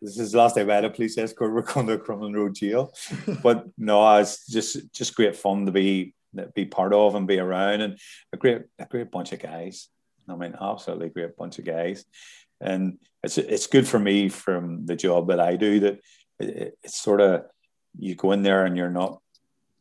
this 0.00 0.18
is 0.18 0.32
the 0.32 0.38
last 0.38 0.54
time 0.54 0.70
I 0.70 0.76
had 0.76 0.84
a 0.84 0.90
police 0.90 1.18
escort. 1.18 1.52
We're 1.52 1.62
going 1.62 1.86
to 1.86 1.98
Crumlin 1.98 2.34
Road 2.34 2.54
jail, 2.54 2.94
but 3.42 3.66
no, 3.76 4.16
it's 4.16 4.46
just 4.46 4.92
just 4.92 5.14
great 5.14 5.36
fun 5.36 5.66
to 5.66 5.72
be 5.72 6.14
be 6.54 6.64
part 6.66 6.92
of 6.92 7.14
and 7.14 7.26
be 7.26 7.38
around, 7.38 7.80
and 7.80 7.98
a 8.32 8.36
great 8.36 8.62
a 8.78 8.86
great 8.86 9.10
bunch 9.10 9.32
of 9.32 9.40
guys. 9.40 9.88
I 10.28 10.36
mean, 10.36 10.54
absolutely 10.60 11.08
great 11.08 11.36
bunch 11.36 11.58
of 11.58 11.64
guys, 11.64 12.04
and 12.60 12.98
it's 13.22 13.38
it's 13.38 13.66
good 13.66 13.86
for 13.86 13.98
me 13.98 14.28
from 14.28 14.86
the 14.86 14.96
job 14.96 15.28
that 15.28 15.40
I 15.40 15.56
do 15.56 15.80
that 15.80 16.00
it, 16.38 16.78
it's 16.82 16.98
sort 16.98 17.20
of 17.20 17.44
you 17.96 18.14
go 18.14 18.32
in 18.32 18.42
there 18.42 18.64
and 18.64 18.76
you're 18.76 18.90
not 18.90 19.20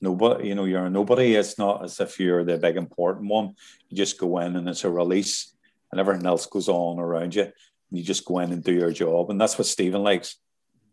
nobody, 0.02 0.48
you 0.48 0.56
know, 0.56 0.66
you're 0.66 0.86
a 0.86 0.90
nobody. 0.90 1.36
It's 1.36 1.58
not 1.58 1.84
as 1.84 2.00
if 2.00 2.20
you're 2.20 2.44
the 2.44 2.58
big 2.58 2.78
important 2.78 3.30
one. 3.30 3.56
You 3.90 3.98
just 3.98 4.20
go 4.20 4.40
in 4.40 4.56
and 4.56 4.68
it's 4.70 4.84
a 4.84 4.90
release, 4.90 5.54
and 5.92 6.00
everything 6.00 6.26
else 6.26 6.46
goes 6.46 6.70
on 6.70 7.00
around 7.00 7.36
you. 7.36 7.52
You 7.92 8.04
just 8.04 8.26
go 8.26 8.40
in 8.40 8.52
and 8.52 8.64
do 8.64 8.74
your 8.74 8.92
job, 8.92 9.30
and 9.30 9.40
that's 9.40 9.58
what 9.58 9.68
Stephen 9.68 10.04
likes. 10.04 10.36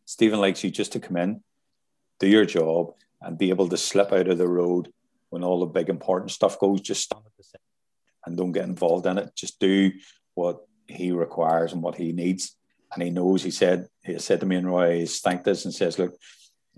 Stephen 0.05 0.41
likes 0.41 0.63
you 0.63 0.71
just 0.71 0.93
to 0.93 1.01
come 1.01 1.17
in, 1.17 1.43
do 2.19 2.27
your 2.27 2.45
job, 2.45 2.93
and 3.21 3.39
be 3.39 3.51
able 3.51 3.69
to 3.69 3.77
slip 3.77 4.13
out 4.13 4.29
of 4.29 4.39
the 4.39 4.49
road 4.49 4.93
when 5.31 5.43
all 5.43 5.61
the 5.61 5.67
big 5.67 5.89
important 5.89 6.31
stuff 6.31 6.59
goes, 6.61 6.81
just 6.81 7.03
stand 7.03 7.25
at 7.25 7.33
the 7.37 7.43
side 7.43 7.61
and 8.25 8.37
don't 8.37 8.53
get 8.53 8.65
involved 8.65 9.07
in 9.07 9.19
it. 9.19 9.35
Just 9.35 9.59
do 9.59 9.91
what 10.35 10.61
he 10.87 11.11
requires 11.11 11.73
and 11.73 11.83
what 11.83 11.97
he 11.97 12.13
needs. 12.13 12.55
And 12.93 13.03
he 13.03 13.11
knows, 13.11 13.43
he 13.43 13.51
said, 13.51 13.89
he 14.05 14.19
said 14.19 14.41
to 14.41 14.47
me 14.47 14.57
and 14.57 14.67
Roy, 14.69 15.01
he's 15.01 15.21
thanked 15.21 15.49
us 15.49 15.65
and 15.65 15.75
says, 15.75 15.99
Look, 15.99 16.15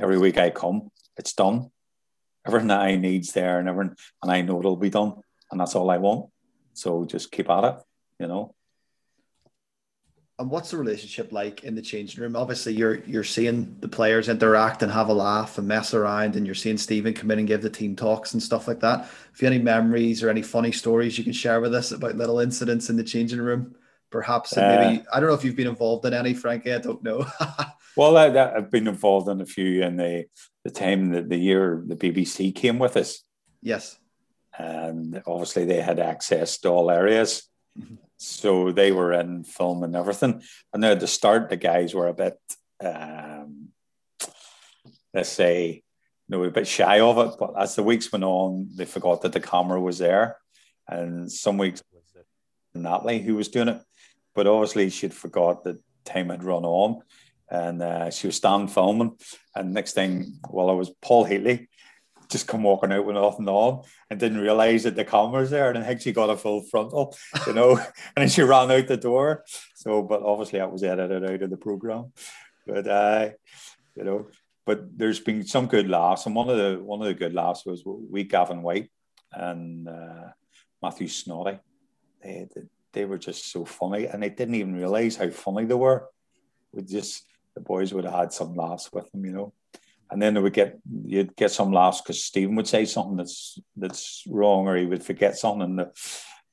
every 0.01 0.19
week 0.19 0.39
I 0.39 0.51
come, 0.51 0.91
it's 1.17 1.33
done. 1.33 1.71
Everything 2.47 2.69
that 2.69 2.81
I 2.81 2.97
need's 2.97 3.33
there 3.33 3.59
and 3.59 3.69
everything, 3.69 3.97
and 4.23 4.31
I 4.31 4.43
know 4.43 4.59
it'll 4.59 4.77
be 4.77 4.91
done. 4.91 5.15
And 5.51 5.61
that's 5.61 5.75
all 5.75 5.91
I 5.91 5.99
want. 5.99 6.31
So 6.75 7.05
just 7.05 7.33
keep 7.33 7.51
at 7.51 7.65
it, 7.65 7.83
you 8.21 8.29
know 8.29 8.55
and 10.39 10.51
what's 10.51 10.71
the 10.71 10.77
relationship 10.77 11.33
like 11.33 11.65
in 11.65 11.75
the 11.75 11.83
changing 11.83 12.23
room? 12.23 12.37
Obviously, 12.37 12.75
you're 12.75 12.97
you're 13.07 13.25
seeing 13.25 13.75
the 13.81 13.89
players 13.89 14.29
interact 14.29 14.83
and 14.83 14.93
have 14.93 15.09
a 15.09 15.15
laugh 15.15 15.57
and 15.57 15.67
mess 15.67 15.95
around, 15.95 16.37
and 16.37 16.45
you're 16.45 16.55
seeing 16.55 16.77
Stephen 16.77 17.15
come 17.15 17.31
in 17.31 17.39
and 17.39 17.49
give 17.49 17.63
the 17.63 17.71
team 17.71 17.97
talks 17.97 18.35
and 18.35 18.43
stuff 18.43 18.69
like 18.69 18.81
that. 18.81 19.09
If 19.33 19.41
you 19.41 19.47
have 19.47 19.55
any 19.55 19.63
memories 19.63 20.23
or 20.23 20.29
any 20.29 20.43
funny 20.43 20.73
stories 20.73 21.17
you 21.17 21.25
can 21.25 21.33
share 21.33 21.61
with 21.61 21.75
us 21.75 21.93
about 21.93 22.17
little 22.17 22.41
incidents 22.41 22.91
in 22.91 22.97
the 22.97 23.05
changing 23.05 23.41
room, 23.41 23.77
perhaps 24.11 24.57
uh, 24.57 24.61
maybe 24.61 25.05
I 25.11 25.21
don't 25.21 25.31
know 25.31 25.35
if 25.35 25.45
you've 25.45 25.57
been 25.57 25.69
involved 25.69 26.05
in 26.05 26.13
any, 26.13 26.35
Frankie. 26.35 26.75
I 26.75 26.79
don't 26.79 27.03
know. 27.03 27.27
well, 27.97 28.17
I, 28.17 28.29
have 28.31 28.71
been 28.71 28.89
involved 28.89 29.29
in 29.29 29.41
a 29.41 29.47
few 29.47 29.83
in 29.83 29.97
the 29.97 30.27
the 30.65 30.71
time 30.71 31.11
that 31.11 31.29
the 31.29 31.37
year 31.37 31.83
the 31.87 31.97
BBC 31.97 32.55
came 32.55 32.79
with 32.79 32.97
us. 32.97 33.23
Yes, 33.63 33.99
and 34.59 35.23
obviously 35.27 35.65
they 35.65 35.81
had 35.81 35.99
access 36.01 36.59
to 36.59 36.69
all 36.69 36.91
areas. 36.91 37.49
Mm-hmm 37.79 37.97
so 38.19 38.73
they 38.73 38.93
were 38.93 39.13
in 39.13 39.45
film 39.45 39.83
and 39.83 39.95
everything. 39.95 40.43
And 40.73 40.83
then 40.83 40.93
at 40.93 41.01
the 41.01 41.07
start, 41.07 41.51
the 41.51 41.57
guys 41.57 41.95
were 41.95 42.09
a 42.09 42.15
bit, 42.15 42.39
um, 42.83 43.69
let's 45.13 45.29
say, 45.29 45.83
you 46.29 46.37
know, 46.37 46.45
a 46.45 46.51
bit 46.51 46.67
shy 46.67 47.01
of 47.01 47.19
it. 47.19 47.37
But 47.39 47.55
as 47.59 47.77
the 47.77 47.83
weeks 47.83 48.11
went 48.11 48.25
on, 48.25 48.69
they 48.75 48.87
forgot 48.87 49.23
that 49.23 49.33
the 49.33 49.41
camera 49.41 49.81
was 49.81 49.99
there. 49.99 50.39
And 50.89 51.31
some 51.31 51.59
weeks 51.59 51.81
it 51.81 51.87
was 51.93 52.25
Natalie 52.75 53.21
who 53.21 53.37
was 53.37 53.49
doing 53.49 53.69
it. 53.69 53.83
But 54.35 54.47
obviously, 54.47 54.91
she'd 54.91 55.15
forgot 55.15 55.65
that 55.65 55.81
time 56.05 56.31
had 56.31 56.45
run 56.45 56.65
on. 56.65 57.03
And 57.51 57.81
uh, 57.83 58.11
she 58.11 58.27
was 58.27 58.37
standing 58.37 58.69
filming. 58.69 59.17
And 59.55 59.73
next 59.73 59.93
thing, 59.93 60.41
well, 60.51 60.71
it 60.71 60.75
was 60.75 60.91
Paul 61.01 61.27
Heatley 61.27 61.69
just 62.29 62.49
come 62.49 62.63
walking 62.63 62.93
out 62.93 63.05
with 63.05 63.15
nothing 63.15 63.49
on 63.49 63.83
and 64.11 64.19
didn't 64.19 64.41
realize 64.41 64.83
that 64.83 64.97
the 64.97 65.05
camera's 65.05 65.51
there. 65.51 65.71
And 65.71 65.79
I 65.79 65.83
think 65.87 66.01
she 66.01 66.13
got 66.13 66.31
a 66.31 66.37
full 66.37 66.63
frontal, 66.63 67.17
you 67.47 67.53
know, 67.53 67.77
and 67.77 67.87
then 68.17 68.29
she 68.29 68.43
ran 68.43 68.71
out 68.71 68.89
the 68.89 68.97
door. 68.97 69.45
So, 69.75 70.03
but 70.03 70.23
obviously 70.23 70.59
that 70.59 70.73
was 70.73 70.83
edited 70.83 71.25
out 71.25 71.43
of 71.43 71.51
the 71.51 71.57
program. 71.57 72.13
But 72.67 72.89
uh, 72.89 73.31
you 73.95 74.05
know, 74.05 74.27
but 74.65 74.99
there's 74.99 75.21
been 75.21 75.47
some 75.47 75.69
good 75.69 75.89
laughs, 75.89 76.27
and 76.27 76.35
one 76.35 76.49
of 76.49 76.57
the 76.57 76.83
one 76.83 77.01
of 77.01 77.07
the 77.07 77.15
good 77.15 77.33
laughs 77.33 77.65
was 77.65 77.85
we 77.85 78.25
Gavin 78.25 78.63
White 78.63 78.91
and 79.33 79.89
uh, 79.89 80.31
Matthew 80.83 81.07
Snoddy. 81.07 81.61
They, 82.23 82.49
they 82.53 82.63
they 82.93 83.05
were 83.05 83.19
just 83.19 83.53
so 83.53 83.65
funny, 83.65 84.07
and 84.07 84.23
they 84.23 84.31
didn't 84.31 84.57
even 84.57 84.75
realize 84.75 85.15
how 85.17 85.31
funny 85.31 85.65
they 85.65 85.75
were. 85.75 86.09
We 86.73 86.83
just 86.83 87.25
the 87.57 87.61
boys 87.61 87.93
would 87.93 88.05
have 88.05 88.15
had 88.15 88.33
some 88.33 88.55
laughs 88.55 88.93
with 88.93 89.11
them, 89.11 89.25
you 89.25 89.33
know 89.33 89.53
and 90.11 90.23
then 90.23 90.35
they 90.35 90.41
would 90.41 90.53
get 90.53 90.79
you'd 91.05 91.35
get 91.37 91.51
some 91.51 91.73
laughs 91.73 92.01
because 92.01 92.23
Stephen 92.23 92.55
would 92.57 92.69
say 92.69 92.85
something 92.85 93.17
that's 93.17 93.59
that's 93.77 94.23
wrong, 94.29 94.69
or 94.69 94.77
he 94.77 94.87
would 94.87 95.03
forget 95.03 95.37
something 95.37 95.77
that, 95.77 95.93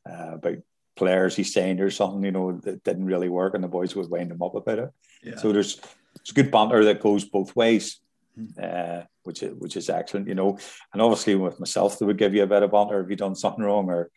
uh, 0.10 0.36
about 0.36 0.58
players 0.96 1.36
he's 1.36 1.54
saying 1.54 1.80
or 1.80 1.90
something, 1.90 2.24
you 2.24 2.32
know, 2.32 2.54
that 2.64 2.84
didn't 2.84 3.06
really 3.06 3.30
work, 3.30 3.54
and 3.54 3.64
the 3.64 3.68
boys 3.68 3.96
would 3.96 4.10
wind 4.10 4.32
him 4.32 4.42
up 4.42 4.56
about 4.56 4.80
it. 4.80 4.90
Yeah. 5.24 5.36
So 5.38 5.52
there's 5.52 5.80
it's 6.16 6.32
good 6.32 6.52
banter 6.52 6.86
that 6.86 7.02
goes 7.02 7.26
both 7.26 7.56
ways, 7.56 8.00
hmm. 8.36 8.48
uh, 8.62 9.02
which 9.24 9.44
is 9.44 9.54
which 9.56 9.78
is 9.78 9.90
excellent, 9.90 10.28
you 10.28 10.36
know. 10.36 10.58
And 10.92 11.02
obviously 11.02 11.36
with 11.36 11.60
myself, 11.60 12.00
they 12.00 12.06
would 12.06 12.18
give 12.18 12.34
you 12.34 12.44
a 12.44 12.48
bit 12.48 12.64
of 12.64 12.72
banter 12.72 13.02
if 13.02 13.10
you 13.10 13.16
done 13.16 13.36
something 13.36 13.64
wrong, 13.64 13.90
or 13.90 14.10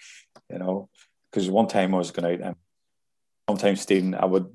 you 0.50 0.58
know, 0.58 0.88
because 1.30 1.50
one 1.50 1.68
time 1.68 1.94
I 1.94 1.98
was 1.98 2.10
going 2.10 2.40
out 2.40 2.46
and 2.46 2.56
sometimes 3.48 3.82
Stephen 3.82 4.14
I 4.14 4.24
would 4.24 4.46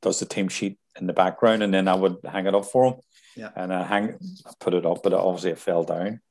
does 0.00 0.20
the 0.20 0.26
team 0.26 0.48
sheet 0.48 0.78
in 1.00 1.06
the 1.06 1.12
background, 1.12 1.62
and 1.62 1.72
then 1.72 1.88
I 1.88 1.94
would 1.94 2.18
hang 2.24 2.46
it 2.46 2.54
up 2.54 2.66
for 2.66 2.86
him 2.86 2.94
yeah. 3.36 3.50
And 3.56 3.72
I 3.72 3.82
hang, 3.84 4.18
I 4.46 4.52
put 4.60 4.74
it 4.74 4.86
up, 4.86 5.02
but 5.02 5.12
it 5.12 5.18
obviously 5.18 5.50
it 5.52 5.58
fell 5.58 5.84
down. 5.84 6.20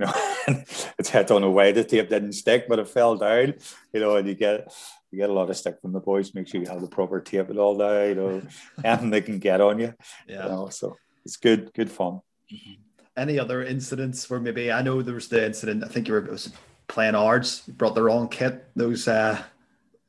You 0.00 0.06
know, 0.06 0.62
it's 0.96 1.08
had 1.08 1.28
on 1.32 1.42
the 1.42 1.50
way 1.50 1.72
the 1.72 1.82
tape 1.82 2.08
didn't 2.08 2.34
stick, 2.34 2.66
but 2.68 2.78
it 2.78 2.86
fell 2.86 3.16
down. 3.16 3.54
You 3.92 3.98
know, 3.98 4.14
and 4.14 4.28
you 4.28 4.36
get 4.36 4.72
you 5.10 5.18
get 5.18 5.28
a 5.28 5.32
lot 5.32 5.50
of 5.50 5.56
stick 5.56 5.80
from 5.82 5.92
the 5.92 5.98
boys. 5.98 6.32
Make 6.36 6.46
sure 6.46 6.60
you 6.60 6.68
have 6.68 6.80
the 6.80 6.86
proper 6.86 7.20
tape 7.20 7.50
and 7.50 7.58
all 7.58 7.76
that. 7.78 8.06
You 8.06 8.14
know, 8.14 8.42
anything 8.84 9.10
they 9.10 9.22
can 9.22 9.40
get 9.40 9.60
on 9.60 9.80
you. 9.80 9.94
Yeah. 10.28 10.44
You 10.44 10.50
know, 10.50 10.68
so 10.68 10.96
it's 11.24 11.36
good, 11.36 11.74
good 11.74 11.90
fun. 11.90 12.20
Mm-hmm. 12.52 12.74
Any 13.16 13.40
other 13.40 13.64
incidents 13.64 14.30
where 14.30 14.38
maybe 14.38 14.70
I 14.70 14.82
know 14.82 15.02
there 15.02 15.16
was 15.16 15.26
the 15.26 15.44
incident. 15.44 15.82
I 15.82 15.88
think 15.88 16.06
you 16.06 16.14
were 16.14 16.20
was 16.20 16.52
playing 16.86 17.16
Ards, 17.16 17.62
brought 17.62 17.96
the 17.96 18.04
wrong 18.04 18.28
kit. 18.28 18.68
Those 18.76 19.08
uh, 19.08 19.42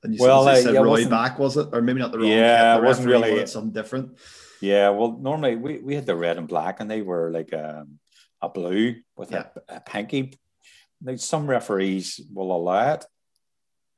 and 0.03 0.13
you 0.13 0.19
well, 0.21 0.45
said, 0.45 0.51
uh, 0.51 0.61
said 0.61 0.73
yeah, 0.75 0.79
Roy 0.81 1.07
back 1.07 1.39
was 1.39 1.57
it, 1.57 1.69
or 1.73 1.81
maybe 1.81 1.99
not 1.99 2.11
the 2.11 2.19
wrong? 2.19 2.27
Yeah, 2.27 2.77
it 2.77 2.83
wasn't 2.83 3.07
really 3.07 3.45
something 3.47 3.71
different. 3.71 4.17
Yeah, 4.61 4.89
well, 4.89 5.17
normally 5.19 5.55
we, 5.55 5.79
we 5.79 5.95
had 5.95 6.05
the 6.05 6.15
red 6.15 6.37
and 6.37 6.47
black, 6.47 6.79
and 6.79 6.89
they 6.89 7.01
were 7.01 7.31
like 7.31 7.51
a, 7.51 7.81
um, 7.81 7.99
a 8.41 8.49
blue 8.49 8.95
with 9.15 9.31
yeah. 9.31 9.45
a, 9.67 9.75
a 9.75 9.79
pinky. 9.81 10.37
Like 11.03 11.19
some 11.19 11.47
referees 11.47 12.19
will 12.33 12.55
allow 12.55 12.93
it, 12.93 13.05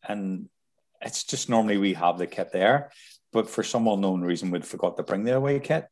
and 0.07 0.49
it's 1.01 1.23
just 1.23 1.49
normally 1.49 1.77
we 1.77 1.93
have 1.93 2.17
the 2.17 2.27
kit 2.27 2.51
there, 2.51 2.91
but 3.33 3.49
for 3.49 3.63
some 3.63 3.87
unknown 3.87 4.21
reason 4.21 4.51
we'd 4.51 4.65
forgot 4.65 4.97
to 4.97 5.03
bring 5.03 5.23
the 5.23 5.35
away 5.35 5.59
kit, 5.59 5.87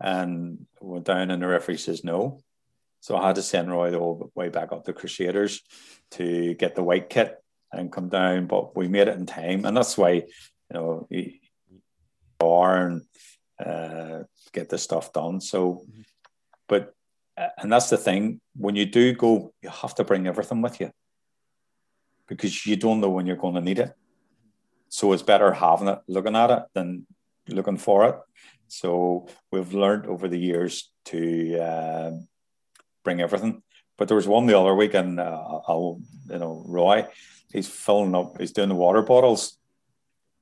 and 0.00 0.66
went 0.80 1.06
down, 1.06 1.30
and 1.30 1.42
the 1.42 1.46
referee 1.46 1.76
says 1.76 2.04
no. 2.04 2.40
So 3.00 3.16
I 3.16 3.26
had 3.26 3.36
to 3.36 3.42
send 3.42 3.70
Roy 3.70 3.90
the 3.90 3.98
whole 3.98 4.32
way 4.34 4.48
back 4.48 4.72
up 4.72 4.84
to 4.84 4.92
Crusaders 4.92 5.60
to 6.12 6.54
get 6.54 6.74
the 6.74 6.82
white 6.82 7.10
kit 7.10 7.36
and 7.76 7.92
come 7.92 8.08
down, 8.08 8.46
but 8.46 8.76
we 8.76 8.88
made 8.88 9.08
it 9.08 9.16
in 9.16 9.26
time, 9.26 9.64
and 9.64 9.76
that's 9.76 9.96
why 9.98 10.12
you 10.12 10.24
know 10.72 11.08
bar 12.38 12.86
and 12.86 13.02
uh, 13.64 14.24
get 14.52 14.68
the 14.68 14.78
stuff 14.78 15.12
done. 15.12 15.40
So, 15.40 15.84
mm-hmm. 15.88 16.02
but 16.68 16.94
and 17.58 17.72
that's 17.72 17.90
the 17.90 17.96
thing 17.96 18.40
when 18.56 18.76
you 18.76 18.86
do 18.86 19.12
go, 19.14 19.52
you 19.62 19.68
have 19.68 19.94
to 19.96 20.04
bring 20.04 20.26
everything 20.26 20.62
with 20.62 20.80
you 20.80 20.90
because 22.28 22.66
you 22.66 22.76
don't 22.76 23.00
know 23.00 23.10
when 23.10 23.26
you're 23.26 23.36
going 23.36 23.54
to 23.54 23.60
need 23.60 23.78
it. 23.78 23.92
So 24.88 25.12
it's 25.12 25.22
better 25.22 25.52
having 25.52 25.88
it, 25.88 25.98
looking 26.06 26.36
at 26.36 26.50
it, 26.50 26.62
than 26.72 27.06
looking 27.48 27.76
for 27.76 28.06
it. 28.08 28.16
So 28.68 29.28
we've 29.50 29.74
learned 29.74 30.06
over 30.06 30.28
the 30.28 30.38
years 30.38 30.90
to 31.06 31.58
uh, 31.58 32.12
bring 33.02 33.20
everything. 33.20 33.62
But 33.96 34.08
there 34.08 34.16
was 34.16 34.28
one 34.28 34.46
the 34.46 34.58
other 34.58 34.74
week, 34.74 34.94
and 34.94 35.20
uh, 35.20 35.60
I'll, 35.68 36.00
you 36.28 36.38
know, 36.38 36.64
Roy, 36.66 37.06
he's 37.52 37.68
filling 37.68 38.14
up, 38.14 38.38
he's 38.38 38.52
doing 38.52 38.68
the 38.68 38.74
water 38.74 39.02
bottles. 39.02 39.58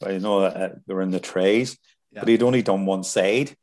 You 0.07 0.19
know, 0.19 0.41
uh, 0.41 0.75
they're 0.87 1.01
in 1.01 1.11
the 1.11 1.21
trays, 1.21 1.79
yeah. 2.11 2.21
but 2.21 2.29
he'd 2.29 2.43
only 2.43 2.63
done 2.63 2.87
one 2.87 3.05
side. 3.05 3.57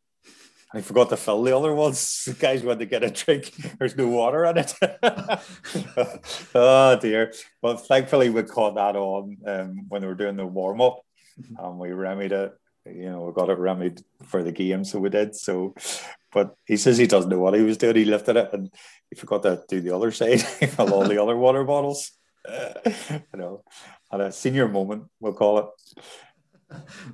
I 0.71 0.81
forgot 0.81 1.09
to 1.09 1.17
fill 1.17 1.43
the 1.43 1.57
other 1.57 1.73
ones. 1.73 2.23
The 2.25 2.33
guys 2.33 2.63
went 2.63 2.79
to 2.79 2.85
get 2.85 3.03
a 3.03 3.09
drink. 3.09 3.51
There's 3.79 3.97
no 3.97 4.07
water 4.07 4.45
in 4.45 4.57
it. 4.57 4.73
oh 6.55 6.99
dear. 6.99 7.33
Well, 7.61 7.77
thankfully 7.77 8.29
we 8.29 8.43
caught 8.43 8.75
that 8.75 8.95
on 8.95 9.37
um, 9.45 9.85
when 9.89 10.01
they 10.01 10.07
were 10.07 10.15
doing 10.15 10.37
the 10.37 10.45
warm 10.45 10.81
up, 10.81 11.01
and 11.57 11.79
we 11.79 11.91
remedied 11.91 12.31
it. 12.33 12.53
You 12.85 13.11
know, 13.11 13.21
we 13.21 13.33
got 13.33 13.49
it 13.49 13.57
remedied 13.57 14.03
for 14.25 14.43
the 14.43 14.51
game, 14.51 14.83
so 14.83 14.99
we 14.99 15.09
did. 15.09 15.35
So, 15.35 15.75
but 16.31 16.55
he 16.65 16.77
says 16.77 16.97
he 16.97 17.07
doesn't 17.07 17.29
know 17.29 17.39
what 17.39 17.55
he 17.55 17.61
was 17.61 17.77
doing. 17.77 17.95
He 17.95 18.05
lifted 18.05 18.37
it 18.37 18.53
and 18.53 18.71
he 19.09 19.15
forgot 19.15 19.43
to 19.43 19.63
do 19.67 19.81
the 19.81 19.95
other 19.95 20.11
side. 20.11 20.41
he 20.59 20.65
filled 20.65 20.91
all 20.91 21.07
the 21.07 21.21
other 21.21 21.35
water 21.35 21.63
bottles. 21.63 22.11
you 22.85 23.21
know, 23.35 23.63
and 24.11 24.21
a 24.21 24.31
senior 24.31 24.67
moment, 24.67 25.05
we'll 25.19 25.33
call 25.33 25.59
it. 25.59 25.65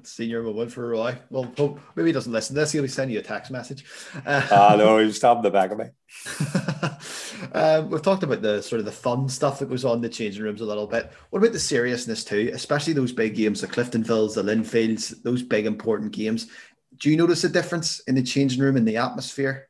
Senior 0.03 0.43
moment 0.43 0.71
for 0.71 0.87
Roy. 0.87 1.17
Well, 1.29 1.51
hope, 1.57 1.79
maybe 1.95 2.09
he 2.09 2.13
doesn't 2.13 2.31
listen 2.31 2.55
to 2.55 2.61
this. 2.61 2.71
He'll 2.71 2.81
be 2.81 2.87
sending 2.87 3.13
you 3.13 3.21
a 3.21 3.23
text 3.23 3.51
message. 3.51 3.85
Ah, 4.25 4.71
uh, 4.71 4.73
uh, 4.73 4.75
no, 4.75 4.97
he's 4.97 5.15
stabbing 5.17 5.43
the 5.43 5.51
back 5.51 5.71
of 5.71 5.77
me. 5.77 5.85
um, 7.53 7.89
we've 7.89 8.01
talked 8.01 8.23
about 8.23 8.41
the 8.41 8.61
sort 8.61 8.79
of 8.79 8.85
the 8.85 8.91
fun 8.91 9.29
stuff 9.29 9.59
that 9.59 9.69
goes 9.69 9.85
on 9.85 9.97
in 9.97 10.01
the 10.01 10.09
changing 10.09 10.43
rooms 10.43 10.61
a 10.61 10.65
little 10.65 10.87
bit. 10.87 11.11
What 11.29 11.39
about 11.39 11.53
the 11.53 11.59
seriousness 11.59 12.23
too? 12.23 12.51
Especially 12.53 12.93
those 12.93 13.11
big 13.11 13.35
games, 13.35 13.61
the 13.61 13.67
Cliftonvilles, 13.67 14.35
the 14.35 14.43
Linfields, 14.43 15.21
those 15.23 15.41
big 15.41 15.65
important 15.65 16.11
games. 16.11 16.47
Do 16.97 17.09
you 17.09 17.17
notice 17.17 17.43
a 17.43 17.49
difference 17.49 17.99
in 18.01 18.15
the 18.15 18.23
changing 18.23 18.61
room 18.61 18.77
and 18.77 18.87
the 18.87 18.97
atmosphere? 18.97 19.67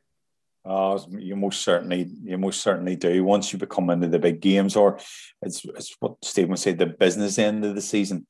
Uh, 0.66 0.98
you 1.18 1.36
most 1.36 1.62
certainly, 1.62 2.10
you 2.24 2.36
most 2.36 2.60
certainly 2.60 2.96
do. 2.96 3.22
Once 3.22 3.52
you 3.52 3.58
become 3.58 3.88
into 3.90 4.08
the 4.08 4.18
big 4.18 4.40
games, 4.40 4.74
or 4.74 4.98
it's, 5.42 5.64
it's 5.64 5.94
what 6.00 6.16
Stephen 6.24 6.56
said, 6.56 6.78
the 6.78 6.86
business 6.86 7.38
end 7.38 7.64
of 7.64 7.74
the 7.74 7.80
season 7.80 8.26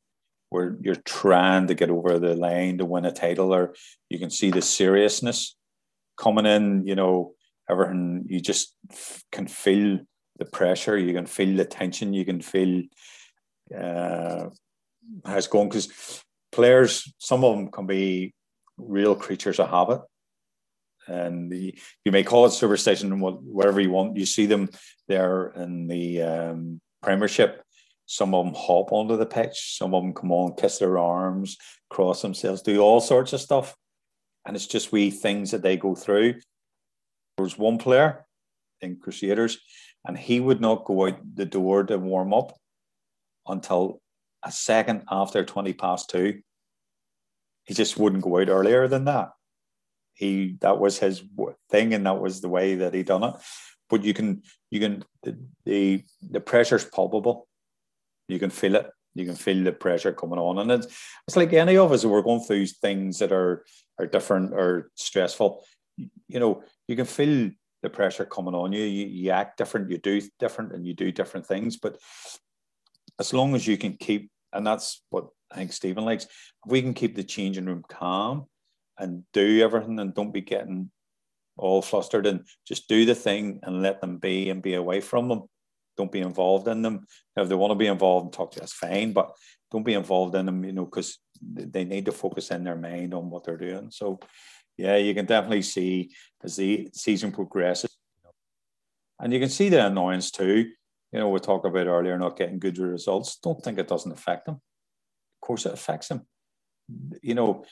where 0.51 0.77
you're 0.81 0.95
trying 0.95 1.67
to 1.67 1.75
get 1.75 1.91
over 1.91 2.19
the 2.19 2.35
line 2.35 2.79
to 2.79 2.85
win 2.85 3.05
a 3.07 3.13
title, 3.13 3.55
or 3.55 3.75
you 4.11 4.19
can 4.19 4.31
see 4.31 4.51
the 4.51 4.63
seriousness 4.63 5.57
coming 6.19 6.47
in. 6.47 6.87
You 6.87 6.95
know, 6.95 7.33
everything 7.71 8.27
you 8.29 8.41
just 8.41 8.75
can 9.33 9.47
feel 9.47 10.01
the 10.39 10.45
pressure, 10.45 10.99
you 10.99 11.15
can 11.15 11.27
feel 11.27 11.57
the 11.57 11.65
tension, 11.65 12.13
you 12.13 12.25
can 12.25 12.41
feel 12.41 12.83
uh, 13.75 14.51
how 15.25 15.37
it's 15.37 15.47
going 15.47 15.69
because 15.69 16.23
players, 16.53 17.13
some 17.19 17.45
of 17.45 17.57
them 17.57 17.71
can 17.71 17.87
be 17.87 18.35
real 18.77 19.15
creatures 19.15 19.59
of 19.59 19.71
habit. 19.71 20.01
And 21.09 21.51
the, 21.51 21.79
you 22.05 22.13
may 22.13 22.25
call 22.25 22.47
it 22.47 22.51
superstition, 22.51 23.21
whatever 23.21 23.81
you 23.81 23.91
want. 23.91 24.17
You 24.17 24.27
see 24.27 24.47
them 24.47 24.69
there 25.09 25.53
in 25.57 25.87
the 25.87 26.23
um, 26.23 26.81
Premiership 27.03 27.63
some 28.07 28.35
of 28.35 28.45
them 28.45 28.55
hop 28.57 28.93
onto 28.93 29.17
the 29.17 29.27
pitch. 29.27 29.77
Some 29.77 29.93
of 29.93 30.03
them 30.03 30.15
come 30.15 30.33
on, 30.33 30.55
kiss 30.55 30.79
their 30.79 30.97
arms, 30.97 31.59
cross 31.91 32.23
themselves, 32.23 32.63
do 32.63 32.81
all 32.81 33.01
sorts 33.01 33.33
of 33.33 33.41
stuff. 33.41 33.75
And 34.47 34.55
it's 34.55 34.67
just 34.67 34.93
wee 34.93 35.11
things 35.11 35.51
that 35.51 35.63
they 35.63 35.77
go 35.77 35.97
through. 35.97 36.35
There 37.37 37.45
was 37.45 37.59
one 37.59 37.79
player 37.79 38.25
in 38.81 38.97
Crusaders, 38.97 39.59
and 40.07 40.17
he 40.17 40.39
would 40.39 40.61
not 40.61 40.85
go 40.85 41.09
out 41.09 41.19
the 41.35 41.45
door 41.45 41.83
to 41.85 41.99
warm 41.99 42.33
up 42.33 42.57
until 43.47 44.01
a 44.45 44.53
second 44.53 45.03
after 45.11 45.45
20 45.45 45.73
past 45.73 46.09
two. 46.09 46.41
He 47.65 47.75
just 47.75 47.99
wouldn't 47.99 48.23
go 48.23 48.41
out 48.41 48.49
earlier 48.49 48.87
than 48.87 49.07
that. 49.07 49.31
He 50.17 50.57
that 50.61 50.79
was 50.79 50.99
his 50.99 51.23
thing, 51.71 51.95
and 51.95 52.07
that 52.07 52.21
was 52.21 52.41
the 52.41 52.49
way 52.49 52.75
that 52.77 52.95
he 52.95 53.03
done 53.03 53.25
it. 53.25 53.35
But 53.89 54.03
you 54.03 54.15
can 54.15 54.43
you 54.71 54.81
can 54.81 55.05
the 55.23 55.39
the, 55.65 56.05
the 56.23 56.41
pressure's 56.41 56.85
palpable 56.85 57.47
you 58.29 58.39
can 58.39 58.51
feel 58.51 58.75
it. 58.77 58.91
You 59.15 59.25
can 59.25 59.35
feel 59.35 59.65
the 59.65 59.73
pressure 59.73 60.13
coming 60.13 60.39
on, 60.39 60.59
and 60.59 60.71
it's 60.71 60.87
it's 61.27 61.37
like 61.37 61.53
any 61.53 61.77
of 61.77 61.91
us 61.91 62.03
who 62.03 62.15
are 62.15 62.23
going 62.23 62.41
through 62.41 62.67
things 62.67 63.19
that 63.21 63.33
are 63.33 63.65
are 63.99 64.07
different 64.07 64.53
or 64.53 64.91
stressful. 64.95 65.65
You 65.97 66.41
know, 66.41 66.63
you 66.87 66.97
can 66.97 67.07
feel 67.07 67.51
the 67.83 67.89
pressure 67.89 68.27
coming 68.27 68.55
on 68.55 68.73
you. 68.73 68.83
You, 68.83 69.07
you 69.07 69.31
act 69.31 69.57
different, 69.57 69.91
you 69.91 69.97
do 69.99 70.21
different, 70.39 70.73
and 70.73 70.87
you 70.87 70.93
do 70.93 71.13
different 71.13 71.47
things. 71.47 71.79
But 71.79 71.99
as 73.19 73.33
long 73.33 73.55
as 73.55 73.67
you 73.67 73.79
can 73.79 73.97
keep, 73.97 74.31
and 74.53 74.67
that's 74.67 75.03
what 75.09 75.29
I 75.51 75.57
think 75.57 75.73
Stephen 75.73 76.05
likes, 76.05 76.25
if 76.25 76.31
we 76.67 76.83
can 76.83 76.93
keep 76.93 77.17
the 77.17 77.25
changing 77.25 77.65
room 77.65 77.85
calm 77.89 78.47
and 78.99 79.25
do 79.33 79.63
everything 79.63 79.99
and 79.99 80.15
don't 80.15 80.33
be 80.33 80.41
getting 80.41 80.91
all 81.57 81.83
flustered 81.83 82.27
and 82.27 82.47
just 82.67 82.89
do 82.89 83.05
the 83.05 83.15
thing 83.15 83.61
and 83.63 83.83
let 83.83 84.01
them 84.01 84.19
be 84.19 84.51
and 84.51 84.63
be 84.63 84.75
away 84.75 85.01
from 85.01 85.29
them 85.29 85.43
don't 85.97 86.13
be 86.13 86.21
involved 86.21 86.69
in 86.69 86.83
them. 86.83 87.07
If 87.37 87.49
they 87.49 87.55
want 87.55 87.71
to 87.73 87.77
be 87.77 87.87
involved 87.87 88.25
and 88.25 88.33
talk 88.33 88.53
to 88.53 88.63
us, 88.63 88.73
fine, 88.73 89.13
but 89.13 89.35
don't 89.71 89.85
be 89.85 89.95
involved 89.95 90.35
in 90.35 90.47
them, 90.47 90.65
you 90.65 90.73
know, 90.73 90.85
because 90.85 91.19
they 91.43 91.85
need 91.85 92.07
to 92.07 92.13
focus 92.13 92.51
in 92.51 92.65
their 92.65 92.77
mind 92.77 93.15
on 93.15 93.31
what 93.31 93.45
they're 93.45 93.57
doing. 93.57 93.91
So, 93.91 94.21
yeah, 94.77 94.97
you 94.97 95.15
can 95.15 95.27
definitely 95.27 95.63
see 95.63 96.11
as 96.43 96.57
the 96.57 96.89
season 96.93 97.33
progresses, 97.33 97.97
and 99.19 99.33
you 99.33 99.41
can 99.41 99.49
see 99.49 99.69
the 99.69 99.87
annoyance 99.87 100.31
too. 100.31 100.71
You 101.13 101.19
know, 101.21 101.31
we 101.31 101.39
talked 101.41 101.65
about 101.65 101.87
earlier 101.87 102.19
not 102.19 102.37
getting 102.37 102.59
good 102.59 102.79
results. 102.79 103.39
Don't 103.43 103.63
think 103.63 103.79
it 103.79 103.89
doesn't 103.89 104.13
affect 104.13 104.47
them. 104.47 104.57
Of 104.57 105.47
course, 105.47 105.65
it 105.65 105.73
affects 105.73 106.09
them. 106.09 106.27
You 107.21 107.35
know, 107.35 107.65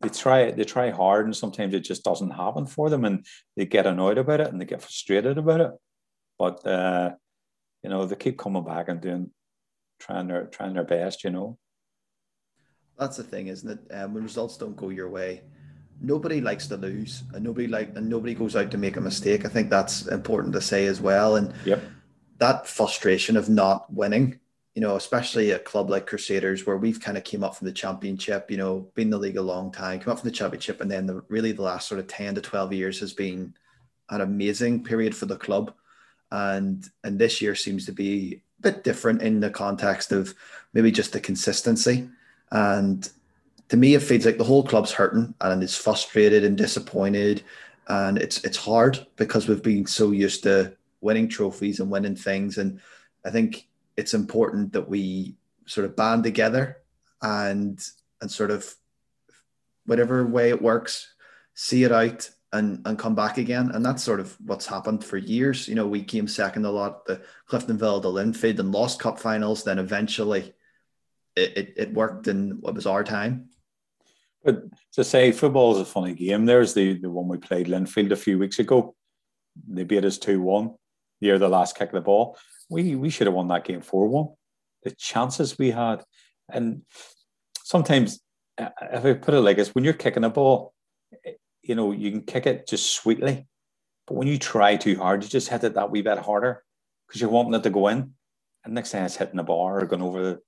they 0.00 0.08
try 0.08 0.50
they 0.50 0.64
try 0.64 0.90
hard, 0.90 1.26
and 1.26 1.36
sometimes 1.36 1.74
it 1.74 1.80
just 1.80 2.04
doesn't 2.04 2.30
happen 2.30 2.66
for 2.66 2.88
them, 2.88 3.04
and 3.04 3.26
they 3.56 3.66
get 3.66 3.86
annoyed 3.86 4.18
about 4.18 4.40
it 4.40 4.48
and 4.48 4.60
they 4.60 4.64
get 4.64 4.80
frustrated 4.80 5.38
about 5.38 5.60
it. 5.60 5.70
But 6.38 6.66
uh, 6.66 7.14
you 7.82 7.90
know, 7.90 8.06
they 8.06 8.16
keep 8.16 8.38
coming 8.38 8.64
back 8.64 8.88
and 8.88 9.00
doing, 9.00 9.30
trying 10.00 10.28
their 10.28 10.46
trying 10.46 10.74
their 10.74 10.84
best. 10.84 11.24
You 11.24 11.30
know. 11.30 11.58
That's 12.98 13.16
the 13.16 13.24
thing, 13.24 13.48
isn't 13.48 13.70
it? 13.70 13.94
Um, 13.94 14.14
when 14.14 14.22
results 14.22 14.56
don't 14.56 14.76
go 14.76 14.90
your 14.90 15.08
way, 15.08 15.42
nobody 16.00 16.40
likes 16.40 16.66
to 16.68 16.76
lose, 16.76 17.24
and 17.34 17.44
nobody 17.44 17.66
like 17.66 17.96
and 17.96 18.08
nobody 18.08 18.34
goes 18.34 18.56
out 18.56 18.70
to 18.70 18.78
make 18.78 18.96
a 18.96 19.00
mistake. 19.00 19.44
I 19.44 19.48
think 19.48 19.70
that's 19.70 20.06
important 20.06 20.52
to 20.54 20.60
say 20.60 20.86
as 20.86 21.00
well. 21.00 21.36
And 21.36 21.52
yep. 21.64 21.82
that 22.38 22.66
frustration 22.66 23.36
of 23.36 23.48
not 23.48 23.92
winning, 23.92 24.40
you 24.74 24.80
know, 24.80 24.96
especially 24.96 25.50
a 25.50 25.58
club 25.58 25.90
like 25.90 26.06
Crusaders, 26.06 26.66
where 26.66 26.78
we've 26.78 27.00
kind 27.00 27.18
of 27.18 27.24
came 27.24 27.44
up 27.44 27.56
from 27.56 27.66
the 27.66 27.72
championship, 27.72 28.50
you 28.50 28.56
know, 28.56 28.88
been 28.94 29.08
in 29.08 29.10
the 29.10 29.18
league 29.18 29.36
a 29.36 29.42
long 29.42 29.70
time, 29.70 30.00
come 30.00 30.12
up 30.12 30.20
from 30.20 30.28
the 30.28 30.34
championship, 30.34 30.80
and 30.80 30.90
then 30.90 31.06
the, 31.06 31.22
really 31.28 31.52
the 31.52 31.62
last 31.62 31.88
sort 31.88 32.00
of 32.00 32.06
ten 32.06 32.34
to 32.34 32.40
twelve 32.40 32.72
years 32.72 32.98
has 33.00 33.12
been 33.12 33.54
an 34.08 34.22
amazing 34.22 34.82
period 34.82 35.14
for 35.14 35.26
the 35.26 35.36
club. 35.36 35.74
And 36.30 36.88
and 37.04 37.18
this 37.18 37.42
year 37.42 37.54
seems 37.54 37.84
to 37.86 37.92
be 37.92 38.42
a 38.60 38.62
bit 38.62 38.84
different 38.84 39.20
in 39.20 39.40
the 39.40 39.50
context 39.50 40.10
of 40.12 40.34
maybe 40.72 40.90
just 40.90 41.12
the 41.12 41.20
consistency. 41.20 42.08
And 42.50 43.08
to 43.68 43.76
me 43.76 43.94
it 43.94 44.02
feels 44.02 44.24
like 44.24 44.38
the 44.38 44.44
whole 44.44 44.62
club's 44.62 44.92
hurting 44.92 45.34
and 45.40 45.62
is 45.62 45.76
frustrated 45.76 46.44
and 46.44 46.56
disappointed. 46.56 47.42
And 47.88 48.16
it's 48.16 48.42
it's 48.44 48.56
hard 48.56 49.06
because 49.16 49.48
we've 49.48 49.62
been 49.62 49.86
so 49.86 50.12
used 50.12 50.44
to 50.44 50.74
winning 51.02 51.28
trophies 51.28 51.80
and 51.80 51.90
winning 51.90 52.16
things. 52.16 52.56
And 52.56 52.80
i 53.24 53.30
think 53.30 53.66
it's 53.96 54.14
important 54.14 54.72
that 54.72 54.88
we 54.88 55.36
sort 55.66 55.84
of 55.84 55.96
band 55.96 56.24
together 56.24 56.78
and 57.20 57.84
and 58.20 58.30
sort 58.30 58.50
of 58.50 58.74
whatever 59.86 60.26
way 60.26 60.48
it 60.50 60.62
works 60.62 61.12
see 61.54 61.84
it 61.84 61.92
out 61.92 62.30
and 62.52 62.80
and 62.86 62.98
come 62.98 63.14
back 63.14 63.38
again. 63.38 63.70
And 63.72 63.84
that's 63.84 64.02
sort 64.02 64.20
of 64.20 64.36
what's 64.40 64.66
happened 64.66 65.04
for 65.04 65.16
years. 65.16 65.68
You 65.68 65.74
know, 65.74 65.86
we 65.86 66.02
came 66.02 66.28
second 66.28 66.64
a 66.64 66.70
lot, 66.70 67.06
the 67.06 67.22
Cliftonville, 67.48 68.02
the 68.02 68.08
Linfield, 68.08 68.58
and 68.58 68.72
lost 68.72 69.00
cup 69.00 69.18
finals. 69.18 69.64
Then 69.64 69.78
eventually, 69.78 70.52
it, 71.36 71.56
it, 71.56 71.74
it 71.76 71.94
worked, 71.94 72.28
and 72.28 72.62
it 72.64 72.74
was 72.74 72.86
our 72.86 73.04
time. 73.04 73.48
But 74.44 74.64
to 74.94 75.04
say 75.04 75.32
football 75.32 75.74
is 75.74 75.80
a 75.80 75.84
funny 75.84 76.14
game. 76.14 76.44
There's 76.44 76.74
the 76.74 76.98
the 76.98 77.10
one 77.10 77.28
we 77.28 77.38
played 77.38 77.68
Linfield 77.68 78.12
a 78.12 78.16
few 78.16 78.38
weeks 78.38 78.58
ago. 78.58 78.94
They 79.68 79.84
beat 79.84 80.04
us 80.04 80.18
two 80.18 80.40
one. 80.42 80.74
Near 81.22 81.38
the 81.38 81.48
last 81.48 81.76
kick 81.76 81.90
of 81.90 81.94
the 81.94 82.00
ball, 82.00 82.36
we 82.68 82.96
we 82.96 83.08
should 83.08 83.28
have 83.28 83.34
won 83.34 83.46
that 83.48 83.64
game 83.64 83.80
four 83.80 84.08
one. 84.08 84.34
The 84.82 84.90
chances 84.90 85.56
we 85.56 85.70
had, 85.70 86.02
and 86.50 86.82
sometimes 87.62 88.20
uh, 88.58 88.70
if 88.92 89.04
I 89.04 89.12
put 89.14 89.34
it 89.34 89.40
like 89.40 89.56
this, 89.56 89.72
when 89.72 89.84
you're 89.84 89.92
kicking 89.92 90.24
a 90.24 90.30
ball, 90.30 90.74
you 91.62 91.76
know, 91.76 91.92
you 91.92 92.10
can 92.10 92.22
kick 92.22 92.46
it 92.46 92.66
just 92.66 92.92
sweetly. 92.92 93.46
But 94.08 94.14
when 94.16 94.26
you 94.26 94.36
try 94.36 94.74
too 94.74 94.96
hard, 94.96 95.22
you 95.22 95.28
just 95.28 95.48
hit 95.48 95.62
it 95.62 95.74
that 95.74 95.92
wee 95.92 96.02
bit 96.02 96.18
harder 96.18 96.64
because 97.06 97.20
you're 97.20 97.30
wanting 97.30 97.54
it 97.54 97.62
to 97.62 97.70
go 97.70 97.86
in. 97.86 98.14
And 98.64 98.74
next 98.74 98.90
thing 98.90 99.04
it's 99.04 99.16
hitting 99.16 99.36
the 99.36 99.44
bar 99.44 99.80
or 99.80 99.86
going 99.86 100.02
over 100.02 100.22
the, 100.22 100.40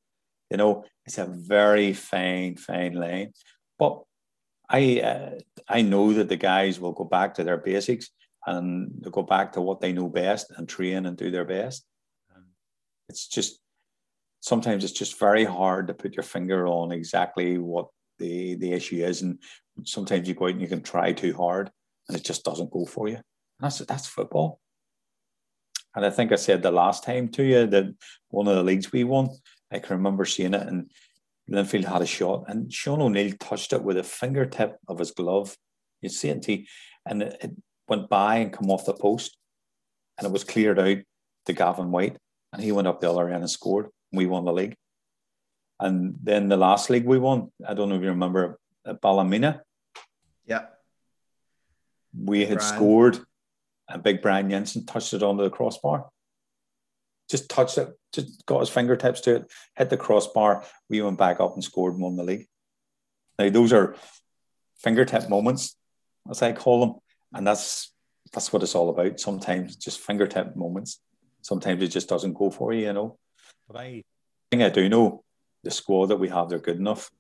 you 0.51 0.57
know, 0.57 0.85
it's 1.07 1.19
a 1.19 1.27
very 1.27 1.93
fine, 1.93 2.57
fine 2.57 2.95
line. 2.95 3.33
But 3.79 4.03
I 4.69 5.01
uh, 5.01 5.31
I 5.69 5.83
know 5.83 6.13
that 6.15 6.29
the 6.29 6.37
guys 6.37 6.81
will 6.81 6.93
go 6.93 7.05
back 7.05 7.35
to 7.35 7.45
their 7.45 7.59
basics 7.59 8.11
and 8.47 8.91
go 9.11 9.23
back 9.23 9.53
to 9.53 9.61
what 9.61 9.81
they 9.81 9.93
know 9.93 10.09
best 10.09 10.53
and 10.57 10.69
train 10.69 11.07
and 11.07 11.17
do 11.17 11.31
their 11.31 11.45
best. 11.45 11.87
It's 13.09 13.27
just 13.29 13.61
sometimes 14.41 14.85
it's 14.85 14.93
just 14.93 15.19
very 15.19 15.45
hard 15.45 15.89
to 15.89 15.95
put 15.95 16.15
your 16.15 16.23
finger 16.23 16.67
on 16.67 16.93
exactly 16.93 17.59
what 17.59 17.89
the 18.19 18.55
the 18.57 18.73
issue 18.73 19.05
is, 19.05 19.23
and 19.23 19.39
sometimes 19.85 20.29
you 20.29 20.35
go 20.35 20.47
out 20.47 20.53
and 20.53 20.61
you 20.61 20.69
can 20.69 20.83
try 20.83 21.13
too 21.13 21.35
hard 21.35 21.71
and 22.09 22.17
it 22.17 22.25
just 22.25 22.45
doesn't 22.45 22.71
go 22.71 22.85
for 22.85 23.09
you. 23.09 23.17
And 23.17 23.25
that's 23.61 23.79
that's 23.79 24.07
football. 24.07 24.61
And 25.95 26.05
I 26.05 26.11
think 26.11 26.33
I 26.33 26.37
said 26.37 26.63
the 26.63 26.71
last 26.71 27.05
time 27.05 27.29
to 27.29 27.45
you 27.45 27.67
that 27.67 27.95
one 28.29 28.49
of 28.49 28.57
the 28.57 28.63
leagues 28.65 28.91
we 28.91 29.05
won, 29.05 29.29
I 29.73 29.79
can 29.79 29.97
remember 29.97 30.25
seeing 30.25 30.55
it, 30.55 30.67
and 30.67 30.91
Linfield 31.51 31.85
had 31.85 32.03
a 32.03 32.07
shot, 32.07 32.45
and 32.49 32.73
Sean 32.73 33.01
O'Neill 33.01 33.35
touched 33.39 33.73
it 33.73 33.83
with 33.83 33.97
a 33.99 34.03
fingertip 34.03 34.77
of 34.89 34.99
his 34.99 35.13
glove. 35.13 35.57
You 36.01 36.09
see 36.09 36.31
it, 36.31 36.67
and 37.07 37.23
it 37.23 37.53
went 37.89 38.09
by 38.09 38.37
and 38.37 38.53
come 38.53 38.71
off 38.71 38.87
the 38.87 38.95
post, 38.95 39.37
and 40.19 40.27
it 40.27 40.33
was 40.33 40.45
cleared 40.45 40.79
out 40.79 40.99
to 41.47 41.53
Gavin 41.53 41.91
White, 41.91 42.17
and 42.53 42.63
he 42.63 42.73
went 42.73 42.89
up 42.89 43.01
the 43.01 43.11
other 43.11 43.29
end 43.29 43.43
and 43.43 43.51
scored. 43.51 43.87
And 44.13 44.19
We 44.19 44.27
won 44.27 44.45
the 44.45 44.53
league. 44.53 44.77
And 45.81 46.15
then 46.23 46.49
the 46.49 46.57
last 46.57 46.89
league 46.89 47.05
we 47.05 47.19
won, 47.19 47.51
I 47.67 47.75
don't 47.75 47.89
know 47.89 47.97
if 47.97 48.03
you 48.03 48.09
remember, 48.09 48.59
at 48.87 49.01
Ballymena. 49.01 49.63
Yeah. 50.47 50.67
We 52.17 52.47
had 52.47 52.59
Brian. 52.59 52.75
scored, 52.75 53.19
and 53.89 54.03
Big 54.03 54.23
Brian 54.23 54.49
Jensen 54.51 54.87
touched 54.87 55.15
it 55.15 55.23
onto 55.23 55.43
the 55.43 55.51
crossbar. 55.51 56.09
Just 57.29 57.49
touched 57.49 57.79
it, 57.79 57.89
just 58.13 58.47
got 58.47 58.61
his 58.61 58.69
fingertips 58.69 59.23
to 59.23 59.37
it, 59.37 59.53
hit 59.77 59.91
the 59.91 59.97
crossbar. 59.97 60.65
We 60.89 61.03
went 61.03 61.19
back 61.19 61.41
up 61.41 61.55
and 61.55 61.65
scored 61.65 61.95
and 61.95 62.03
won 62.03 62.17
the 62.17 62.23
league. 62.23 62.47
Now, 63.39 63.51
those 63.51 63.73
are 63.73 63.97
fingertip 64.77 65.29
moments, 65.29 65.77
as 66.31 66.41
I 66.41 66.53
call 66.53 66.81
them. 66.81 66.95
And 67.35 67.47
that's 67.47 67.93
that's 68.33 68.53
what 68.53 68.63
it's 68.63 68.75
all 68.75 68.89
about. 68.91 69.21
Sometimes 69.21 69.77
just 69.77 70.01
fingertip 70.01 70.57
moments. 70.57 71.01
Sometimes 71.43 71.83
it 71.83 71.89
just 71.89 72.09
doesn't 72.09 72.35
go 72.35 72.51
for 72.51 72.73
you, 72.73 72.87
you 72.87 72.93
know. 72.93 73.19
But 73.69 73.77
I 73.79 74.03
think 74.51 74.63
I 74.63 74.71
do 74.71 74.89
know 74.89 75.25
the 75.63 75.71
squad 75.71 76.07
that 76.07 76.17
we 76.17 76.29
have, 76.29 76.49
they're 76.49 76.59
good 76.59 76.79
enough. 76.79 77.11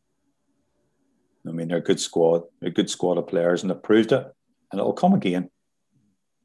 I 1.46 1.50
mean, 1.50 1.68
they're 1.68 1.78
a 1.78 1.82
good 1.82 2.00
squad, 2.00 2.42
they're 2.60 2.70
a 2.70 2.74
good 2.74 2.88
squad 2.88 3.18
of 3.18 3.26
players, 3.26 3.62
and 3.62 3.70
they've 3.70 3.82
proved 3.82 4.12
it, 4.12 4.26
and 4.72 4.80
it'll 4.80 4.94
come 4.94 5.12
again. 5.12 5.50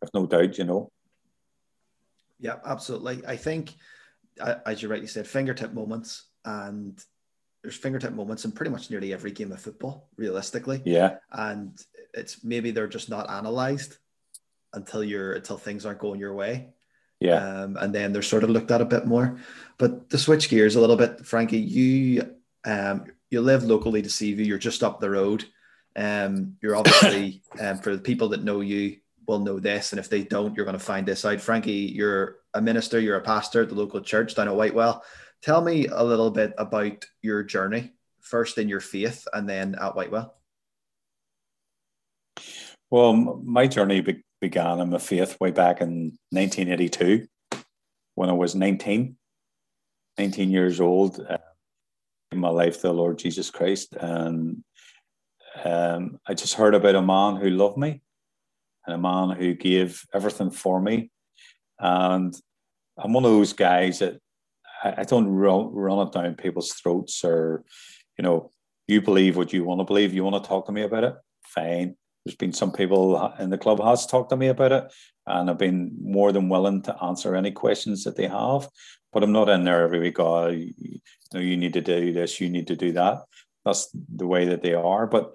I've 0.03 0.13
no 0.13 0.25
doubt, 0.25 0.57
you 0.57 0.65
know. 0.65 0.91
Yeah, 2.39 2.55
absolutely. 2.65 3.25
I 3.25 3.37
think, 3.37 3.75
as 4.65 4.81
you 4.81 4.89
rightly 4.89 5.07
said, 5.07 5.27
fingertip 5.27 5.73
moments, 5.73 6.27
and 6.43 7.01
there's 7.61 7.75
fingertip 7.75 8.13
moments 8.13 8.45
in 8.45 8.51
pretty 8.51 8.71
much 8.71 8.89
nearly 8.89 9.13
every 9.13 9.31
game 9.31 9.51
of 9.51 9.61
football, 9.61 10.07
realistically. 10.17 10.81
Yeah. 10.85 11.17
And 11.31 11.77
it's 12.13 12.43
maybe 12.43 12.71
they're 12.71 12.87
just 12.87 13.09
not 13.09 13.29
analyzed 13.29 13.97
until 14.73 15.03
you're 15.03 15.33
until 15.33 15.57
things 15.57 15.85
aren't 15.85 15.99
going 15.99 16.19
your 16.19 16.33
way. 16.33 16.69
Yeah. 17.19 17.35
Um, 17.35 17.77
and 17.77 17.93
then 17.93 18.13
they're 18.13 18.21
sort 18.21 18.43
of 18.43 18.49
looked 18.49 18.71
at 18.71 18.81
a 18.81 18.85
bit 18.85 19.05
more. 19.05 19.39
But 19.77 20.09
to 20.11 20.17
switch 20.17 20.49
gears 20.49 20.75
a 20.75 20.81
little 20.81 20.95
bit, 20.95 21.25
Frankie, 21.25 21.57
you 21.57 22.35
um, 22.65 23.05
you 23.29 23.41
live 23.41 23.63
locally 23.63 24.01
to 24.01 24.09
Seaview. 24.09 24.45
You're 24.45 24.57
just 24.57 24.83
up 24.83 24.99
the 24.99 25.09
road. 25.09 25.45
Um, 25.95 26.55
you're 26.61 26.75
obviously 26.75 27.41
um, 27.59 27.79
for 27.79 27.95
the 27.95 28.01
people 28.01 28.29
that 28.29 28.43
know 28.43 28.61
you 28.61 28.97
will 29.27 29.39
know 29.39 29.59
this, 29.59 29.91
and 29.91 29.99
if 29.99 30.09
they 30.09 30.23
don't, 30.23 30.55
you're 30.55 30.65
going 30.65 30.77
to 30.77 30.83
find 30.83 31.05
this 31.05 31.25
out. 31.25 31.41
Frankie, 31.41 31.91
you're 31.93 32.37
a 32.53 32.61
minister. 32.61 32.99
You're 32.99 33.17
a 33.17 33.21
pastor 33.21 33.63
at 33.63 33.69
the 33.69 33.75
local 33.75 34.01
church 34.01 34.35
down 34.35 34.47
at 34.47 34.55
Whitewell. 34.55 35.03
Tell 35.41 35.61
me 35.61 35.87
a 35.87 36.03
little 36.03 36.31
bit 36.31 36.53
about 36.57 37.05
your 37.21 37.43
journey, 37.43 37.93
first 38.19 38.57
in 38.57 38.67
your 38.67 38.81
faith, 38.81 39.27
and 39.33 39.47
then 39.47 39.75
at 39.75 39.95
Whitewell. 39.95 40.35
Well, 42.91 43.13
my 43.13 43.67
journey 43.67 44.01
be- 44.01 44.23
began 44.41 44.79
in 44.79 44.89
my 44.89 44.97
faith 44.97 45.39
way 45.39 45.51
back 45.51 45.81
in 45.81 46.17
1982 46.31 47.27
when 48.15 48.29
I 48.29 48.33
was 48.33 48.55
19, 48.55 49.15
19 50.17 50.49
years 50.49 50.81
old. 50.81 51.19
Uh, 51.19 51.37
in 52.31 52.39
my 52.39 52.49
life, 52.49 52.81
the 52.81 52.93
Lord 52.93 53.17
Jesus 53.17 53.49
Christ. 53.49 53.95
And 53.99 54.63
um, 55.63 56.19
I 56.27 56.33
just 56.33 56.53
heard 56.53 56.75
about 56.75 56.95
a 56.95 57.01
man 57.01 57.37
who 57.37 57.49
loved 57.49 57.77
me 57.77 58.01
and 58.85 58.95
a 58.95 58.97
man 58.97 59.31
who 59.31 59.53
gave 59.53 60.03
everything 60.13 60.51
for 60.51 60.79
me. 60.81 61.11
And 61.79 62.33
I'm 62.97 63.13
one 63.13 63.25
of 63.25 63.31
those 63.31 63.53
guys 63.53 63.99
that 63.99 64.19
I, 64.83 65.03
don't 65.03 65.27
run, 65.27 65.73
run 65.73 66.07
it 66.07 66.13
down 66.13 66.35
people's 66.35 66.71
throats 66.73 67.23
or, 67.23 67.63
you 68.17 68.23
know, 68.23 68.51
you 68.87 69.01
believe 69.01 69.37
what 69.37 69.53
you 69.53 69.63
want 69.63 69.79
to 69.79 69.85
believe. 69.85 70.13
You 70.13 70.23
want 70.23 70.41
to 70.43 70.47
talk 70.47 70.65
to 70.65 70.71
me 70.71 70.81
about 70.81 71.03
it? 71.03 71.15
Fine. 71.43 71.95
There's 72.25 72.35
been 72.35 72.53
some 72.53 72.71
people 72.71 73.33
in 73.39 73.49
the 73.49 73.57
club 73.57 73.81
has 73.81 74.05
talked 74.05 74.29
to 74.31 74.37
me 74.37 74.47
about 74.47 74.71
it, 74.71 74.83
and 75.25 75.49
I've 75.49 75.57
been 75.57 75.95
more 76.01 76.31
than 76.31 76.49
willing 76.49 76.81
to 76.83 77.03
answer 77.03 77.35
any 77.35 77.51
questions 77.51 78.03
that 78.03 78.15
they 78.15 78.27
have. 78.27 78.67
But 79.11 79.23
I'm 79.23 79.31
not 79.31 79.49
in 79.49 79.63
there 79.63 79.83
every 79.83 79.99
week. 79.99 80.19
Oh, 80.19 80.47
you, 80.47 80.99
know, 81.33 81.39
you 81.39 81.57
need 81.57 81.73
to 81.73 81.81
do 81.81 82.13
this, 82.13 82.39
you 82.39 82.49
need 82.49 82.67
to 82.67 82.75
do 82.75 82.91
that. 82.93 83.23
That's 83.65 83.89
the 84.15 84.27
way 84.27 84.45
that 84.45 84.61
they 84.61 84.73
are. 84.73 85.07
But 85.07 85.33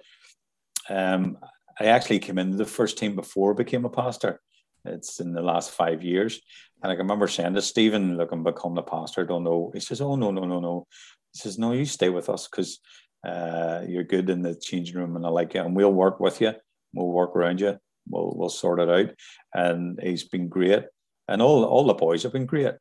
um, 0.89 1.37
I 1.79 1.85
actually 1.85 2.19
came 2.19 2.37
into 2.37 2.57
the 2.57 2.65
first 2.65 2.97
team 2.97 3.15
before 3.15 3.51
I 3.51 3.55
became 3.55 3.85
a 3.85 3.89
pastor. 3.89 4.41
It's 4.85 5.19
in 5.19 5.33
the 5.33 5.41
last 5.41 5.71
five 5.71 6.03
years. 6.03 6.41
And 6.85 6.91
I 6.91 6.95
can 6.97 7.05
remember 7.05 7.27
saying 7.27 7.55
to 7.55 7.63
Stephen, 7.63 8.15
look, 8.15 8.31
I'm 8.31 8.43
become 8.43 8.75
the 8.75 8.83
pastor, 8.83 9.25
don't 9.25 9.43
know. 9.43 9.71
He 9.73 9.79
says, 9.79 10.01
Oh, 10.01 10.15
no, 10.15 10.29
no, 10.29 10.45
no, 10.45 10.59
no. 10.59 10.85
He 11.33 11.39
says, 11.39 11.57
No, 11.57 11.71
you 11.71 11.83
stay 11.83 12.09
with 12.09 12.29
us 12.29 12.47
because 12.47 12.79
uh, 13.27 13.81
you're 13.87 14.03
good 14.03 14.29
in 14.29 14.43
the 14.43 14.53
changing 14.53 14.95
room 14.95 15.15
and 15.15 15.25
I 15.25 15.29
like 15.29 15.55
you, 15.55 15.61
and 15.61 15.75
we'll 15.75 15.91
work 15.91 16.19
with 16.19 16.41
you. 16.41 16.53
We'll 16.93 17.07
work 17.07 17.35
around 17.35 17.59
you. 17.59 17.79
We'll 18.07 18.35
we'll 18.35 18.49
sort 18.49 18.79
it 18.79 18.87
out. 18.87 19.15
And 19.55 19.99
he's 19.99 20.25
been 20.25 20.47
great, 20.47 20.83
and 21.27 21.41
all 21.41 21.63
all 21.63 21.87
the 21.87 21.95
boys 21.95 22.21
have 22.21 22.33
been 22.33 22.45
great. 22.45 22.75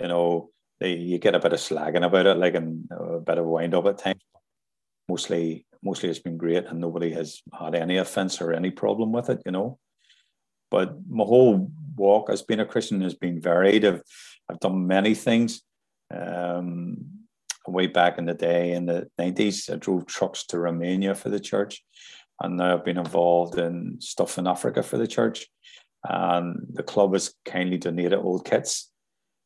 You 0.00 0.08
know, 0.08 0.48
they 0.80 0.94
you 0.94 1.18
get 1.18 1.34
a 1.34 1.38
bit 1.38 1.52
of 1.52 1.58
slagging 1.58 2.06
about 2.06 2.24
it, 2.24 2.38
like 2.38 2.54
and 2.54 2.88
a 2.90 3.18
bit 3.18 3.36
of 3.36 3.44
wind 3.44 3.74
up 3.74 3.84
at 3.84 3.98
times. 3.98 4.22
Mostly, 5.10 5.66
mostly 5.82 6.08
it's 6.08 6.20
been 6.20 6.38
great, 6.38 6.64
and 6.64 6.80
nobody 6.80 7.12
has 7.12 7.42
had 7.52 7.74
any 7.74 7.98
offence 7.98 8.40
or 8.40 8.54
any 8.54 8.70
problem 8.70 9.12
with 9.12 9.28
it. 9.28 9.42
You 9.44 9.52
know, 9.52 9.78
but 10.72 10.96
my 11.08 11.24
whole 11.24 11.70
walk 11.94 12.30
as 12.30 12.42
being 12.42 12.60
a 12.60 12.66
Christian 12.66 13.00
has 13.02 13.14
been 13.14 13.40
varied. 13.40 13.84
I've 13.84 14.02
I've 14.48 14.60
done 14.60 14.86
many 14.86 15.14
things. 15.14 15.62
Um, 16.12 16.96
way 17.68 17.86
back 17.86 18.18
in 18.18 18.24
the 18.24 18.34
day 18.34 18.72
in 18.72 18.86
the 18.86 19.08
90s, 19.20 19.72
I 19.72 19.76
drove 19.76 20.06
trucks 20.06 20.44
to 20.46 20.58
Romania 20.58 21.14
for 21.14 21.28
the 21.28 21.38
church 21.38 21.84
and 22.42 22.56
now 22.56 22.74
I've 22.74 22.84
been 22.84 22.98
involved 22.98 23.58
in 23.58 23.96
stuff 24.00 24.36
in 24.36 24.46
Africa 24.46 24.82
for 24.82 24.98
the 24.98 25.06
church. 25.06 25.46
And 26.04 26.66
the 26.72 26.82
club 26.82 27.12
has 27.12 27.32
kindly 27.44 27.78
donated 27.78 28.14
old 28.14 28.44
kits, 28.44 28.90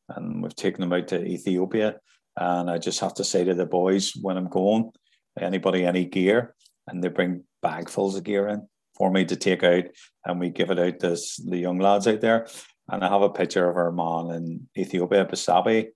and 0.08 0.42
we've 0.42 0.56
taken 0.56 0.80
them 0.80 0.92
out 0.92 1.08
to 1.08 1.22
Ethiopia. 1.22 1.96
And 2.38 2.70
I 2.70 2.78
just 2.78 3.00
have 3.00 3.14
to 3.14 3.24
say 3.24 3.44
to 3.44 3.54
the 3.54 3.66
boys 3.66 4.12
when 4.20 4.38
I'm 4.38 4.48
going, 4.48 4.90
anybody 5.38 5.84
any 5.84 6.06
gear, 6.06 6.54
and 6.86 7.04
they 7.04 7.08
bring 7.08 7.44
bagfuls 7.62 8.16
of 8.16 8.24
gear 8.24 8.48
in 8.48 8.66
for 8.96 9.10
me 9.10 9.24
to 9.26 9.36
take 9.36 9.62
out, 9.62 9.84
and 10.24 10.40
we 10.40 10.50
give 10.50 10.70
it 10.70 10.78
out 10.78 11.00
to 11.00 11.16
the 11.44 11.58
young 11.58 11.78
lads 11.78 12.06
out 12.06 12.20
there. 12.20 12.48
And 12.88 13.04
I 13.04 13.08
have 13.08 13.22
a 13.22 13.30
picture 13.30 13.68
of 13.68 13.76
our 13.76 13.92
man 13.92 14.34
in 14.34 14.68
Ethiopia, 14.76 15.24
Basabi, 15.26 15.88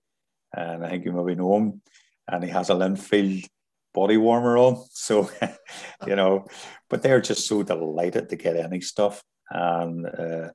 and 0.53 0.85
I 0.85 0.89
think 0.89 1.05
you 1.05 1.11
maybe 1.11 1.35
know 1.35 1.55
him. 1.57 1.81
And 2.27 2.43
he 2.43 2.49
has 2.49 2.69
a 2.69 2.73
Linfield 2.73 3.47
body 3.93 4.17
warmer 4.17 4.57
on. 4.57 4.83
So, 4.91 5.29
you 6.07 6.15
know, 6.15 6.45
but 6.89 7.01
they're 7.01 7.21
just 7.21 7.47
so 7.47 7.63
delighted 7.63 8.29
to 8.29 8.35
get 8.35 8.55
any 8.55 8.81
stuff, 8.81 9.23
and 9.49 10.05
uh, 10.05 10.49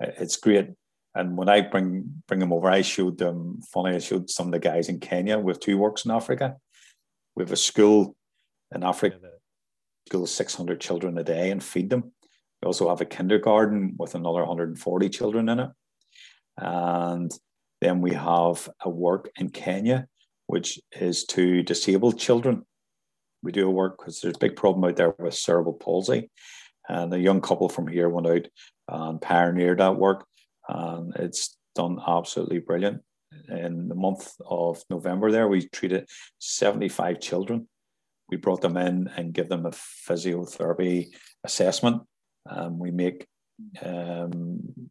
it's 0.00 0.36
great. 0.36 0.70
And 1.14 1.36
when 1.36 1.48
I 1.48 1.62
bring 1.62 2.22
bring 2.28 2.40
them 2.40 2.52
over, 2.52 2.68
I 2.68 2.82
showed 2.82 3.16
them. 3.16 3.60
Funny, 3.72 3.96
I 3.96 4.00
showed 4.00 4.28
some 4.28 4.46
of 4.46 4.52
the 4.52 4.58
guys 4.58 4.90
in 4.90 5.00
Kenya 5.00 5.38
with 5.38 5.60
two 5.60 5.78
works 5.78 6.04
in 6.04 6.10
Africa. 6.10 6.56
We 7.34 7.42
have 7.42 7.52
a 7.52 7.56
school 7.56 8.14
in 8.74 8.82
Africa, 8.84 9.18
school 10.06 10.26
six 10.26 10.54
hundred 10.54 10.80
children 10.80 11.18
a 11.18 11.24
day, 11.24 11.50
and 11.50 11.62
feed 11.62 11.90
them. 11.90 12.12
We 12.62 12.66
also 12.66 12.88
have 12.88 13.00
a 13.00 13.06
kindergarten 13.06 13.94
with 13.98 14.14
another 14.14 14.40
140 14.40 15.08
children 15.10 15.48
in 15.48 15.60
it, 15.60 15.70
and 16.56 17.30
then 17.80 18.00
we 18.00 18.14
have 18.14 18.68
a 18.80 18.88
work 18.88 19.30
in 19.36 19.50
Kenya, 19.50 20.08
which 20.46 20.80
is 20.92 21.24
to 21.26 21.62
disabled 21.62 22.18
children 22.18 22.64
we 23.46 23.52
do 23.52 23.66
a 23.66 23.70
work 23.70 23.98
because 23.98 24.20
there's 24.20 24.36
a 24.36 24.40
big 24.40 24.56
problem 24.56 24.84
out 24.84 24.96
there 24.96 25.14
with 25.18 25.34
cerebral 25.34 25.74
palsy. 25.74 26.30
And 26.88 27.12
a 27.14 27.18
young 27.18 27.40
couple 27.40 27.68
from 27.68 27.86
here 27.86 28.08
went 28.08 28.26
out 28.26 28.46
and 28.88 29.20
pioneered 29.20 29.78
that 29.78 29.96
work. 29.96 30.26
And 30.68 31.14
it's 31.16 31.56
done 31.74 31.98
absolutely 32.06 32.58
brilliant. 32.58 33.02
In 33.48 33.88
the 33.88 33.94
month 33.94 34.34
of 34.48 34.82
November, 34.90 35.30
there, 35.30 35.48
we 35.48 35.68
treated 35.68 36.08
75 36.38 37.20
children. 37.20 37.68
We 38.28 38.36
brought 38.36 38.60
them 38.60 38.76
in 38.76 39.08
and 39.16 39.32
give 39.32 39.48
them 39.48 39.66
a 39.66 39.70
physiotherapy 39.70 41.08
assessment. 41.44 42.02
Um, 42.48 42.78
we 42.78 42.90
make 42.90 43.26
um, 43.82 44.90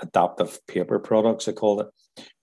adaptive 0.00 0.58
paper 0.66 0.98
products, 0.98 1.48
I 1.48 1.52
call 1.52 1.80
it 1.80 1.88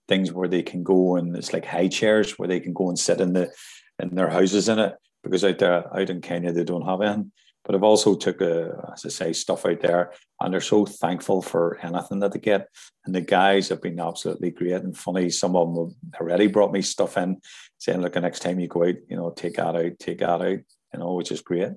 things 0.08 0.32
where 0.32 0.48
they 0.48 0.62
can 0.62 0.82
go 0.82 1.16
and 1.16 1.36
it's 1.36 1.52
like 1.52 1.66
high 1.66 1.86
chairs 1.88 2.38
where 2.38 2.48
they 2.48 2.58
can 2.58 2.72
go 2.72 2.88
and 2.88 2.98
sit 2.98 3.20
in 3.20 3.34
the 3.34 3.50
in 3.98 4.14
their 4.14 4.30
houses 4.30 4.68
in 4.68 4.78
it 4.78 4.94
because 5.22 5.44
out 5.44 5.58
there, 5.58 5.96
out 5.96 6.10
in 6.10 6.20
Kenya, 6.20 6.52
they 6.52 6.64
don't 6.64 6.86
have 6.86 7.02
any. 7.02 7.24
But 7.68 7.74
I've 7.74 7.82
also 7.82 8.14
took 8.14 8.40
a, 8.40 8.90
as 8.94 9.04
I 9.04 9.10
say, 9.10 9.32
stuff 9.34 9.66
out 9.66 9.82
there, 9.82 10.12
and 10.40 10.54
they're 10.54 10.62
so 10.62 10.86
thankful 10.86 11.42
for 11.42 11.78
anything 11.82 12.18
that 12.20 12.32
they 12.32 12.38
get. 12.38 12.66
And 13.04 13.14
the 13.14 13.20
guys 13.20 13.68
have 13.68 13.82
been 13.82 14.00
absolutely 14.00 14.52
great 14.52 14.72
and 14.72 14.96
funny. 14.96 15.28
Some 15.28 15.54
of 15.54 15.74
them 15.74 15.94
have 16.14 16.22
already 16.22 16.46
brought 16.46 16.72
me 16.72 16.80
stuff 16.80 17.18
in, 17.18 17.42
saying, 17.76 18.00
"Look, 18.00 18.14
the 18.14 18.22
next 18.22 18.40
time 18.40 18.58
you 18.58 18.68
go 18.68 18.84
out, 18.84 18.94
you 19.10 19.18
know, 19.18 19.32
take 19.32 19.56
that 19.56 19.76
out, 19.76 19.98
take 19.98 20.20
that 20.20 20.40
out," 20.40 20.42
you 20.42 20.64
know, 20.98 21.12
which 21.12 21.30
is 21.30 21.42
great 21.42 21.72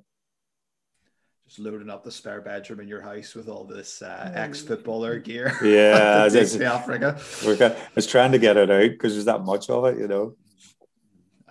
just 1.46 1.60
loading 1.60 1.90
up 1.90 2.02
the 2.02 2.12
spare 2.12 2.40
bedroom 2.40 2.80
in 2.80 2.88
your 2.88 3.02
house 3.02 3.36
with 3.36 3.50
all 3.50 3.66
this 3.66 4.02
uh, 4.02 4.32
ex-footballer 4.34 5.20
gear. 5.20 5.54
Yeah, 5.62 6.30
to 6.30 6.64
Africa. 6.64 7.20
We're, 7.46 7.62
I 7.62 7.76
was 7.94 8.08
trying 8.08 8.32
to 8.32 8.40
get 8.40 8.56
it 8.56 8.72
out 8.72 8.90
because 8.92 9.12
there's 9.12 9.26
that 9.26 9.44
much 9.44 9.70
of 9.70 9.84
it, 9.84 10.00
you 10.00 10.08
know. 10.08 10.38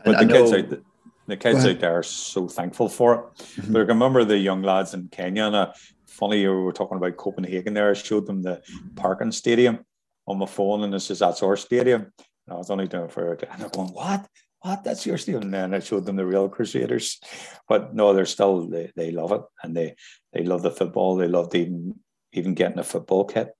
But 0.02 0.26
the 0.26 0.32
kids 0.32 0.52
out, 0.54 0.82
the, 1.30 1.36
kids 1.36 1.64
out 1.64 1.80
there 1.80 1.98
are 1.98 2.02
so 2.02 2.48
thankful 2.48 2.88
for 2.88 3.14
it. 3.14 3.20
Mm-hmm. 3.20 3.72
But 3.72 3.78
I 3.80 3.84
remember 3.84 4.24
the 4.24 4.38
young 4.38 4.62
lads 4.62 4.94
in 4.94 5.08
Kenya, 5.08 5.44
and 5.44 5.56
uh, 5.56 5.72
funny 6.06 6.40
you 6.40 6.52
were 6.52 6.72
talking 6.72 6.96
about 6.96 7.16
Copenhagen 7.16 7.74
there. 7.74 7.90
I 7.90 7.94
showed 7.94 8.26
them 8.26 8.42
the 8.42 8.62
Parken 8.94 9.32
stadium 9.32 9.84
on 10.26 10.38
my 10.38 10.46
phone, 10.46 10.84
and 10.84 10.92
this 10.92 11.10
is 11.10 11.20
that's 11.20 11.42
our 11.42 11.56
stadium. 11.56 12.12
And 12.46 12.54
I 12.54 12.56
was 12.56 12.70
only 12.70 12.88
doing 12.88 13.04
it 13.04 13.12
for 13.12 13.32
and 13.32 13.60
they're 13.60 13.68
going, 13.68 13.88
"What? 13.88 14.26
what 14.60 14.84
that's 14.84 15.06
your 15.06 15.18
stadium. 15.18 15.42
and 15.44 15.54
then 15.54 15.74
i 15.74 15.78
showed 15.80 16.04
them 16.06 16.16
the 16.16 16.26
real 16.26 16.48
crusaders 16.48 17.20
but 17.68 17.94
no 17.94 18.12
they're 18.12 18.26
still 18.26 18.68
they, 18.68 18.90
they 18.96 19.10
love 19.10 19.32
it 19.32 19.42
and 19.62 19.76
they 19.76 19.94
they 20.32 20.44
love 20.44 20.62
the 20.62 20.70
football 20.70 21.16
they 21.16 21.28
love 21.28 21.54
even 21.54 21.94
even 22.32 22.54
getting 22.54 22.78
a 22.78 22.84
football 22.84 23.24
kit 23.24 23.52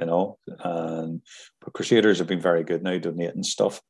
you 0.00 0.06
know 0.06 0.38
and 0.60 1.22
but 1.60 1.72
crusaders 1.72 2.18
have 2.18 2.26
been 2.26 2.40
very 2.40 2.64
good 2.64 2.82
now 2.82 2.98
donating 2.98 3.42
stuff 3.42 3.80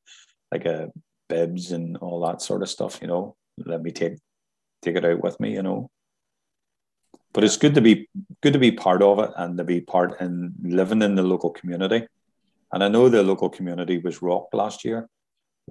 like 0.53 0.65
a 0.65 0.85
uh, 0.85 0.87
bibs 1.29 1.73
and 1.73 1.97
all 1.99 2.27
that 2.27 2.43
sort 2.43 2.63
of 2.63 2.69
stuff 2.69 2.99
you 3.01 3.09
know 3.09 3.37
let 3.65 3.83
me 3.83 3.91
take 3.91 4.19
take 4.83 4.97
it 4.97 5.05
out 5.05 5.23
with 5.23 5.39
me 5.41 5.53
you 5.53 5.63
know. 5.63 5.91
But 7.33 7.45
it's 7.45 7.59
good 7.59 7.75
to 7.75 7.83
be 7.83 8.09
good 8.43 8.55
to 8.55 8.59
be 8.59 8.73
part 8.73 9.03
of 9.03 9.19
it 9.19 9.31
and 9.37 9.59
to 9.59 9.65
be 9.65 9.81
part 9.81 10.21
in 10.21 10.55
living 10.63 11.03
in 11.03 11.17
the 11.17 11.23
local 11.23 11.51
community. 11.51 12.07
And 12.73 12.83
i 12.83 12.89
know 12.89 13.09
the 13.09 13.23
local 13.23 13.51
community 13.51 13.99
was 13.99 14.23
rocked 14.23 14.55
last 14.55 14.85
year 14.85 15.09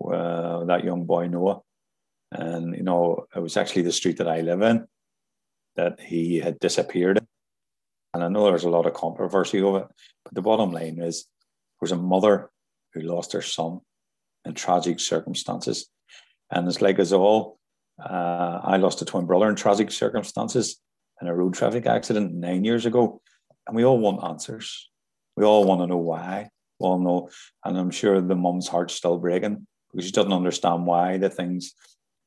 uh, 0.04 0.66
that 0.66 0.84
young 0.84 1.06
boy 1.06 1.28
Noah, 1.28 1.62
and 2.32 2.76
you 2.76 2.84
know 2.84 3.26
it 3.36 3.40
was 3.40 3.58
actually 3.58 3.84
the 3.84 3.92
street 3.92 4.18
that 4.18 4.28
I 4.28 4.42
live 4.42 4.62
in 4.62 4.88
that 5.76 6.00
he 6.00 6.40
had 6.40 6.60
disappeared. 6.60 7.26
And 8.14 8.24
I 8.24 8.30
know 8.30 8.46
there's 8.46 8.64
a 8.64 8.70
lot 8.70 8.86
of 8.86 8.94
controversy 8.94 9.62
over 9.62 9.80
it, 9.80 9.88
but 10.24 10.34
the 10.34 10.42
bottom 10.42 10.72
line 10.72 11.00
is 11.02 11.24
there 11.24 11.82
was 11.82 11.92
a 11.92 11.98
mother 11.98 12.50
who 12.94 13.02
lost 13.02 13.34
her 13.34 13.42
son 13.42 13.82
in 14.46 14.54
tragic 14.54 15.00
circumstances, 15.00 15.90
and 16.52 16.68
it's 16.68 16.82
like 16.82 17.00
us 17.00 17.12
all. 17.12 17.60
Uh, 18.00 18.60
I 18.64 18.78
lost 18.78 19.02
a 19.02 19.06
twin 19.06 19.26
brother 19.26 19.50
in 19.50 19.56
tragic 19.56 19.92
circumstances 19.92 20.80
in 21.22 21.28
a 21.28 21.36
road 21.36 21.54
traffic 21.54 21.86
accident 21.86 22.34
nine 22.34 22.64
years 22.64 22.86
ago, 22.86 23.22
and 23.68 23.76
we 23.76 23.86
all 23.86 24.00
want 24.00 24.24
answers. 24.24 24.90
We 25.38 25.46
all 25.46 25.66
want 25.66 25.82
to 25.82 25.88
know 25.88 25.98
why. 25.98 26.50
We 26.80 26.88
all 26.88 27.00
know, 27.00 27.30
and 27.64 27.78
I'm 27.78 27.92
sure 27.92 28.20
the 28.22 28.36
mum's 28.36 28.68
heart's 28.68 28.94
still 28.94 29.18
breaking 29.18 29.66
because 29.92 30.06
she 30.06 30.12
doesn't 30.12 30.34
understand 30.34 30.86
why 30.86 31.18
the 31.18 31.30
things 31.30 31.74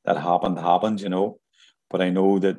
that 0.05 0.17
happened 0.17 0.59
happened, 0.59 1.01
you 1.01 1.11
know. 1.11 1.39
But 1.91 2.01
I 2.03 2.11
know 2.11 2.39
that 2.39 2.57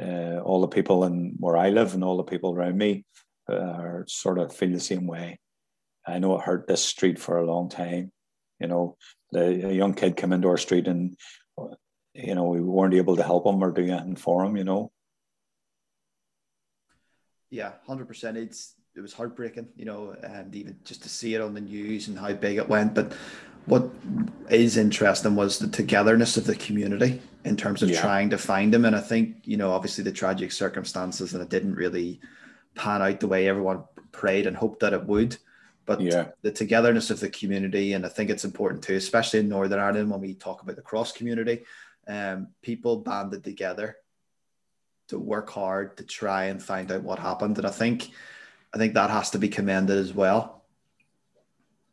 uh, 0.00 0.40
all 0.40 0.60
the 0.60 0.68
people 0.68 1.04
in 1.04 1.34
where 1.38 1.56
I 1.56 1.70
live 1.70 1.94
and 1.94 2.02
all 2.02 2.16
the 2.16 2.24
people 2.24 2.54
around 2.54 2.76
me 2.78 3.04
uh, 3.48 3.54
are 3.54 4.04
sort 4.08 4.38
of 4.38 4.54
feel 4.54 4.72
the 4.72 4.80
same 4.80 5.06
way. 5.06 5.38
I 6.06 6.18
know 6.18 6.36
it 6.36 6.42
hurt 6.42 6.66
this 6.66 6.84
street 6.84 7.18
for 7.18 7.38
a 7.38 7.46
long 7.46 7.68
time. 7.68 8.10
You 8.60 8.68
know, 8.68 8.96
the 9.32 9.68
a 9.68 9.72
young 9.72 9.94
kid 9.94 10.16
came 10.16 10.32
into 10.32 10.48
our 10.48 10.58
street 10.58 10.86
and 10.86 11.16
you 12.14 12.34
know 12.34 12.44
we 12.44 12.60
weren't 12.60 12.94
able 12.94 13.16
to 13.16 13.22
help 13.22 13.46
him 13.46 13.62
or 13.62 13.72
do 13.72 13.82
anything 13.82 14.16
for 14.16 14.44
him. 14.44 14.56
You 14.56 14.64
know. 14.64 14.92
Yeah, 17.50 17.72
hundred 17.86 18.06
percent. 18.08 18.36
It's 18.36 18.74
it 18.94 19.00
was 19.00 19.12
heartbreaking, 19.12 19.68
you 19.76 19.84
know, 19.84 20.14
and 20.22 20.54
even 20.54 20.76
just 20.84 21.02
to 21.04 21.08
see 21.08 21.34
it 21.34 21.40
on 21.40 21.54
the 21.54 21.60
news 21.60 22.08
and 22.08 22.18
how 22.18 22.32
big 22.32 22.58
it 22.58 22.68
went. 22.68 22.94
But 22.94 23.12
what 23.66 23.88
is 24.48 24.76
interesting 24.76 25.36
was 25.36 25.58
the 25.58 25.68
togetherness 25.68 26.36
of 26.36 26.44
the 26.44 26.56
community 26.56 27.20
in 27.44 27.56
terms 27.56 27.82
of 27.82 27.90
yeah. 27.90 28.00
trying 28.00 28.30
to 28.30 28.38
find 28.38 28.74
him. 28.74 28.84
And 28.84 28.96
I 28.96 29.00
think, 29.00 29.36
you 29.44 29.56
know, 29.56 29.70
obviously 29.70 30.04
the 30.04 30.12
tragic 30.12 30.52
circumstances 30.52 31.34
and 31.34 31.42
it 31.42 31.50
didn't 31.50 31.74
really 31.74 32.20
pan 32.74 33.02
out 33.02 33.20
the 33.20 33.28
way 33.28 33.48
everyone 33.48 33.84
prayed 34.12 34.46
and 34.46 34.56
hoped 34.56 34.80
that 34.80 34.92
it 34.92 35.06
would. 35.06 35.36
But 35.86 36.00
yeah. 36.00 36.28
the 36.42 36.52
togetherness 36.52 37.10
of 37.10 37.20
the 37.20 37.30
community, 37.30 37.94
and 37.94 38.06
I 38.06 38.08
think 38.08 38.30
it's 38.30 38.44
important 38.44 38.84
too, 38.84 38.94
especially 38.94 39.40
in 39.40 39.48
Northern 39.48 39.80
Ireland 39.80 40.10
when 40.10 40.20
we 40.20 40.34
talk 40.34 40.62
about 40.62 40.76
the 40.76 40.82
cross 40.82 41.12
community, 41.12 41.64
um, 42.06 42.48
people 42.62 42.98
banded 42.98 43.42
together 43.42 43.96
to 45.08 45.18
work 45.18 45.50
hard 45.50 45.96
to 45.96 46.04
try 46.04 46.44
and 46.44 46.62
find 46.62 46.92
out 46.92 47.02
what 47.02 47.18
happened. 47.18 47.58
And 47.58 47.66
I 47.66 47.70
think 47.70 48.10
I 48.72 48.78
think 48.78 48.94
that 48.94 49.10
has 49.10 49.30
to 49.30 49.38
be 49.38 49.48
commended 49.48 49.98
as 49.98 50.14
well 50.14 50.60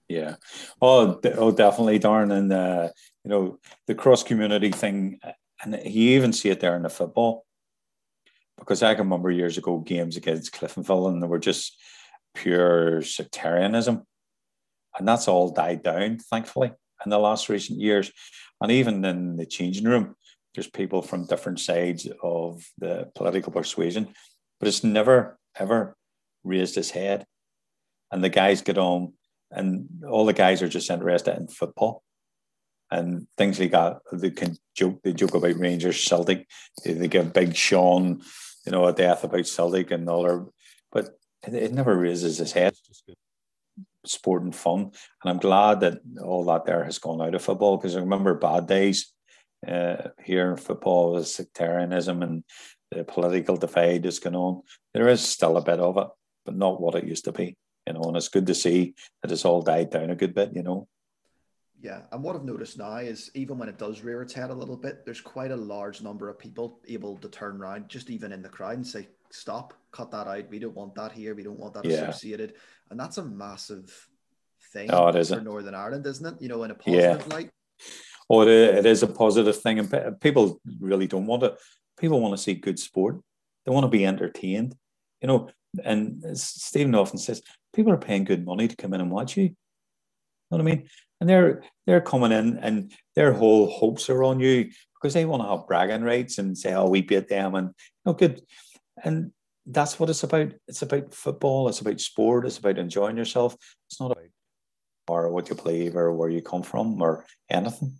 yeah. 0.08 0.36
Oh, 0.82 1.20
oh, 1.36 1.52
definitely, 1.52 2.00
Darren, 2.00 2.32
and 2.32 2.54
uh, 2.54 2.90
you 3.24 3.30
know 3.30 3.60
the 3.88 3.96
cross 3.96 4.24
community 4.24 4.72
thing, 4.72 5.20
and 5.62 5.74
you 5.86 6.12
even 6.12 6.34
see 6.34 6.50
it 6.50 6.60
there 6.60 6.76
in 6.76 6.84
the 6.84 6.90
football. 6.90 7.46
Because 8.58 8.82
I 8.82 8.96
can 8.96 9.04
remember 9.04 9.30
years 9.30 9.58
ago 9.58 9.80
games 9.80 10.18
against 10.18 10.54
Cliftonville, 10.54 11.10
and 11.10 11.22
they 11.22 11.28
were 11.28 11.40
just 11.40 11.78
pure 12.38 13.02
sectarianism, 13.02 14.04
and 14.98 15.08
that's 15.08 15.28
all 15.28 15.52
died 15.52 15.84
down, 15.84 16.20
thankfully, 16.20 16.72
in 17.04 17.10
the 17.10 17.20
last 17.20 17.50
recent 17.50 17.80
years. 17.80 18.12
And 18.62 18.72
even 18.72 19.04
in 19.06 19.38
the 19.38 19.46
changing 19.46 19.86
room, 19.86 20.16
there's 20.56 20.68
people 20.68 21.02
from 21.02 21.28
different 21.28 21.60
sides 21.60 22.08
of 22.24 22.64
the 22.78 23.12
political 23.16 23.52
persuasion, 23.52 24.14
but 24.60 24.68
it's 24.68 24.84
never 24.84 25.38
ever 25.56 25.96
raised 26.44 26.78
its 26.78 26.92
head. 26.92 27.26
And 28.12 28.24
the 28.24 28.30
guys 28.30 28.62
get 28.62 28.78
on 28.78 29.14
and 29.52 29.88
all 30.10 30.26
the 30.26 30.34
guys 30.34 30.62
are 30.62 30.68
just 30.68 30.90
interested 30.90 31.38
in 31.38 31.48
football 31.48 32.04
and 32.92 33.28
things 33.38 33.60
like 33.60 33.72
that. 33.72 34.00
They 34.12 34.32
can 34.32 34.58
joke, 34.76 35.02
they 35.04 35.14
joke 35.14 35.36
about 35.36 35.60
Rangers, 35.60 36.04
Celtic. 36.04 36.48
They, 36.84 36.94
they 36.94 37.08
give 37.08 37.34
Big 37.34 37.56
Sean, 37.56 38.22
you 38.66 38.72
know, 38.72 38.86
a 38.86 38.94
death 38.94 39.24
about 39.24 39.48
Celtic 39.48 39.92
and 39.92 40.10
all 40.10 40.24
their, 40.24 40.46
but 40.92 41.18
it, 41.48 41.56
it 41.56 41.74
never 41.74 41.96
raises 41.96 42.40
its 42.40 42.52
head. 42.52 42.74
It's 42.74 42.82
just 42.82 43.04
sport 44.06 44.44
and 44.44 44.56
fun. 44.56 44.80
And 44.82 45.32
I'm 45.32 45.40
glad 45.40 45.82
that 45.82 46.00
all 46.24 46.46
that 46.46 46.66
there 46.66 46.84
has 46.84 47.00
gone 47.00 47.22
out 47.22 47.36
of 47.36 47.42
football 47.42 47.78
because 47.78 47.96
I 47.96 48.00
remember 48.00 48.34
bad 48.36 48.68
days 48.68 49.14
uh, 49.68 50.10
here 50.24 50.52
in 50.52 50.58
football 50.58 51.14
with 51.14 51.28
sectarianism 51.28 52.22
and 52.24 52.44
the 52.92 53.04
political 53.04 53.58
divide 53.58 54.06
is 54.06 54.20
going 54.20 54.36
on. 54.36 54.62
There 54.94 55.10
is 55.10 55.22
still 55.22 55.58
a 55.58 55.64
bit 55.64 55.80
of 55.80 55.98
it, 55.98 56.08
but 56.46 56.56
not 56.56 56.80
what 56.80 56.96
it 56.96 57.04
used 57.04 57.26
to 57.26 57.32
be 57.32 57.58
you 57.88 57.94
know, 57.94 58.02
and 58.04 58.18
it's 58.18 58.28
good 58.28 58.46
to 58.48 58.54
see 58.54 58.94
that 59.22 59.32
it's 59.32 59.46
all 59.46 59.62
died 59.62 59.90
down 59.90 60.10
a 60.10 60.16
good 60.16 60.36
bit, 60.36 60.54
you 60.54 60.62
know. 60.62 60.88
Yeah, 61.80 62.02
and 62.12 62.24
what 62.24 62.36
I've 62.36 62.44
noticed 62.44 62.78
now 62.78 62.98
is 62.98 63.32
even 63.34 63.58
when 63.58 63.70
it 63.70 63.78
does 63.78 64.02
rear 64.02 64.22
its 64.22 64.34
head 64.34 64.50
a 64.50 64.54
little 64.54 64.76
bit, 64.76 65.06
there's 65.06 65.22
quite 65.22 65.52
a 65.52 65.56
large 65.56 66.02
number 66.02 66.28
of 66.28 66.38
people 66.38 66.82
able 66.88 67.18
to 67.18 67.30
turn 67.30 67.62
around, 67.62 67.88
just 67.88 68.10
even 68.10 68.32
in 68.32 68.42
the 68.42 68.50
crowd, 68.50 68.76
and 68.76 68.86
say, 68.86 69.08
"Stop, 69.32 69.74
cut 69.92 70.12
that 70.12 70.28
out. 70.28 70.50
We 70.50 70.60
don't 70.60 70.76
want 70.76 70.96
that 70.96 71.12
here. 71.12 71.36
We 71.36 71.44
don't 71.44 71.60
want 71.60 71.74
that 71.76 71.86
yeah. 71.86 72.10
associated." 72.10 72.54
And 72.90 73.00
that's 73.00 73.18
a 73.18 73.26
massive 73.26 74.10
thing 74.74 74.90
oh, 74.92 75.08
it 75.08 75.28
for 75.28 75.42
Northern 75.42 75.76
Ireland, 75.76 76.06
isn't 76.06 76.26
it? 76.26 76.42
You 76.42 76.50
know, 76.50 76.64
in 76.64 76.72
a 76.72 76.76
positive 76.76 77.26
yeah. 77.28 77.34
light. 77.34 77.50
Oh, 78.30 78.42
it 78.42 78.86
is 78.86 79.04
a 79.04 79.08
positive 79.08 79.62
thing, 79.62 79.80
and 79.80 80.20
people 80.20 80.60
really 80.80 81.08
don't 81.08 81.28
want 81.28 81.44
it. 81.44 81.58
People 82.00 82.20
want 82.20 82.36
to 82.36 82.42
see 82.42 82.54
good 82.54 82.78
sport. 82.78 83.22
They 83.66 83.72
want 83.72 83.86
to 83.86 83.90
be 83.90 84.06
entertained. 84.06 84.76
You 85.22 85.28
know, 85.28 85.50
and 85.84 86.38
Stephen 86.38 86.96
often 86.96 87.18
says, 87.18 87.42
people 87.74 87.92
are 87.92 87.98
paying 87.98 88.24
good 88.24 88.46
money 88.46 88.68
to 88.68 88.76
come 88.76 88.94
in 88.94 89.02
and 89.02 89.12
watch 89.12 89.38
you. 89.38 89.44
You 89.44 89.56
know 90.52 90.58
what 90.58 90.62
I 90.62 90.64
mean? 90.64 90.90
And 91.20 91.30
they're 91.30 91.64
they're 91.86 92.02
coming 92.02 92.32
in 92.32 92.58
and 92.58 92.92
their 93.16 93.34
whole 93.34 93.70
hopes 93.70 94.10
are 94.10 94.24
on 94.24 94.40
you 94.40 94.70
because 94.96 95.14
they 95.14 95.26
want 95.26 95.44
to 95.44 95.50
have 95.50 95.68
bragging 95.68 96.04
rights 96.04 96.38
and 96.38 96.58
say, 96.58 96.74
"Oh, 96.74 96.88
we 96.88 97.02
beat 97.02 97.28
them," 97.28 97.56
and 97.56 97.68
you 97.68 97.74
know, 98.06 98.14
good. 98.14 98.42
And 99.04 99.32
that's 99.66 100.00
what 100.00 100.10
it's 100.10 100.24
about. 100.24 100.54
It's 100.68 100.82
about 100.82 101.14
football. 101.14 101.68
It's 101.68 101.82
about 101.82 102.00
sport. 102.00 102.46
It's 102.46 102.58
about 102.58 102.78
enjoying 102.78 103.18
yourself. 103.18 103.56
It's 103.90 104.00
not 104.00 104.12
about 104.12 104.24
or 105.10 105.32
what 105.32 105.50
you 105.50 105.56
believe 105.56 105.96
or 105.96 106.14
where 106.14 106.30
you 106.30 106.42
come 106.42 106.64
from 106.64 107.02
or 107.02 107.26
anything, 107.50 107.94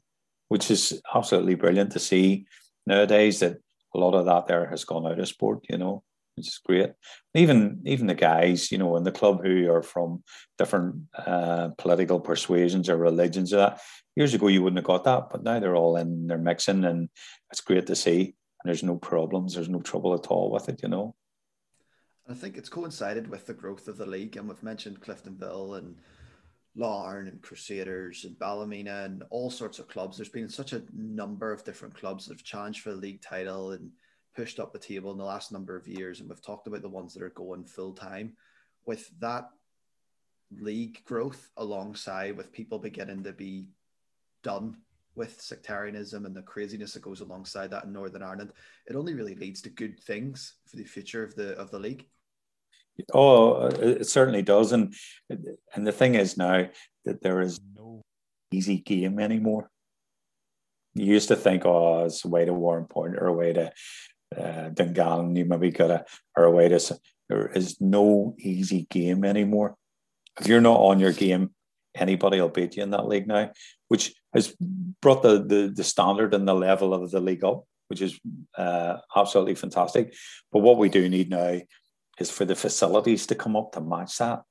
which 0.50 0.70
is 0.70 1.02
absolutely 1.16 1.56
brilliant 1.56 1.92
to 1.94 2.00
see 2.00 2.46
nowadays 2.86 3.40
that 3.40 3.58
a 3.96 3.98
lot 3.98 4.14
of 4.14 4.26
that 4.26 4.48
there 4.48 4.68
has 4.70 4.84
gone 4.84 5.06
out 5.06 5.20
of 5.20 5.28
sport. 5.28 5.66
You 5.70 5.78
know, 5.78 6.04
which 6.38 6.48
is 6.48 6.60
great. 6.66 6.92
Even 7.34 7.82
even 7.86 8.08
the 8.08 8.14
guys, 8.14 8.72
you 8.72 8.78
know, 8.78 8.96
in 8.96 9.04
the 9.04 9.12
club 9.12 9.44
who 9.44 9.72
are 9.72 9.82
from 9.82 10.24
different 10.58 10.96
uh, 11.18 11.70
political 11.78 12.20
persuasions 12.20 12.90
or 12.90 12.98
religions. 12.98 13.52
That 13.52 13.80
years 14.16 14.34
ago, 14.34 14.48
you 14.48 14.62
wouldn't 14.62 14.78
have 14.78 14.86
got 14.86 15.04
that, 15.06 15.30
but 15.32 15.44
now 15.44 15.60
they're 15.60 15.76
all 15.76 15.98
in, 15.98 16.28
they're 16.28 16.38
mixing, 16.38 16.86
and 16.86 17.10
it's 17.52 17.62
great 17.62 17.88
to 17.88 17.96
see. 17.96 18.36
There's 18.68 18.84
no 18.84 18.98
problems, 18.98 19.56
there's 19.56 19.70
no 19.70 19.80
trouble 19.80 20.14
at 20.14 20.28
all 20.28 20.52
with 20.52 20.68
it, 20.68 20.84
you 20.84 20.90
know. 20.90 21.16
I 22.30 22.34
think 22.34 22.58
it's 22.58 22.68
coincided 22.68 23.30
with 23.30 23.46
the 23.46 23.54
growth 23.54 23.88
of 23.88 23.98
the 23.98 24.06
league, 24.06 24.36
and 24.36 24.46
we've 24.46 24.62
mentioned 24.62 25.00
Cliftonville 25.00 25.78
and 25.78 25.96
Larne 26.76 27.30
and 27.30 27.42
Crusaders 27.42 28.26
and 28.26 28.38
Ballymena 28.38 29.06
and 29.06 29.24
all 29.30 29.50
sorts 29.50 29.80
of 29.80 29.88
clubs. 29.88 30.18
There's 30.18 30.28
been 30.28 30.50
such 30.50 30.74
a 30.74 30.84
number 30.94 31.54
of 31.54 31.64
different 31.64 31.96
clubs 31.96 32.26
that 32.26 32.34
have 32.34 32.44
challenged 32.44 32.82
for 32.82 32.90
the 32.90 32.98
league 32.98 33.22
title 33.22 33.72
and 33.72 33.90
pushed 34.36 34.60
up 34.60 34.74
the 34.74 34.80
table 34.80 35.14
in 35.14 35.18
the 35.18 35.24
last 35.24 35.54
number 35.54 35.78
of 35.78 35.88
years, 35.88 36.20
and 36.20 36.28
we've 36.28 36.42
talked 36.42 36.68
about 36.68 36.82
the 36.82 36.90
ones 36.90 37.14
that 37.14 37.24
are 37.24 37.30
going 37.30 37.64
full 37.64 37.94
time. 37.94 38.36
With 38.86 39.10
that 39.22 39.50
league 40.52 41.06
growth 41.06 41.50
alongside 41.56 42.36
with 42.36 42.52
people 42.52 42.80
beginning 42.80 43.24
to 43.24 43.32
be 43.32 43.68
done 44.44 44.76
with 45.18 45.42
sectarianism 45.42 46.26
and 46.26 46.36
the 46.36 46.42
craziness 46.42 46.94
that 46.94 47.02
goes 47.02 47.22
alongside 47.22 47.72
that 47.72 47.86
in 47.86 47.92
Northern 47.92 48.24
Ireland, 48.24 48.52
it 48.86 48.96
only 48.96 49.14
really 49.14 49.36
leads 49.36 49.62
to 49.64 49.70
good 49.70 50.00
things 50.00 50.54
for 50.70 50.78
the 50.78 50.84
future 50.84 51.24
of 51.24 51.36
the 51.36 51.58
of 51.58 51.72
the 51.72 51.80
league. 51.80 52.06
Oh, 53.14 53.66
it 53.68 54.08
certainly 54.08 54.42
does, 54.42 54.72
and 54.72 54.94
and 55.30 55.86
the 55.86 55.92
thing 55.92 56.16
is 56.16 56.38
now 56.38 56.68
that 57.06 57.22
there 57.22 57.42
is 57.42 57.60
no 57.76 58.02
easy 58.52 58.78
game 58.78 59.20
anymore. 59.20 59.70
You 60.94 61.06
used 61.06 61.28
to 61.28 61.36
think, 61.36 61.66
oh, 61.66 62.06
it's 62.06 62.26
a 62.26 62.28
way 62.28 62.46
to 62.46 62.54
Warrenpoint 62.54 63.22
or 63.22 63.28
a 63.28 63.34
way 63.34 63.54
to 63.54 63.72
uh, 64.36 64.70
Dungannon, 64.70 65.36
you 65.36 65.46
maybe 65.46 65.72
got 65.72 65.92
a 65.92 66.06
or 66.36 66.46
a 66.46 66.52
way 66.52 66.70
to. 66.70 67.00
There 67.30 67.48
is 67.48 67.82
no 67.82 68.36
easy 68.40 68.88
game 68.90 69.26
anymore. 69.26 69.76
If 70.40 70.48
you're 70.48 70.62
not 70.62 70.80
on 70.80 71.00
your 71.00 71.12
game, 71.12 71.52
anybody 72.02 72.40
will 72.40 72.50
beat 72.50 72.78
you 72.78 72.84
in 72.84 72.92
that 72.92 73.08
league 73.08 73.28
now, 73.28 73.52
which 73.88 74.16
has 74.34 74.56
brought 75.02 75.24
the 75.24 75.44
the, 75.44 75.74
the 75.76 75.84
standard 75.84 76.34
and 76.34 76.48
the 76.48 76.54
level 76.54 76.94
of 76.94 77.10
the 77.12 77.20
league 77.20 77.44
up, 77.44 77.64
which 77.88 78.02
is 78.02 78.20
uh, 78.58 78.98
absolutely 79.16 79.56
fantastic. 79.56 80.14
But 80.52 80.60
what 80.60 80.78
we 80.78 80.90
do 80.90 81.10
need 81.10 81.30
now 81.30 81.60
is 82.20 82.32
for 82.32 82.46
the 82.46 82.56
facilities 82.56 83.28
to 83.28 83.36
come 83.36 83.56
up 83.56 83.72
to 83.74 83.82
match 83.82 84.18
that. 84.18 84.44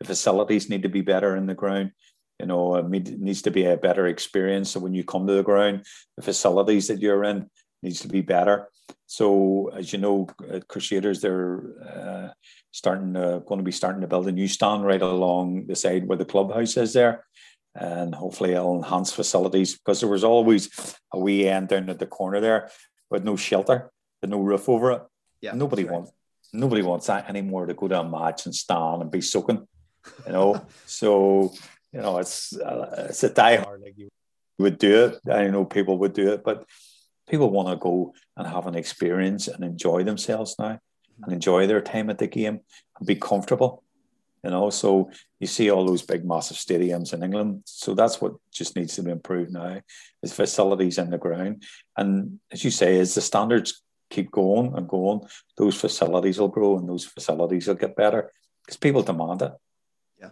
The 0.00 0.06
facilities 0.06 0.70
need 0.70 0.82
to 0.82 0.88
be 0.88 1.02
better 1.02 1.36
in 1.36 1.46
the 1.46 1.54
ground. 1.54 1.92
You 2.38 2.46
know, 2.46 2.76
it 2.76 2.88
needs 2.88 3.42
to 3.42 3.50
be 3.50 3.66
a 3.66 3.76
better 3.76 4.06
experience. 4.06 4.70
So 4.70 4.80
when 4.80 4.94
you 4.94 5.04
come 5.04 5.26
to 5.26 5.34
the 5.34 5.42
ground, 5.42 5.84
the 6.16 6.22
facilities 6.22 6.88
that 6.88 7.00
you're 7.00 7.24
in 7.24 7.50
needs 7.82 8.00
to 8.00 8.08
be 8.08 8.22
better. 8.22 8.68
So 9.06 9.70
as 9.76 9.92
you 9.92 9.98
know, 9.98 10.28
Crusaders 10.68 11.20
they're 11.20 11.62
uh, 11.86 12.28
starting 12.70 13.14
to, 13.14 13.42
going 13.46 13.58
to 13.58 13.64
be 13.64 13.72
starting 13.72 14.00
to 14.02 14.06
build 14.06 14.28
a 14.28 14.32
new 14.32 14.48
stand 14.48 14.84
right 14.84 15.02
along 15.02 15.66
the 15.66 15.76
side 15.76 16.06
where 16.06 16.18
the 16.18 16.24
clubhouse 16.24 16.76
is 16.76 16.92
there, 16.92 17.24
and 17.74 18.14
hopefully 18.14 18.52
it'll 18.52 18.76
enhance 18.76 19.12
facilities 19.12 19.76
because 19.76 20.00
there 20.00 20.08
was 20.08 20.24
always 20.24 20.96
a 21.12 21.18
wee 21.18 21.48
end 21.48 21.68
down 21.68 21.90
at 21.90 21.98
the 21.98 22.06
corner 22.06 22.40
there 22.40 22.70
with 23.10 23.24
no 23.24 23.36
shelter, 23.36 23.90
with 24.20 24.30
no 24.30 24.40
roof 24.40 24.68
over 24.68 24.92
it. 24.92 25.02
Yeah, 25.40 25.52
nobody 25.54 25.84
right. 25.84 25.92
wants 25.92 26.12
nobody 26.52 26.82
wants 26.82 27.06
that 27.06 27.28
anymore 27.28 27.66
to 27.66 27.74
go 27.74 27.88
to 27.88 28.00
a 28.00 28.08
match 28.08 28.46
and 28.46 28.54
stand 28.54 29.02
and 29.02 29.10
be 29.10 29.20
soaking, 29.20 29.66
you 30.26 30.32
know. 30.32 30.64
so 30.86 31.52
you 31.92 32.00
know, 32.00 32.18
it's 32.18 32.56
uh, 32.56 33.06
it's 33.08 33.24
a 33.24 33.30
die 33.30 33.56
hard 33.56 33.80
like 33.80 33.94
you 33.96 34.08
would 34.58 34.78
do 34.78 35.04
it. 35.06 35.18
I 35.30 35.48
know 35.48 35.64
people 35.64 35.98
would 35.98 36.12
do 36.12 36.32
it, 36.32 36.44
but 36.44 36.64
people 37.30 37.50
want 37.50 37.68
to 37.68 37.76
go 37.76 38.12
and 38.36 38.46
have 38.46 38.66
an 38.66 38.74
experience 38.74 39.46
and 39.46 39.64
enjoy 39.64 40.02
themselves 40.02 40.56
now 40.58 40.72
mm-hmm. 40.72 41.24
and 41.24 41.32
enjoy 41.32 41.66
their 41.66 41.80
time 41.80 42.10
at 42.10 42.18
the 42.18 42.26
game 42.26 42.60
and 42.98 43.06
be 43.06 43.14
comfortable. 43.14 43.84
And 44.42 44.54
also, 44.54 45.10
you 45.38 45.46
see 45.46 45.70
all 45.70 45.86
those 45.86 46.02
big, 46.02 46.24
massive 46.24 46.56
stadiums 46.56 47.12
in 47.12 47.22
England. 47.22 47.62
So 47.66 47.94
that's 47.94 48.20
what 48.20 48.32
just 48.50 48.74
needs 48.74 48.94
to 48.96 49.02
be 49.02 49.10
improved 49.10 49.52
now 49.52 49.80
is 50.22 50.32
facilities 50.32 50.98
in 50.98 51.10
the 51.10 51.18
ground. 51.18 51.62
And 51.96 52.40
as 52.50 52.64
you 52.64 52.70
say, 52.70 52.98
as 52.98 53.14
the 53.14 53.20
standards 53.20 53.82
keep 54.08 54.30
going 54.30 54.72
and 54.74 54.88
going, 54.88 55.20
those 55.58 55.78
facilities 55.78 56.38
will 56.38 56.48
grow 56.48 56.78
and 56.78 56.88
those 56.88 57.04
facilities 57.04 57.68
will 57.68 57.74
get 57.74 57.96
better 57.96 58.32
because 58.64 58.78
people 58.78 59.02
demand 59.02 59.42
it. 59.42 59.52
Yeah. 60.18 60.30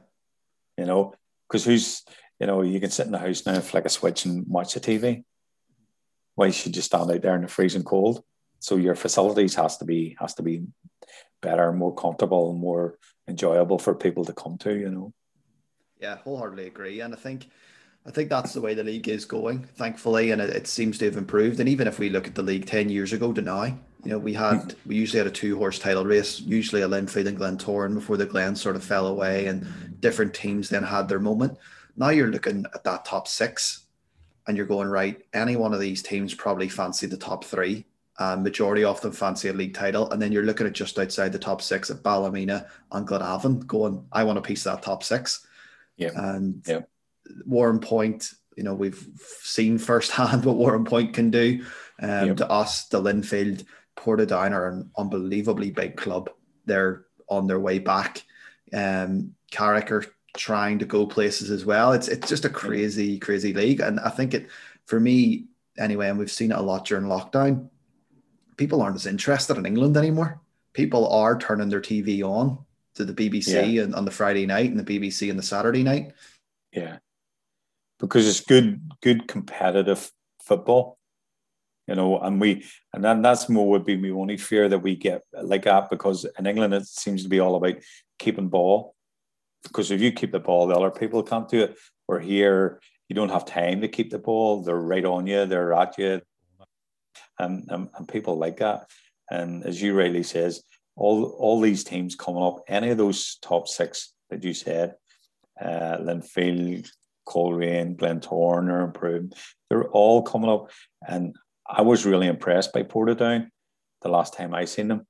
You 0.79 0.87
know, 0.87 1.15
because 1.47 1.67
who's, 1.67 2.03
you 2.41 2.47
know, 2.47 2.63
you 2.63 2.81
can 2.81 2.91
sit 2.91 3.07
in 3.07 3.13
the 3.13 3.19
house 3.19 3.45
now 3.45 3.55
and 3.55 3.65
flick 3.65 3.85
a 3.85 3.91
switch 3.91 4.25
and 4.25 4.47
watch 4.49 4.73
the 4.73 4.81
TV. 4.81 5.23
Why 6.39 6.51
should 6.51 6.77
you 6.77 6.83
stand 6.83 7.11
out 7.11 7.21
there 7.21 7.35
in 7.35 7.43
the 7.43 7.49
freezing 7.49 7.83
cold? 7.83 8.23
So 8.61 8.77
your 8.77 8.95
facilities 8.95 9.57
has 9.57 9.77
to 9.79 9.85
be 9.85 10.17
has 10.21 10.35
to 10.35 10.43
be 10.45 10.63
better, 11.43 11.73
more 11.73 11.93
comfortable, 11.93 12.53
more 12.53 12.97
enjoyable 13.27 13.81
for 13.81 13.93
people 13.97 14.25
to 14.25 14.33
come 14.33 14.57
to, 14.59 14.73
you 14.73 14.89
know. 14.89 15.13
Yeah, 16.01 16.19
wholeheartedly 16.19 16.69
agree. 16.69 17.01
And 17.01 17.13
I 17.13 17.17
think 17.17 17.49
I 18.07 18.13
think 18.13 18.31
that's 18.31 18.53
the 18.53 18.61
way 18.61 18.75
the 18.75 18.85
league 18.85 19.09
is 19.09 19.25
going, 19.25 19.65
thankfully, 19.65 20.31
and 20.31 20.41
it, 20.41 20.51
it, 20.51 20.69
seems 20.69 20.97
to 20.99 21.07
have 21.07 21.17
improved. 21.17 21.59
And 21.59 21.69
even 21.69 21.89
if 21.89 21.99
we 21.99 22.09
look 22.09 22.29
at 22.29 22.37
the 22.37 22.45
league 22.45 22.67
ten 22.67 22.89
years 22.89 23.13
ago 23.13 23.33
to 23.33 23.43
now, 23.43 23.65
you 23.65 23.77
know, 24.05 24.19
we 24.21 24.35
had 24.35 24.61
hmm. 24.61 24.89
we 24.89 24.95
usually 24.95 25.19
had 25.19 25.27
a 25.27 25.33
two 25.33 25.59
horse 25.59 25.81
title 25.81 26.05
race, 26.05 26.39
usually 26.39 26.83
a 26.83 26.89
Linfield 26.89 27.27
and 27.27 27.37
Glen 27.37 27.59
Glentoran 27.59 27.95
before 27.95 28.17
the 28.17 28.27
Glen 28.27 28.55
sort 28.55 28.77
of 28.77 28.85
fell 28.85 29.09
away, 29.09 29.47
and 29.47 29.67
different 29.99 30.35
teams 30.35 30.69
then 30.69 30.85
had 30.85 31.09
their 31.09 31.19
moment. 31.19 31.59
Now 31.97 32.11
you're 32.11 32.31
looking 32.31 32.65
at 32.77 32.85
that 32.85 33.05
top 33.05 33.27
six, 33.27 33.88
and 34.49 34.57
you're 34.57 34.67
going 34.67 34.89
right. 34.89 35.23
Any 35.33 35.55
one 35.57 35.73
of 35.73 35.81
these 35.81 36.03
teams 36.03 36.35
probably 36.35 36.69
fancy 36.69 37.07
the 37.07 37.17
top 37.17 37.45
three. 37.45 37.85
Uh, 38.19 38.35
majority 38.35 38.83
of 38.83 39.01
them 39.01 39.13
fancy 39.13 39.49
a 39.49 39.53
league 39.53 39.75
title, 39.75 40.11
and 40.11 40.21
then 40.21 40.33
you're 40.33 40.43
looking 40.43 40.67
at 40.67 40.73
just 40.73 40.99
outside 40.99 41.31
the 41.31 41.39
top 41.39 41.63
six 41.63 41.89
at 41.89 42.03
Ballymena 42.03 42.67
and 42.91 43.07
Glenavon, 43.07 43.65
going, 43.65 44.05
"I 44.11 44.25
want 44.25 44.39
a 44.39 44.43
piece 44.43 44.67
of 44.67 44.75
that 44.75 44.83
top 44.83 45.05
six. 45.05 45.47
Yeah, 45.97 46.11
and 46.17 46.61
yeah 46.67 46.81
Warrenpoint, 47.49 48.35
you 48.57 48.63
know, 48.63 48.75
we've 48.75 49.07
seen 49.43 49.79
firsthand 49.79 50.45
what 50.45 50.57
Warrenpoint 50.57 51.15
can 51.15 51.31
do. 51.31 51.65
Um, 52.01 52.29
yep. 52.29 52.37
To 52.39 52.51
us, 52.51 52.87
the 52.87 53.01
Linfield, 53.01 53.65
Portadown 53.97 54.53
are 54.53 54.69
an 54.69 54.91
unbelievably 54.97 55.71
big 55.73 55.97
club. 55.97 56.31
They're 56.67 57.07
on 57.29 57.47
their 57.47 57.61
way 57.61 57.79
back. 57.79 58.23
Um, 58.73 59.35
Carrick 59.51 59.91
are 59.91 60.05
trying 60.39 60.79
to 60.79 60.87
go 60.87 61.05
places 61.05 61.51
as 61.51 61.67
well. 61.67 61.93
It's 61.93 62.09
it's 62.09 62.29
just 62.29 62.45
a 62.45 62.51
crazy, 62.51 63.19
crazy 63.19 63.53
league, 63.53 63.81
and 63.81 64.01
I 64.01 64.09
think 64.09 64.33
it 64.33 64.49
for 64.87 64.99
me 64.99 65.47
anyway. 65.77 66.09
And 66.09 66.19
we've 66.19 66.31
seen 66.31 66.53
it 66.53 66.59
a 66.59 66.63
lot 66.63 66.87
during 66.87 67.05
lockdown. 67.05 67.69
People 68.57 68.81
aren't 68.81 68.97
as 68.97 69.07
interested 69.07 69.59
in 69.59 69.67
England 69.67 69.97
anymore. 69.97 70.41
People 70.73 71.09
are 71.09 71.39
turning 71.39 71.69
their 71.69 71.81
TV 71.81 72.23
on 72.23 72.59
to 72.95 73.05
the 73.05 73.13
BBC 73.13 73.75
yeah. 73.75 73.83
and 73.83 73.95
on 73.95 74.05
the 74.05 74.11
Friday 74.11 74.47
night 74.47 74.71
and 74.71 74.79
the 74.79 74.99
BBC 74.99 75.31
on 75.31 75.37
the 75.37 75.43
Saturday 75.43 75.83
night. 75.83 76.13
Yeah, 76.73 76.99
because 77.99 78.29
it's 78.29 78.41
good, 78.41 78.81
good 79.03 79.27
competitive 79.27 80.11
football, 80.43 80.99
you 81.87 81.97
know. 81.97 82.21
And 82.21 82.41
we, 82.41 82.65
and 82.95 83.03
then 83.03 83.23
that's 83.23 83.49
more 83.49 83.69
would 83.71 83.85
be 83.85 83.97
my 83.97 84.11
only 84.11 84.37
fear 84.37 84.69
that 84.69 84.79
we 84.79 84.95
get 84.95 85.23
like 85.33 85.65
that 85.65 85.91
because 85.91 86.27
in 86.39 86.47
England 86.47 86.75
it 86.75 86.87
seems 86.87 87.25
to 87.25 87.29
be 87.29 87.41
all 87.41 87.57
about 87.57 87.77
keeping 88.19 88.49
ball. 88.49 88.95
Because 89.63 89.91
if 89.91 90.01
you 90.01 90.13
keep 90.13 90.33
the 90.33 90.41
ball, 90.41 90.67
the 90.67 90.77
other 90.77 90.91
people 90.91 91.23
can't 91.23 91.49
do 91.49 91.65
it. 91.65 91.77
Or 92.07 92.21
here, 92.21 92.81
you 93.09 93.15
don't 93.15 93.31
have 93.31 93.45
time 93.45 93.81
to 93.81 93.89
keep 93.89 94.11
the 94.11 94.19
ball; 94.19 94.63
they're 94.63 94.77
right 94.77 95.05
on 95.05 95.27
you, 95.27 95.47
they're 95.47 95.73
at 95.75 95.99
you, 95.99 96.21
and 97.39 97.65
and, 97.69 97.89
and 97.95 98.09
people 98.09 98.37
like 98.39 98.59
that. 98.59 98.89
And 99.31 99.65
as 99.65 99.83
you 99.83 99.99
rightly 99.99 100.23
says, 100.23 100.63
all 100.97 101.25
all 101.39 101.61
these 101.61 101.85
teams 101.85 102.15
coming 102.15 102.43
up, 102.43 102.61
any 102.69 102.91
of 102.91 102.99
those 102.99 103.37
top 103.43 103.69
six 103.69 104.15
that 104.31 104.45
you 104.45 104.55
said, 104.55 104.95
uh, 105.61 105.99
Linfield, 105.99 106.89
Coleraine, 107.27 107.97
Glentoran 107.97 108.71
are 108.71 108.83
improved. 108.83 109.35
They're 109.69 109.89
all 109.89 110.23
coming 110.23 110.51
up. 110.51 110.71
And 111.07 111.37
I 111.69 111.83
was 111.83 112.07
really 112.07 112.27
impressed 112.27 112.73
by 112.73 112.83
Portadown 112.83 113.49
the 114.03 114.09
last 114.09 114.35
time 114.35 114.55
I 114.55 114.65
seen 114.65 114.89
them. 114.89 115.07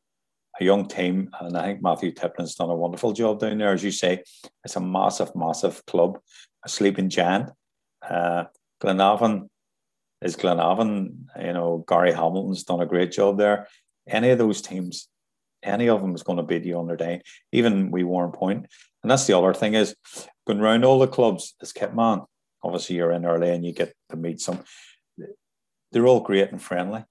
A 0.60 0.64
young 0.64 0.88
team, 0.88 1.30
and 1.40 1.56
I 1.56 1.66
think 1.66 1.82
Matthew 1.82 2.10
Tipton's 2.10 2.56
done 2.56 2.70
a 2.70 2.74
wonderful 2.74 3.12
job 3.12 3.38
down 3.40 3.58
there. 3.58 3.72
As 3.72 3.84
you 3.84 3.92
say, 3.92 4.22
it's 4.64 4.76
a 4.76 4.80
massive, 4.80 5.34
massive 5.36 5.84
club, 5.86 6.18
a 6.64 6.68
sleeping 6.68 7.08
giant. 7.08 7.50
Uh, 8.02 8.44
Glenavon 8.82 9.48
is 10.20 10.36
Glenavon. 10.36 11.26
You 11.40 11.52
know, 11.52 11.84
Gary 11.88 12.12
Hamilton's 12.12 12.64
done 12.64 12.80
a 12.80 12.86
great 12.86 13.12
job 13.12 13.38
there. 13.38 13.68
Any 14.08 14.30
of 14.30 14.38
those 14.38 14.60
teams, 14.60 15.08
any 15.62 15.88
of 15.88 16.00
them 16.00 16.14
is 16.14 16.22
going 16.24 16.38
to 16.38 16.42
beat 16.42 16.64
you 16.64 16.76
on 16.78 16.86
their 16.86 16.96
day. 16.96 17.22
Even 17.52 17.90
we 17.90 18.02
Warrenpoint, 18.02 18.66
and 19.02 19.10
that's 19.10 19.26
the 19.26 19.38
other 19.38 19.54
thing 19.54 19.74
is 19.74 19.94
going 20.46 20.60
around 20.60 20.84
all 20.84 20.98
the 20.98 21.06
clubs 21.06 21.54
as 21.62 21.72
kit 21.72 21.94
man. 21.94 22.22
Obviously, 22.62 22.96
you're 22.96 23.12
in 23.12 23.24
early 23.24 23.50
and 23.50 23.64
you 23.64 23.72
get 23.72 23.94
to 24.10 24.16
meet 24.16 24.40
some. 24.40 24.64
They're 25.92 26.06
all 26.06 26.20
great 26.20 26.50
and 26.50 26.60
friendly. 26.60 27.04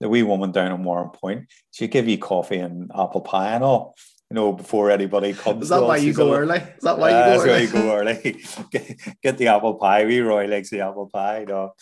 The 0.00 0.08
wee 0.08 0.22
woman 0.22 0.52
down 0.52 0.72
in 0.72 0.84
Warrenpoint, 0.84 1.46
she 1.70 1.88
give 1.88 2.08
you 2.08 2.18
coffee 2.18 2.58
and 2.58 2.90
apple 2.94 3.20
pie 3.20 3.54
and 3.54 3.64
all. 3.64 3.96
You 4.30 4.34
know, 4.34 4.52
before 4.52 4.90
anybody 4.90 5.32
comes. 5.32 5.64
Is 5.64 5.68
that 5.70 5.82
why 5.82 5.96
you 5.96 6.12
go 6.12 6.34
early? 6.34 6.58
Is 6.58 6.82
that 6.82 6.98
why 6.98 7.08
you 7.08 7.36
go 7.36 7.42
early? 7.42 7.66
That's 7.66 7.72
why 7.72 7.80
you 7.80 7.88
go 7.88 7.96
early. 7.96 8.44
get, 8.70 9.20
get, 9.22 9.38
the 9.38 9.46
apple 9.48 9.74
pie. 9.74 10.04
We 10.04 10.20
Roy 10.20 10.46
likes 10.46 10.68
the 10.68 10.80
apple 10.80 11.08
pie. 11.12 11.40
You 11.40 11.46
know. 11.46 11.72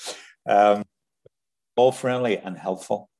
Um, 0.49 0.85
all 1.75 1.93
friendly 1.93 2.39
and 2.39 2.57
helpful 2.57 3.11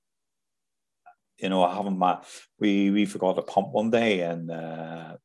you 1.39 1.49
know, 1.49 1.63
I 1.63 1.75
haven't 1.75 1.99
my 1.99 2.19
we 2.59 2.91
we 2.91 3.05
forgot 3.05 3.37
to 3.37 3.43
pump 3.43 3.69
one 3.69 3.91
day 3.91 4.21
and 4.21 4.51
uh, 4.51 5.17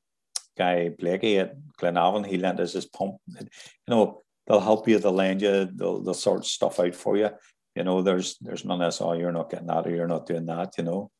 guy 0.58 0.90
Blakey 0.90 1.40
at 1.40 1.56
Glenavon, 1.80 2.26
he 2.26 2.38
lent 2.38 2.60
us 2.60 2.74
his 2.74 2.86
pump. 2.86 3.16
You 3.28 3.48
know, 3.88 4.22
they'll 4.48 4.60
help 4.60 4.88
you, 4.88 5.00
they'll 5.00 5.14
lend 5.14 5.42
you, 5.42 5.70
they'll, 5.74 6.02
they'll 6.02 6.14
sort 6.14 6.46
stuff 6.46 6.80
out 6.80 6.96
for 6.96 7.18
you. 7.18 7.30
You 7.76 7.84
know, 7.84 8.02
there's 8.02 8.38
there's 8.40 8.66
none 8.66 8.82
of 8.82 8.88
this, 8.88 9.02
oh, 9.02 9.14
you're 9.14 9.32
not 9.32 9.50
getting 9.50 9.68
that 9.68 9.88
or 9.88 9.96
you're 9.96 10.08
not 10.08 10.26
doing 10.26 10.46
that, 10.48 10.78
you 10.78 10.84
know. 10.84 11.12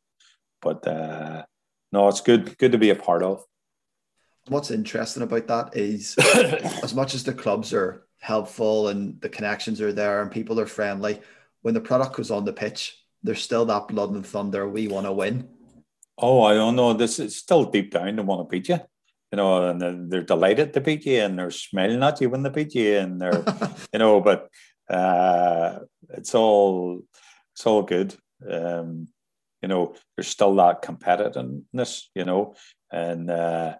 But 0.62 0.86
uh, 0.88 1.44
no, 1.92 2.08
it's 2.08 2.22
good, 2.22 2.58
good 2.58 2.74
to 2.74 2.78
be 2.78 2.90
a 2.90 2.96
part 2.96 3.24
of. 3.24 3.44
What's 4.48 4.72
interesting 4.72 5.24
about 5.24 5.48
that 5.48 5.78
is 5.78 6.16
as 6.84 6.94
much 6.94 7.14
as 7.14 7.24
the 7.24 7.34
clubs 7.34 7.74
are 7.74 8.06
helpful 8.20 8.90
and 8.90 9.20
the 9.22 9.30
connections 9.30 9.82
are 9.82 9.94
there 9.94 10.22
and 10.22 10.32
people 10.32 10.60
are 10.60 10.66
friendly, 10.66 11.22
when 11.62 11.74
the 11.74 11.82
product 11.82 12.16
goes 12.16 12.32
on 12.32 12.46
the 12.46 12.54
pitch, 12.54 12.98
there's 13.24 13.42
still 13.42 13.66
that 13.66 13.88
blood 13.88 14.12
and 14.12 14.26
thunder. 14.26 14.68
We 14.68 14.88
want 14.88 15.06
to 15.06 15.12
win. 15.12 15.48
Oh, 16.18 16.44
I 16.44 16.54
don't 16.54 16.76
know. 16.76 16.94
This 16.94 17.20
is 17.20 17.36
still 17.36 17.66
deep 17.66 17.92
down 17.92 18.16
they 18.16 18.22
want 18.22 18.48
to 18.48 18.52
beat 18.52 18.70
you. 18.70 18.80
You 19.32 19.38
know, 19.38 19.70
and 19.70 20.12
they're, 20.12 20.24
delighted 20.24 20.74
to 20.74 20.82
beat 20.82 21.06
you, 21.06 21.22
and 21.22 21.40
they're 21.40 21.52
smiling 21.52 22.04
at 22.04 22.20
you 22.20 22.30
when 22.30 22.44
they 22.44 22.50
beat 22.50 22.76
you, 22.76 22.98
and 22.98 23.22
they're, 23.22 23.46
you 23.94 24.00
know, 24.00 24.20
but 24.20 24.50
uh, 24.90 25.80
it's 26.14 26.36
all 26.36 27.02
it's 27.54 27.66
all 27.66 27.84
good. 27.84 28.16
Um, 28.50 29.08
you 29.62 29.68
know, 29.68 29.96
there's 30.16 30.28
still 30.28 30.56
that 30.56 30.82
competitiveness. 30.82 32.04
You 32.16 32.26
know, 32.26 32.56
and 32.92 33.30
uh, 33.30 33.76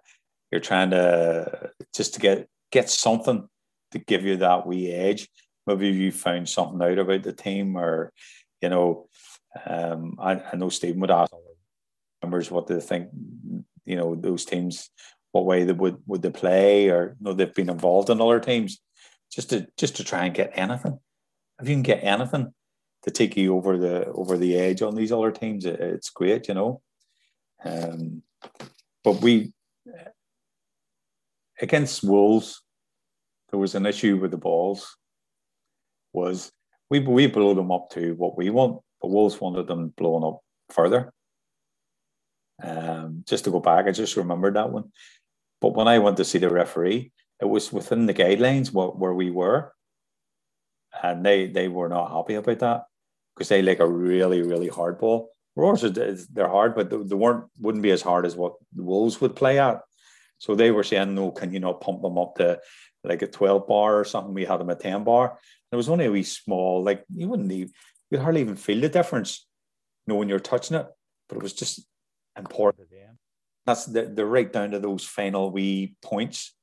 you're 0.50 0.60
trying 0.60 0.90
to 0.90 1.70
just 1.94 2.14
to 2.14 2.20
get 2.20 2.48
get 2.70 2.90
something 2.90 3.48
to 3.92 3.98
give 3.98 4.24
you 4.24 4.36
that 4.38 4.66
wee 4.66 4.90
edge. 4.90 5.28
Maybe 5.66 5.88
you 5.88 6.10
found 6.10 6.48
something 6.48 6.82
out 6.82 6.98
about 6.98 7.22
the 7.22 7.32
team, 7.32 7.76
or 7.76 8.12
you 8.60 8.68
know, 8.68 9.08
um, 9.66 10.16
I, 10.20 10.42
I 10.52 10.56
know 10.56 10.68
Stephen 10.68 11.00
would 11.00 11.10
ask 11.10 11.32
members 12.22 12.50
what 12.50 12.66
they 12.66 12.80
think. 12.80 13.08
You 13.84 13.96
know, 13.96 14.14
those 14.14 14.44
teams, 14.44 14.90
what 15.32 15.44
way 15.44 15.64
they 15.64 15.72
would 15.72 15.98
would 16.06 16.22
they 16.22 16.30
play, 16.30 16.88
or 16.88 17.16
you 17.18 17.24
know, 17.24 17.32
they've 17.32 17.54
been 17.54 17.70
involved 17.70 18.10
in 18.10 18.20
other 18.20 18.40
teams, 18.40 18.80
just 19.30 19.50
to 19.50 19.66
just 19.76 19.96
to 19.96 20.04
try 20.04 20.24
and 20.24 20.34
get 20.34 20.52
anything. 20.54 20.98
If 21.62 21.68
you 21.68 21.76
can 21.76 21.82
get 21.82 22.02
anything 22.02 22.52
to 23.04 23.10
take 23.10 23.36
you 23.36 23.54
over 23.54 23.78
the 23.78 24.06
over 24.06 24.36
the 24.36 24.56
edge 24.56 24.82
on 24.82 24.96
these 24.96 25.12
other 25.12 25.30
teams, 25.30 25.64
it, 25.64 25.78
it's 25.78 26.10
great. 26.10 26.48
You 26.48 26.54
know, 26.54 26.80
um, 27.64 28.22
but 29.04 29.20
we 29.20 29.52
against 31.60 32.02
Wolves, 32.02 32.62
there 33.50 33.60
was 33.60 33.76
an 33.76 33.86
issue 33.86 34.16
with 34.16 34.32
the 34.32 34.38
balls. 34.38 34.96
Was 36.12 36.50
we 36.90 36.98
we 36.98 37.28
blew 37.28 37.54
them 37.54 37.70
up 37.70 37.90
to 37.90 38.14
what 38.14 38.36
we 38.36 38.50
want, 38.50 38.82
but 39.00 39.10
Wolves 39.10 39.40
wanted 39.40 39.68
them 39.68 39.94
blown 39.96 40.24
up 40.24 40.40
further. 40.70 41.12
Um, 42.62 43.24
just 43.26 43.44
to 43.44 43.50
go 43.50 43.60
back, 43.60 43.86
I 43.86 43.92
just 43.92 44.16
remembered 44.16 44.56
that 44.56 44.70
one. 44.70 44.92
But 45.60 45.74
when 45.74 45.86
I 45.86 46.00
went 46.00 46.16
to 46.16 46.24
see 46.24 46.38
the 46.38 46.50
referee, 46.50 47.12
it 47.40 47.44
was 47.44 47.72
within 47.72 48.06
the 48.06 48.14
guidelines 48.14 48.72
where, 48.72 48.88
where 48.88 49.14
we 49.14 49.30
were, 49.30 49.72
and 51.02 51.24
they 51.24 51.48
they 51.48 51.68
were 51.68 51.88
not 51.88 52.10
happy 52.10 52.34
about 52.34 52.58
that 52.60 52.84
because 53.34 53.48
they 53.48 53.62
like 53.62 53.80
a 53.80 53.86
really 53.86 54.42
really 54.42 54.68
hard 54.68 54.98
ball. 54.98 55.30
Roars 55.54 55.82
they're 55.82 56.48
hard, 56.48 56.74
but 56.74 56.88
they 56.88 57.14
weren't 57.14 57.44
wouldn't 57.60 57.82
be 57.82 57.90
as 57.90 58.02
hard 58.02 58.24
as 58.24 58.36
what 58.36 58.54
the 58.74 58.82
Wolves 58.82 59.20
would 59.20 59.36
play 59.36 59.58
at. 59.58 59.82
So 60.42 60.56
they 60.56 60.72
were 60.72 60.82
saying, 60.82 61.14
no, 61.14 61.30
can 61.30 61.52
you 61.52 61.60
not 61.60 61.80
pump 61.80 62.02
them 62.02 62.18
up 62.18 62.34
to 62.36 62.58
like 63.04 63.22
a 63.22 63.28
12 63.28 63.68
bar 63.68 64.00
or 64.00 64.04
something? 64.04 64.34
We 64.34 64.44
had 64.44 64.58
them 64.58 64.70
at 64.70 64.80
10 64.80 65.04
bar. 65.04 65.38
It 65.70 65.76
was 65.76 65.88
only 65.88 66.06
a 66.06 66.10
wee 66.10 66.24
small, 66.24 66.82
like 66.82 67.04
you 67.14 67.28
wouldn't 67.28 67.52
even, 67.52 67.72
you'd 68.10 68.20
hardly 68.20 68.40
even 68.40 68.56
feel 68.56 68.80
the 68.80 68.88
difference, 68.88 69.46
you 70.04 70.12
know, 70.12 70.18
when 70.18 70.28
you're 70.28 70.40
touching 70.40 70.76
it. 70.76 70.86
But 71.28 71.36
it 71.36 71.42
was 71.44 71.52
just 71.52 71.86
important. 72.36 72.88
That's 73.66 73.86
the, 73.86 74.06
the 74.06 74.26
right 74.26 74.52
down 74.52 74.72
to 74.72 74.80
those 74.80 75.04
final 75.04 75.52
wee 75.52 75.94
points. 76.02 76.56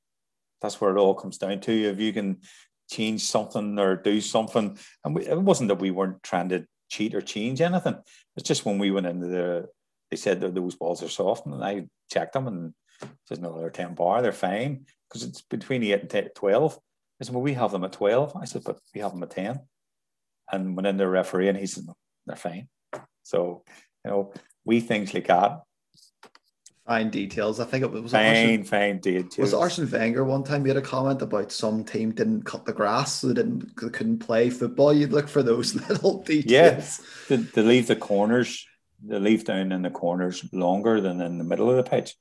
That's 0.61 0.81
where 0.81 0.93
it 0.93 0.99
all 0.99 1.15
comes 1.15 1.37
down 1.37 1.61
to. 1.61 1.71
If 1.71 2.01
you 2.01 2.11
can 2.11 2.41
change 2.89 3.21
something 3.21 3.77
or 3.79 3.95
do 3.95 4.19
something, 4.21 4.77
and 5.03 5.15
we, 5.15 5.25
it 5.25 5.39
wasn't 5.39 5.69
that 5.69 5.79
we 5.79 5.91
weren't 5.91 6.23
trying 6.23 6.49
to 6.49 6.65
cheat 6.89 7.13
or 7.13 7.21
change 7.21 7.61
anything. 7.61 7.95
It's 8.35 8.47
just 8.47 8.65
when 8.65 8.79
we 8.79 8.91
went 8.91 9.07
into 9.07 9.27
the, 9.27 9.67
they 10.09 10.17
said 10.17 10.41
that 10.41 10.55
those 10.55 10.75
balls 10.75 11.03
are 11.03 11.09
soft, 11.09 11.45
and 11.45 11.63
I 11.63 11.87
checked 12.11 12.33
them 12.33 12.47
and 12.47 12.73
says, 13.27 13.39
no, 13.39 13.57
they're 13.59 13.69
10 13.69 13.95
bar, 13.95 14.21
they're 14.21 14.31
fine 14.31 14.85
because 15.07 15.23
it's 15.23 15.41
between 15.41 15.83
8 15.83 16.01
and 16.01 16.09
10, 16.09 16.29
12. 16.35 16.79
I 17.21 17.25
said, 17.25 17.33
well, 17.33 17.43
we 17.43 17.53
have 17.53 17.71
them 17.71 17.83
at 17.83 17.91
12. 17.91 18.35
I 18.35 18.45
said, 18.45 18.63
but 18.65 18.79
we 18.93 19.01
have 19.01 19.11
them 19.11 19.23
at 19.23 19.31
10. 19.31 19.59
And 20.51 20.75
went 20.75 20.87
in 20.87 20.97
the 20.97 21.07
referee 21.07 21.49
and 21.49 21.57
he 21.57 21.67
said, 21.67 21.85
no, 21.85 21.95
they're 22.25 22.35
fine. 22.35 22.69
So, 23.23 23.63
you 24.03 24.11
know, 24.11 24.33
we 24.65 24.79
things 24.79 25.13
like 25.13 25.27
that. 25.27 25.61
Fine 26.89 27.11
details. 27.11 27.59
I 27.59 27.65
think 27.65 27.83
it 27.83 27.91
was 27.91 28.11
fine, 28.11 28.25
Arsene, 28.25 28.63
fine 28.63 28.97
details. 28.97 29.37
Was 29.37 29.53
Arsene 29.53 29.87
Wenger 29.91 30.25
one 30.25 30.43
time 30.43 30.63
made 30.63 30.75
a 30.75 30.81
comment 30.81 31.21
about 31.21 31.51
some 31.51 31.83
team 31.83 32.13
didn't 32.13 32.45
cut 32.45 32.65
the 32.65 32.73
grass, 32.73 33.13
so 33.13 33.27
they 33.27 33.35
didn't 33.35 33.79
they 33.79 33.89
couldn't 33.89 34.17
play 34.17 34.49
football. 34.49 34.91
You'd 34.91 35.13
look 35.13 35.27
for 35.27 35.43
those 35.43 35.75
little 35.89 36.23
details. 36.23 36.51
Yes, 36.51 37.01
yeah, 37.29 37.37
they, 37.37 37.43
they 37.43 37.61
leave 37.61 37.85
the 37.85 37.95
corners, 37.95 38.65
they 39.05 39.19
leave 39.19 39.45
down 39.45 39.71
in 39.71 39.83
the 39.83 39.91
corners 39.91 40.43
longer 40.51 40.99
than 40.99 41.21
in 41.21 41.37
the 41.37 41.43
middle 41.43 41.69
of 41.69 41.77
the 41.77 41.83
pitch 41.83 42.15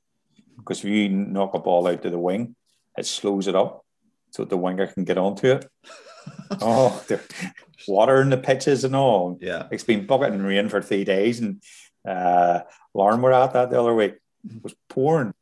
because 0.59 0.85
if 0.85 0.91
you 0.91 1.09
knock 1.09 1.55
a 1.55 1.59
ball 1.59 1.89
out 1.89 2.03
to 2.03 2.11
the 2.11 2.19
wing, 2.19 2.55
it 2.99 3.07
slows 3.07 3.49
it 3.49 3.57
up 3.57 3.87
so 4.33 4.45
the 4.45 4.59
winger 4.59 4.87
can 4.87 5.05
get 5.05 5.17
onto 5.17 5.47
it. 5.47 5.67
oh, 6.61 7.03
water 7.89 8.21
in 8.21 8.29
the 8.29 8.37
pitches 8.37 8.85
and 8.85 8.95
all. 8.95 9.39
Yeah, 9.41 9.67
it's 9.71 9.85
been 9.85 10.05
bucketing 10.05 10.43
rain 10.43 10.69
for 10.69 10.83
three 10.83 11.05
days, 11.05 11.41
and 11.41 11.63
uh, 12.07 12.61
Larne 12.93 13.23
were 13.23 13.33
at 13.33 13.55
that 13.55 13.71
the 13.71 13.81
other 13.81 13.95
week. 13.95 14.17
Was 14.63 14.75
pouring 14.89 15.35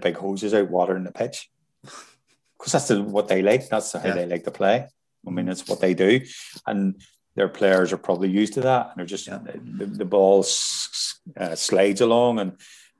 big 0.00 0.16
hoses 0.16 0.54
out 0.54 0.70
water 0.70 0.96
in 0.96 1.04
the 1.04 1.12
pitch 1.12 1.50
because 1.82 2.72
that's 2.72 2.88
the, 2.88 3.02
what 3.02 3.28
they 3.28 3.42
like. 3.42 3.68
That's 3.68 3.92
how 3.92 4.04
yeah. 4.04 4.14
they 4.14 4.26
like 4.26 4.44
to 4.44 4.50
play. 4.50 4.86
I 5.26 5.30
mean, 5.30 5.48
it's 5.48 5.68
what 5.68 5.80
they 5.80 5.94
do, 5.94 6.20
and 6.66 7.00
their 7.36 7.48
players 7.48 7.92
are 7.92 7.98
probably 7.98 8.30
used 8.30 8.54
to 8.54 8.62
that, 8.62 8.88
and 8.88 8.96
they're 8.96 9.06
just 9.06 9.26
yeah. 9.26 9.38
the, 9.38 9.86
the 9.86 10.04
ball 10.04 10.40
uh, 10.40 11.54
slides 11.54 12.00
along, 12.00 12.38
and 12.38 12.52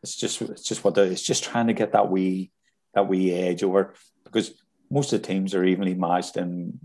it's 0.03 0.17
just 0.17 0.43
it's 0.43 0.65
just 0.65 0.85
what 0.85 0.97
it's 0.99 1.23
just 1.23 1.45
trying 1.45 1.67
to 1.67 1.73
get 1.73 1.93
that 1.93 2.11
wee 2.11 2.51
that 2.95 3.09
wee 3.09 3.33
edge 3.33 3.63
over 3.63 3.95
because 4.25 4.53
most 4.91 5.13
of 5.13 5.21
the 5.21 5.27
teams 5.27 5.55
are 5.55 5.65
evenly 5.65 5.95
matched 5.95 6.37
in 6.37 6.79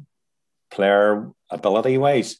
player 0.72 1.32
ability 1.50 1.98
wise. 1.98 2.38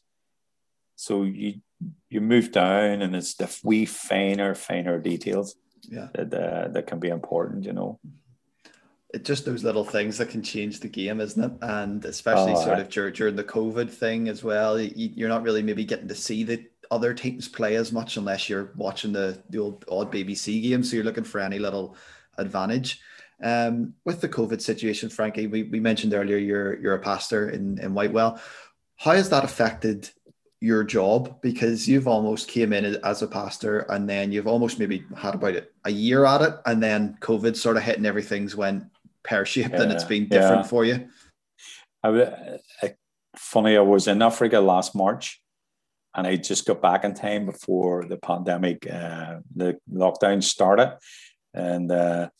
So 0.96 1.24
you 1.24 1.60
you 2.08 2.20
move 2.20 2.52
down 2.52 3.02
and 3.02 3.14
it's 3.14 3.34
the 3.34 3.54
wee 3.62 3.84
finer 3.84 4.54
finer 4.54 4.98
details 4.98 5.56
yeah. 5.90 6.08
that 6.14 6.34
uh, 6.34 6.68
that 6.68 6.86
can 6.86 6.98
be 6.98 7.08
important. 7.08 7.64
You 7.64 7.72
know. 7.72 8.00
It's 9.14 9.26
just 9.26 9.44
those 9.44 9.64
little 9.64 9.84
things 9.84 10.18
that 10.18 10.30
can 10.30 10.42
change 10.42 10.80
the 10.80 10.88
game, 10.88 11.20
isn't 11.20 11.42
it? 11.42 11.52
And 11.62 12.04
especially 12.04 12.52
oh, 12.52 12.64
sort 12.64 12.80
of 12.80 12.88
during 12.88 13.36
the 13.36 13.44
COVID 13.44 13.88
thing 13.88 14.28
as 14.28 14.42
well. 14.42 14.78
You're 14.78 15.28
not 15.28 15.44
really 15.44 15.62
maybe 15.62 15.84
getting 15.84 16.08
to 16.08 16.14
see 16.14 16.42
the 16.42 16.66
other 16.90 17.14
teams 17.14 17.48
play 17.48 17.76
as 17.76 17.92
much 17.92 18.16
unless 18.16 18.48
you're 18.48 18.72
watching 18.76 19.12
the, 19.12 19.42
the 19.48 19.58
old 19.58 19.84
odd 19.88 20.12
BBC 20.12 20.62
games. 20.62 20.90
So 20.90 20.96
you're 20.96 21.04
looking 21.04 21.24
for 21.24 21.40
any 21.40 21.58
little 21.58 21.96
advantage. 22.36 23.00
Um, 23.42 23.94
with 24.04 24.20
the 24.20 24.28
COVID 24.28 24.60
situation, 24.60 25.08
Frankie, 25.08 25.46
we, 25.46 25.64
we 25.64 25.78
mentioned 25.78 26.14
earlier 26.14 26.38
you're 26.38 26.78
you're 26.80 26.94
a 26.94 27.00
pastor 27.00 27.50
in, 27.50 27.78
in 27.78 27.94
Whitewell. 27.94 28.40
How 28.96 29.12
has 29.12 29.28
that 29.30 29.44
affected 29.44 30.10
your 30.60 30.84
job? 30.84 31.40
Because 31.42 31.88
you've 31.88 32.08
almost 32.08 32.48
came 32.48 32.72
in 32.72 32.84
as 33.04 33.22
a 33.22 33.26
pastor 33.26 33.80
and 33.90 34.08
then 34.08 34.32
you've 34.32 34.46
almost 34.46 34.78
maybe 34.78 35.04
had 35.16 35.34
about 35.34 35.62
a 35.84 35.90
year 35.90 36.24
at 36.24 36.42
it, 36.42 36.54
and 36.66 36.82
then 36.82 37.16
COVID 37.20 37.56
sort 37.56 37.76
of 37.76 37.82
hit 37.82 37.96
and 37.96 38.06
everything's 38.06 38.56
went 38.56 38.84
pear 39.24 39.44
shaped 39.44 39.70
yeah, 39.70 39.82
and 39.82 39.92
it's 39.92 40.04
been 40.04 40.28
different 40.28 40.62
yeah. 40.62 40.68
for 40.68 40.84
you. 40.84 41.08
I, 42.02 42.58
I, 42.82 42.94
funny, 43.36 43.76
I 43.76 43.80
was 43.80 44.06
in 44.06 44.22
Africa 44.22 44.60
last 44.60 44.94
March 44.94 45.42
and 46.16 46.26
I 46.26 46.36
just 46.36 46.66
got 46.66 46.80
back 46.80 47.04
in 47.04 47.14
time 47.14 47.46
before 47.46 48.04
the 48.04 48.16
pandemic, 48.16 48.90
uh, 48.90 49.36
the 49.54 49.78
lockdown 49.92 50.42
started, 50.42 50.96
and 51.52 51.92
uh, 51.92 52.30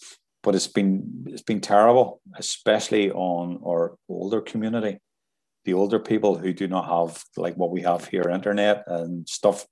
but 0.43 0.55
it's 0.55 0.67
been 0.67 1.27
it's 1.29 1.43
been 1.43 1.61
terrible, 1.61 2.21
especially 2.37 3.11
on 3.11 3.61
our 3.67 3.97
older 4.09 4.41
community, 4.41 4.99
the 5.67 5.75
older 5.75 5.99
people 5.99 6.39
who 6.39 6.53
do 6.53 6.67
not 6.67 6.87
have 6.87 7.23
like 7.37 7.55
what 7.57 7.71
we 7.71 7.83
have 7.83 8.07
here, 8.07 8.31
internet 8.31 8.85
and 8.87 9.29
stuff, 9.29 9.67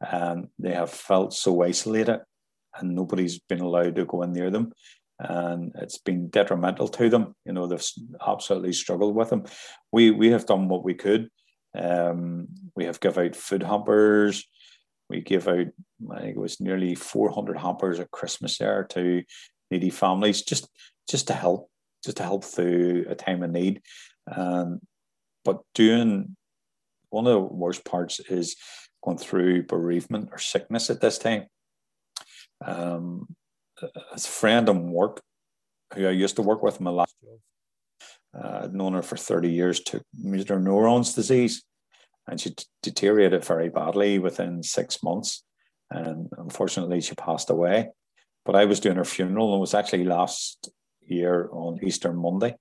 and 0.00 0.48
they 0.58 0.74
have 0.74 0.90
felt 0.90 1.32
so 1.32 1.62
isolated, 1.62 2.20
and 2.76 2.94
nobody's 2.94 3.38
been 3.38 3.60
allowed 3.60 3.94
to 3.94 4.04
go 4.04 4.22
in 4.22 4.32
near 4.32 4.50
them. 4.50 4.72
And 5.20 5.70
it's 5.76 5.98
been 5.98 6.28
detrimental 6.28 6.88
to 6.88 7.08
them. 7.08 7.36
You 7.46 7.52
know, 7.52 7.68
they've 7.68 7.86
absolutely 8.26 8.72
struggled 8.72 9.14
with 9.14 9.30
them. 9.30 9.44
We 9.92 10.10
we 10.10 10.30
have 10.30 10.46
done 10.46 10.66
what 10.68 10.82
we 10.82 10.94
could 10.94 11.30
um, 11.74 12.48
we 12.76 12.84
have 12.84 13.00
give 13.00 13.18
out 13.18 13.36
food 13.36 13.62
hampers. 13.62 14.44
We 15.10 15.20
give 15.20 15.48
out, 15.48 15.66
I 16.12 16.20
think 16.20 16.36
it 16.36 16.40
was 16.40 16.60
nearly 16.60 16.94
400 16.94 17.58
hampers 17.58 18.00
at 18.00 18.10
Christmas 18.10 18.58
there 18.58 18.84
to 18.90 19.22
needy 19.70 19.90
families, 19.90 20.42
just 20.42 20.68
just 21.08 21.26
to 21.26 21.34
help, 21.34 21.70
just 22.04 22.16
to 22.18 22.22
help 22.22 22.44
through 22.44 23.06
a 23.08 23.14
time 23.14 23.42
of 23.42 23.50
need. 23.50 23.82
Um, 24.34 24.80
but 25.44 25.60
doing 25.74 26.36
one 27.10 27.26
of 27.26 27.32
the 27.32 27.40
worst 27.40 27.84
parts 27.84 28.20
is 28.20 28.56
going 29.02 29.18
through 29.18 29.64
bereavement 29.64 30.30
or 30.32 30.38
sickness 30.38 30.90
at 30.90 31.00
this 31.00 31.18
time. 31.18 31.44
Um, 32.64 33.34
a 34.12 34.18
friend 34.18 34.68
in 34.68 34.90
work 34.90 35.20
who 35.94 36.06
I 36.06 36.10
used 36.10 36.36
to 36.36 36.42
work 36.42 36.62
with 36.62 36.78
in 36.78 36.84
my 36.84 36.90
last 36.90 37.14
job 37.22 37.38
uh, 38.36 38.60
I'd 38.64 38.74
known 38.74 38.94
her 38.94 39.02
for 39.02 39.16
30 39.16 39.50
years, 39.50 39.80
took 39.80 40.02
motor 40.18 40.58
neurons 40.58 41.14
disease, 41.14 41.62
and 42.26 42.40
she 42.40 42.54
deteriorated 42.82 43.44
very 43.44 43.68
badly 43.68 44.18
within 44.18 44.62
six 44.62 45.02
months. 45.02 45.44
And 45.90 46.28
unfortunately, 46.38 47.00
she 47.00 47.14
passed 47.14 47.50
away. 47.50 47.90
But 48.44 48.56
I 48.56 48.64
was 48.64 48.80
doing 48.80 48.96
her 48.96 49.04
funeral, 49.04 49.52
and 49.52 49.58
it 49.58 49.60
was 49.60 49.74
actually 49.74 50.04
last 50.04 50.68
year 51.06 51.48
on 51.52 51.78
Easter 51.82 52.12
Monday. 52.12 52.56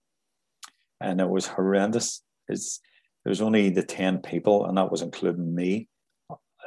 And 1.01 1.19
it 1.19 1.29
was 1.29 1.47
horrendous. 1.47 2.21
It's, 2.49 2.79
there 3.23 3.31
was 3.31 3.41
only 3.41 3.69
the 3.69 3.83
10 3.83 4.19
people, 4.19 4.65
and 4.65 4.77
that 4.77 4.91
was 4.91 5.01
including 5.01 5.53
me. 5.53 5.87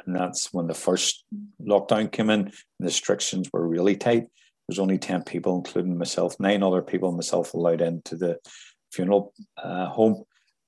and 0.05 0.15
that's 0.15 0.53
when 0.53 0.67
the 0.67 0.73
first 0.73 1.23
lockdown 1.61 2.11
came 2.11 2.29
in. 2.29 2.51
The 2.79 2.85
restrictions 2.85 3.49
were 3.51 3.67
really 3.67 3.95
tight. 3.95 4.23
There 4.23 4.73
was 4.73 4.79
only 4.79 4.97
ten 4.97 5.23
people, 5.23 5.55
including 5.55 5.97
myself, 5.97 6.37
nine 6.39 6.61
other 6.61 6.81
people, 6.81 7.11
myself 7.13 7.53
allowed 7.53 7.79
into 7.79 8.17
the 8.17 8.37
funeral 8.91 9.33
uh, 9.57 9.85
home. 9.87 10.23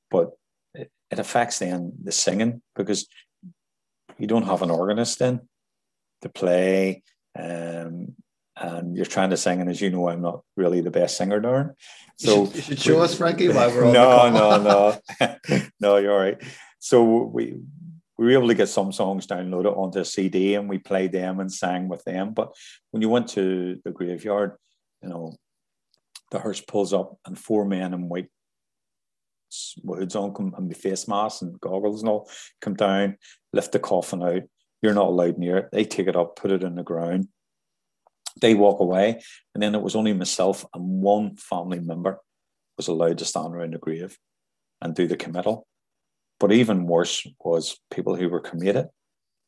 But 0.10 0.32
it, 0.74 0.90
it 1.12 1.20
affects 1.20 1.60
then 1.60 1.92
the 2.02 2.14
singing 2.14 2.62
because 2.76 3.08
you 4.18 4.26
don't 4.26 4.46
have 4.46 4.62
an 4.62 4.72
organist 4.72 5.22
in 5.22 5.42
to 6.22 6.30
play. 6.30 7.04
Um, 7.38 8.16
and 8.60 8.96
you're 8.96 9.06
trying 9.06 9.30
to 9.30 9.38
sing, 9.38 9.62
and 9.62 9.70
as 9.70 9.82
you 9.82 9.90
know, 9.90 10.10
I'm 10.10 10.22
not 10.22 10.44
really 10.58 10.82
the 10.82 10.92
best 10.92 11.18
singer, 11.18 11.42
Darren. 11.42 11.74
So 12.18 12.46
you 12.54 12.62
should, 12.62 12.80
show 12.80 13.00
us, 13.00 13.16
Frankie, 13.16 13.48
why 13.48 13.68
we're 13.68 13.86
on. 13.86 13.94
No, 13.94 14.30
no, 14.30 15.00
no, 15.20 15.60
no. 15.80 15.98
You're 15.98 16.12
all 16.12 16.20
right. 16.20 16.42
So 16.80 17.24
we 17.24 17.58
we 18.18 18.26
were 18.26 18.32
able 18.32 18.50
to 18.50 18.56
get 18.56 18.68
some 18.68 18.92
songs 18.92 19.28
downloaded 19.28 19.78
onto 19.78 20.00
a 20.00 20.06
CD, 20.06 20.56
and 20.56 20.68
we 20.68 20.78
played 20.78 21.14
them 21.14 21.40
and 21.40 21.52
sang 21.52 21.88
with 21.88 22.04
them. 22.04 22.34
But 22.34 22.54
when 22.92 23.02
you 23.02 23.10
went 23.10 23.30
to 23.30 23.80
the 23.86 23.92
graveyard, 23.92 24.58
you 25.02 25.10
know, 25.10 25.36
the 26.32 26.40
hearse 26.40 26.62
pulls 26.62 26.94
up, 26.94 27.18
and 27.26 27.40
four 27.40 27.64
men 27.64 27.94
in 27.94 28.10
white 28.10 28.28
hoods 29.88 30.16
on 30.16 30.34
come 30.34 30.54
and 30.58 30.70
the 30.70 30.76
face 30.76 31.08
masks 31.08 31.42
and 31.42 31.60
goggles 31.60 32.02
and 32.02 32.10
all 32.10 32.30
come 32.62 32.76
down, 32.76 33.18
lift 33.54 33.72
the 33.72 33.80
coffin 33.80 34.22
out. 34.22 34.44
You're 34.82 34.94
not 34.94 35.08
allowed 35.08 35.38
near 35.38 35.58
it. 35.58 35.70
They 35.72 35.86
take 35.86 36.08
it 36.08 36.16
up, 36.16 36.36
put 36.36 36.52
it 36.52 36.64
in 36.64 36.76
the 36.76 36.84
ground. 36.84 37.30
They 38.42 38.54
walk 38.54 38.80
away, 38.80 39.22
and 39.54 39.64
then 39.64 39.76
it 39.76 39.82
was 39.82 39.96
only 39.96 40.14
myself 40.14 40.66
and 40.74 41.02
one 41.02 41.36
family 41.36 41.80
member 41.80 42.20
was 42.78 42.88
allowed 42.88 43.18
to 43.18 43.26
stand 43.26 43.54
around 43.54 43.74
the 43.74 43.78
grave 43.78 44.18
and 44.82 44.96
do 44.96 45.08
the 45.08 45.18
committal. 45.18 45.68
But 46.40 46.54
even 46.54 46.88
worse 46.88 47.28
was 47.44 47.78
people 47.92 48.16
who 48.16 48.30
were 48.30 48.40
committed 48.40 48.88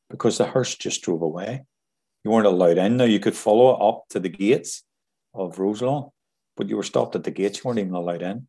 because 0.09 0.37
the 0.37 0.45
hearse 0.45 0.75
just 0.75 1.01
drove 1.01 1.21
away. 1.21 1.63
You 2.23 2.31
weren't 2.31 2.47
allowed 2.47 2.77
in. 2.77 2.97
Now 2.97 3.05
you 3.05 3.19
could 3.19 3.35
follow 3.35 3.73
it 3.73 3.81
up 3.81 4.03
to 4.09 4.19
the 4.19 4.29
gates 4.29 4.83
of 5.33 5.57
Roselawn, 5.57 6.09
but 6.57 6.67
you 6.67 6.75
were 6.75 6.83
stopped 6.83 7.15
at 7.15 7.23
the 7.23 7.31
gates. 7.31 7.59
You 7.59 7.63
weren't 7.65 7.79
even 7.79 7.95
allowed 7.95 8.21
in 8.21 8.47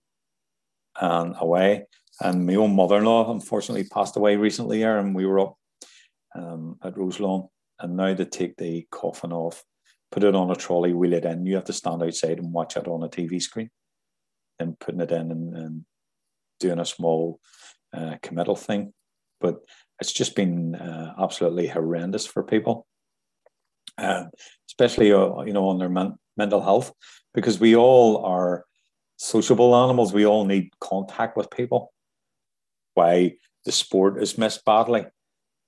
and 1.01 1.35
away. 1.39 1.87
And 2.20 2.47
my 2.47 2.57
own 2.57 2.74
mother-in-law 2.76 3.33
unfortunately 3.33 3.85
passed 3.85 4.16
away 4.16 4.37
recently 4.37 4.78
here, 4.78 4.99
and 4.99 5.14
we 5.14 5.24
were 5.24 5.41
up 5.41 5.57
um, 6.35 6.78
at 6.83 6.99
Roselawn. 6.99 7.49
And 7.80 7.97
now 7.97 8.14
they 8.14 8.24
take 8.24 8.57
the 8.57 8.87
coffin 8.91 9.33
off, 9.33 9.64
put 10.12 10.22
it 10.22 10.36
on 10.36 10.50
a 10.50 10.54
trolley, 10.54 10.92
wheel 10.92 11.14
it 11.14 11.24
in. 11.24 11.46
You 11.46 11.56
have 11.56 11.64
to 11.64 11.72
stand 11.72 12.02
outside 12.02 12.38
and 12.38 12.52
watch 12.52 12.76
it 12.76 12.86
on 12.86 13.02
a 13.02 13.08
TV 13.08 13.40
screen, 13.40 13.70
and 14.58 14.78
putting 14.78 15.00
it 15.00 15.10
in 15.10 15.32
and, 15.32 15.56
and 15.56 15.84
doing 16.60 16.78
a 16.78 16.84
small 16.84 17.40
uh, 17.92 18.16
committal 18.22 18.54
thing. 18.54 18.92
But 19.40 19.56
it's 20.00 20.12
just 20.12 20.36
been 20.36 20.74
uh, 20.74 21.14
absolutely 21.20 21.66
horrendous 21.66 22.26
for 22.26 22.42
people, 22.42 22.86
uh, 23.98 24.26
especially 24.68 25.08
you 25.08 25.52
know 25.52 25.68
on 25.68 25.78
their 25.78 25.88
men- 25.88 26.18
mental 26.36 26.62
health, 26.62 26.92
because 27.34 27.58
we 27.58 27.74
all 27.74 28.24
are 28.24 28.64
sociable 29.16 29.74
animals. 29.74 30.12
We 30.12 30.26
all 30.26 30.44
need 30.44 30.70
contact 30.78 31.36
with 31.36 31.50
people. 31.50 31.92
Why 32.94 33.36
the 33.64 33.72
sport 33.72 34.22
is 34.22 34.36
missed 34.36 34.64
badly. 34.64 35.06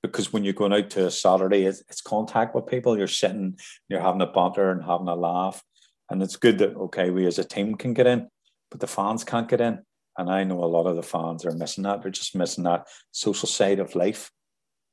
Because 0.05 0.33
when 0.33 0.45
you're 0.45 0.53
going 0.53 0.73
out 0.73 0.91
to 0.91 1.07
a 1.07 1.11
Saturday, 1.11 1.65
it's, 1.65 1.83
it's 1.89 2.01
contact 2.03 2.55
with 2.55 2.67
people. 2.67 2.99
You're 2.99 3.07
sitting, 3.07 3.59
you're 3.89 4.01
having 4.01 4.21
a 4.21 4.27
banter 4.27 4.71
and 4.71 4.85
having 4.85 5.09
a 5.09 5.15
laugh. 5.15 5.63
And 6.11 6.23
it's 6.23 6.37
good 6.37 6.59
that, 6.59 6.77
okay, 6.77 7.09
we 7.09 7.27
as 7.27 7.39
a 7.39 7.45
team 7.45 7.75
can 7.75 7.95
get 7.95 8.07
in, 8.07 8.29
but 8.71 8.81
the 8.81 8.87
fans 8.87 9.25
can't 9.25 9.49
get 9.49 9.63
in. 9.63 9.81
And 10.19 10.31
I 10.31 10.45
know 10.45 10.63
a 10.63 10.67
lot 10.67 10.87
of 10.87 10.97
the 10.97 11.03
fans 11.03 11.47
are 11.47 11.53
missing 11.53 11.85
that. 11.85 12.03
They're 12.03 12.11
just 12.11 12.37
missing 12.37 12.65
that 12.65 12.87
social 13.13 13.49
side 13.49 13.79
of 13.79 13.95
life. 13.95 14.31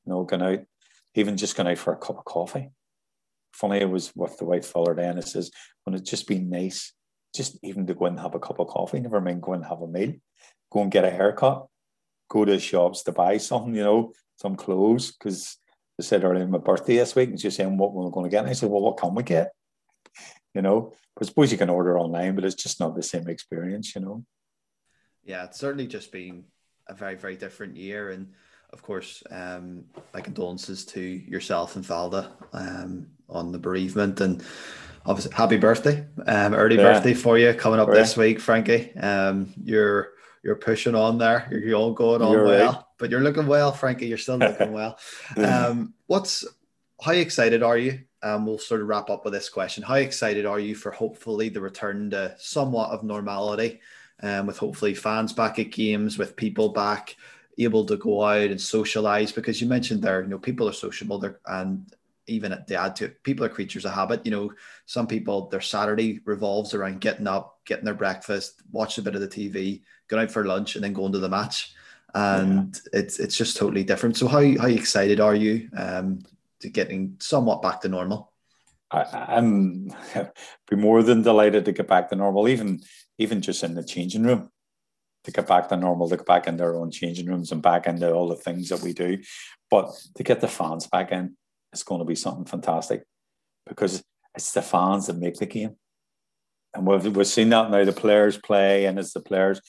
You 0.05 0.14
know, 0.14 0.24
going 0.24 0.41
out, 0.41 0.59
even 1.16 1.36
just 1.36 1.57
going 1.57 1.68
out 1.68 1.78
for 1.78 1.93
a 1.93 1.97
cup 1.97 2.18
of 2.18 2.26
coffee. 2.26 2.70
Funny, 3.51 3.82
it 3.82 3.89
was 3.89 4.14
with 4.16 4.38
the 4.38 4.45
white 4.45 4.64
fella 4.64 4.95
then. 4.95 5.18
It 5.18 5.28
says, 5.28 5.51
when 5.84 5.93
it's 5.93 6.09
just 6.09 6.28
been 6.28 6.49
nice 6.49 6.93
just 7.34 7.57
even 7.64 7.88
to 7.88 7.93
go 7.93 8.05
and 8.05 8.20
have 8.20 8.36
a 8.36 8.39
cup 8.39 8.59
of 8.59 8.68
coffee, 8.68 8.99
never 8.99 9.22
mind 9.22 9.41
go 9.41 9.53
and 9.53 9.66
have 9.66 9.82
a 9.82 9.88
meal, 9.88 10.14
go 10.72 10.82
and 10.82 10.91
get 10.91 11.05
a 11.05 11.09
haircut, 11.09 11.68
go 12.32 12.45
to 12.45 12.57
shops 12.59 13.03
to 13.03 13.11
buy 13.11 13.38
something, 13.38 13.75
you 13.75 13.84
know, 13.84 14.13
some 14.38 14.55
clothes. 14.55 15.11
Because 15.11 15.57
I 15.99 16.03
said 16.03 16.23
earlier, 16.23 16.47
my 16.47 16.57
birthday 16.57 16.95
this 16.95 17.15
week, 17.15 17.29
and 17.29 17.39
she's 17.39 17.55
saying, 17.55 17.77
What 17.77 17.93
we're 17.93 18.09
going 18.09 18.25
to 18.25 18.29
get? 18.29 18.41
And 18.41 18.49
I 18.49 18.53
said, 18.53 18.69
Well, 18.69 18.82
what 18.82 18.97
can 18.97 19.13
we 19.13 19.23
get? 19.23 19.51
You 20.53 20.61
know, 20.61 20.91
I 21.17 21.23
suppose 21.23 21.49
you 21.49 21.57
can 21.57 21.69
order 21.69 21.97
online, 21.97 22.36
but 22.36 22.43
it's 22.43 22.61
just 22.61 22.82
not 22.82 22.93
the 22.93 23.01
same 23.01 23.29
experience, 23.29 23.95
you 23.95 24.01
know. 24.01 24.25
Yeah, 25.23 25.45
it's 25.45 25.57
certainly 25.57 25.88
just 25.88 26.11
been 26.11 26.43
a 26.89 26.93
very, 26.93 27.15
very 27.15 27.38
different 27.38 27.77
year. 27.77 28.09
And 28.09 28.34
of 28.73 28.82
course, 28.82 29.23
um, 29.32 29.86
my 30.13 30.19
condolences 30.19 30.84
to 30.88 30.99
yourself 30.99 31.77
and 31.77 31.86
Valda 31.86 32.32
um, 32.51 33.07
on 33.29 33.53
the 33.53 33.59
bereavement. 33.59 34.19
And 34.19 34.43
obviously 35.05 35.34
happy 35.34 35.55
birthday, 35.55 36.05
um, 36.27 36.53
early 36.53 36.75
yeah. 36.75 36.84
birthday 36.84 37.13
for 37.13 37.38
you 37.38 37.53
coming 37.53 37.79
up 37.79 37.88
right. 37.88 37.95
this 37.95 38.17
week, 38.17 38.41
Frankie. 38.41 38.93
Um, 38.97 39.53
you're 39.63 40.09
you're 40.43 40.55
pushing 40.55 40.95
on 40.95 41.17
there. 41.17 41.47
You're, 41.51 41.59
you're 41.61 41.79
all 41.79 41.93
going 41.93 42.21
on 42.21 42.31
you're 42.31 42.45
well, 42.45 42.71
right. 42.73 42.83
but 42.97 43.09
you're 43.09 43.21
looking 43.21 43.47
well, 43.47 43.71
Frankie. 43.71 44.07
You're 44.07 44.17
still 44.17 44.37
looking 44.37 44.71
well. 44.71 44.97
Um, 45.37 45.93
what's 46.07 46.45
how 47.01 47.13
excited 47.13 47.63
are 47.63 47.77
you? 47.77 48.01
Um, 48.23 48.45
we'll 48.45 48.59
sort 48.59 48.81
of 48.81 48.87
wrap 48.87 49.09
up 49.09 49.25
with 49.25 49.33
this 49.33 49.49
question. 49.49 49.83
How 49.83 49.95
excited 49.95 50.45
are 50.45 50.59
you 50.59 50.75
for 50.75 50.91
hopefully 50.91 51.49
the 51.49 51.61
return 51.61 52.11
to 52.11 52.35
somewhat 52.37 52.91
of 52.91 53.03
normality, 53.03 53.79
um, 54.21 54.45
with 54.45 54.59
hopefully 54.59 54.93
fans 54.93 55.33
back 55.33 55.57
at 55.57 55.71
games, 55.71 56.17
with 56.17 56.35
people 56.35 56.69
back 56.69 57.15
able 57.57 57.85
to 57.85 57.97
go 57.97 58.23
out 58.23 58.51
and 58.51 58.61
socialize? 58.61 59.31
Because 59.31 59.59
you 59.59 59.67
mentioned 59.67 60.03
there, 60.03 60.21
you 60.21 60.27
know, 60.27 60.37
people 60.37 60.69
are 60.69 60.73
sociable 60.73 61.17
there, 61.17 61.39
and 61.47 61.91
even 62.32 62.51
at 62.51 62.67
the 62.67 62.75
add 62.75 62.95
to 62.97 63.05
it, 63.05 63.23
people 63.23 63.45
are 63.45 63.49
creatures 63.49 63.86
of 63.86 63.93
habit. 63.93 64.25
You 64.25 64.32
know, 64.32 64.53
some 64.86 65.07
people 65.07 65.49
their 65.49 65.61
Saturday 65.61 66.19
revolves 66.25 66.73
around 66.73 67.01
getting 67.01 67.27
up, 67.27 67.59
getting 67.65 67.86
their 67.86 67.93
breakfast, 67.93 68.61
watching 68.71 69.03
a 69.03 69.05
bit 69.05 69.15
of 69.15 69.21
the 69.21 69.27
TV, 69.27 69.82
going 70.07 70.23
out 70.23 70.32
for 70.32 70.45
lunch, 70.45 70.75
and 70.75 70.84
then 70.84 70.93
going 70.93 71.11
to 71.11 71.19
the 71.19 71.29
match. 71.29 71.73
And 72.13 72.79
yeah. 72.93 72.99
it's 72.99 73.19
it's 73.19 73.38
just 73.38 73.57
totally 73.57 73.84
different. 73.84 74.17
So 74.17 74.27
how 74.27 74.41
how 74.59 74.67
excited 74.67 75.19
are 75.19 75.36
you 75.36 75.69
um, 75.75 76.23
to 76.61 76.69
getting 76.69 77.17
somewhat 77.19 77.61
back 77.61 77.82
to 77.82 77.89
normal? 77.89 78.32
I, 78.91 79.38
am 79.38 79.89
be 80.69 80.75
more 80.75 81.03
than 81.03 81.21
delighted 81.21 81.65
to 81.65 81.71
get 81.71 81.88
back 81.88 82.09
to 82.09 82.15
normal, 82.15 82.47
even 82.47 82.82
even 83.17 83.41
just 83.41 83.63
in 83.63 83.75
the 83.75 83.84
changing 83.84 84.23
room, 84.23 84.49
to 85.23 85.32
get 85.32 85.47
back 85.47 85.69
to 85.69 85.77
normal, 85.77 86.09
to 86.09 86.17
get 86.17 86.25
back 86.25 86.47
into 86.47 86.63
our 86.63 86.75
own 86.75 86.91
changing 86.91 87.27
rooms 87.27 87.51
and 87.51 87.61
back 87.61 87.88
into 87.88 88.11
all 88.11 88.27
the 88.27 88.36
things 88.36 88.69
that 88.69 88.82
we 88.82 88.93
do. 88.93 89.19
But 89.69 89.91
to 90.15 90.23
get 90.23 90.41
the 90.41 90.47
fans 90.47 90.88
back 90.88 91.11
in, 91.11 91.38
it's 91.72 91.84
going 91.84 91.99
to 91.99 92.05
be 92.05 92.15
something 92.15 92.45
fantastic 92.45 93.03
because 93.67 94.03
it's 94.36 94.51
the 94.51 94.61
fans 94.61 95.07
that 95.07 95.17
make 95.17 95.36
the 95.36 95.45
game. 95.45 95.76
And 96.74 96.88
we've, 96.88 97.15
we've 97.15 97.28
seen 97.28 97.49
that 97.49 97.69
now. 97.69 97.84
The 97.84 97.91
players 97.91 98.38
play 98.38 98.86
and 98.86 98.97
it's 98.97 99.13
the 99.13 99.19
players, 99.19 99.61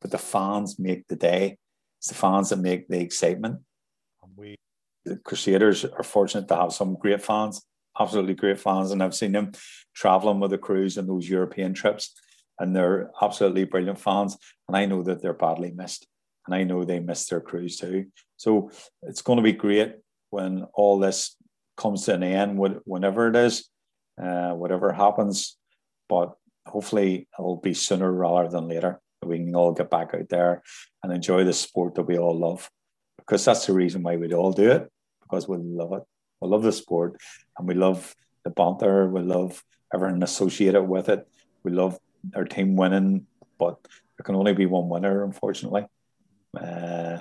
but 0.00 0.10
the 0.10 0.18
fans 0.18 0.78
make 0.78 1.06
the 1.08 1.16
day. 1.16 1.58
It's 1.98 2.08
the 2.08 2.14
fans 2.14 2.50
that 2.50 2.58
make 2.58 2.88
the 2.88 3.00
excitement. 3.00 3.60
And 4.22 4.32
we, 4.36 4.56
the 5.04 5.16
Crusaders, 5.16 5.84
are 5.84 6.02
fortunate 6.02 6.48
to 6.48 6.56
have 6.56 6.72
some 6.72 6.94
great 6.94 7.22
fans, 7.22 7.62
absolutely 7.98 8.34
great 8.34 8.60
fans. 8.60 8.90
And 8.90 9.02
I've 9.02 9.14
seen 9.14 9.32
them 9.32 9.52
traveling 9.94 10.40
with 10.40 10.50
the 10.50 10.58
Crues 10.58 10.96
on 10.98 11.06
those 11.06 11.28
European 11.28 11.74
trips, 11.74 12.14
and 12.58 12.74
they're 12.74 13.10
absolutely 13.20 13.64
brilliant 13.64 13.98
fans. 13.98 14.36
And 14.68 14.76
I 14.76 14.86
know 14.86 15.02
that 15.02 15.22
they're 15.22 15.32
badly 15.32 15.72
missed. 15.72 16.06
And 16.46 16.54
I 16.54 16.62
know 16.62 16.84
they 16.84 17.00
miss 17.00 17.26
their 17.26 17.40
Crues 17.40 17.78
too. 17.78 18.06
So 18.36 18.70
it's 19.02 19.22
going 19.22 19.38
to 19.38 19.42
be 19.42 19.52
great 19.52 19.94
when 20.30 20.64
all 20.74 20.98
this 20.98 21.36
comes 21.76 22.04
to 22.04 22.14
an 22.14 22.22
end, 22.22 22.58
whenever 22.84 23.28
it 23.28 23.36
is, 23.36 23.68
uh, 24.22 24.52
whatever 24.52 24.92
happens. 24.92 25.56
But 26.08 26.34
hopefully, 26.66 27.28
it'll 27.38 27.56
be 27.56 27.74
sooner 27.74 28.10
rather 28.12 28.48
than 28.48 28.68
later. 28.68 29.00
We 29.24 29.38
can 29.38 29.54
all 29.56 29.72
get 29.72 29.90
back 29.90 30.14
out 30.14 30.28
there 30.28 30.62
and 31.02 31.12
enjoy 31.12 31.44
the 31.44 31.52
sport 31.52 31.94
that 31.94 32.02
we 32.02 32.18
all 32.18 32.38
love, 32.38 32.70
because 33.16 33.44
that's 33.44 33.66
the 33.66 33.72
reason 33.72 34.02
why 34.02 34.16
we'd 34.16 34.34
all 34.34 34.52
do 34.52 34.70
it, 34.70 34.90
because 35.22 35.48
we 35.48 35.56
love 35.56 35.92
it. 35.94 36.02
We 36.40 36.48
love 36.48 36.62
the 36.62 36.72
sport, 36.72 37.16
and 37.58 37.66
we 37.66 37.74
love 37.74 38.14
the 38.44 38.50
banter. 38.50 39.08
We 39.08 39.22
love 39.22 39.64
everything 39.94 40.22
associated 40.22 40.82
with 40.82 41.08
it. 41.08 41.26
We 41.62 41.70
love 41.70 41.98
our 42.34 42.44
team 42.44 42.76
winning, 42.76 43.26
but 43.58 43.78
there 43.82 44.24
can 44.24 44.34
only 44.34 44.52
be 44.52 44.66
one 44.66 44.88
winner, 44.88 45.24
unfortunately. 45.24 45.86
Uh, 46.54 47.18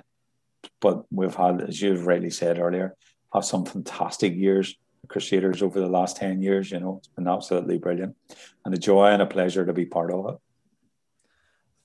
but 0.82 1.06
we've 1.10 1.34
had, 1.34 1.62
as 1.62 1.82
you've 1.82 2.06
rightly 2.06 2.30
said 2.30 2.60
earlier, 2.60 2.95
have 3.34 3.46
some 3.46 3.66
fantastic 3.66 4.36
years. 4.36 4.76
Crusaders 5.10 5.62
over 5.62 5.80
the 5.80 5.88
last 5.88 6.16
10 6.18 6.42
years, 6.42 6.72
you 6.72 6.80
know, 6.80 6.98
it's 6.98 7.10
been 7.10 7.28
absolutely 7.28 7.78
brilliant 7.78 8.16
and 8.64 8.74
a 8.74 8.78
joy 8.78 9.08
and 9.08 9.22
a 9.22 9.26
pleasure 9.26 9.66
to 9.66 9.74
be 9.74 9.86
part 9.86 10.12
of 10.12 10.30
it. 10.30 10.38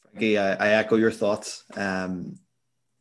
Frankie, 0.03 0.39
I, 0.39 0.53
I 0.53 0.69
echo 0.75 0.97
your 0.97 1.11
thoughts. 1.11 1.65
Um, 1.77 2.39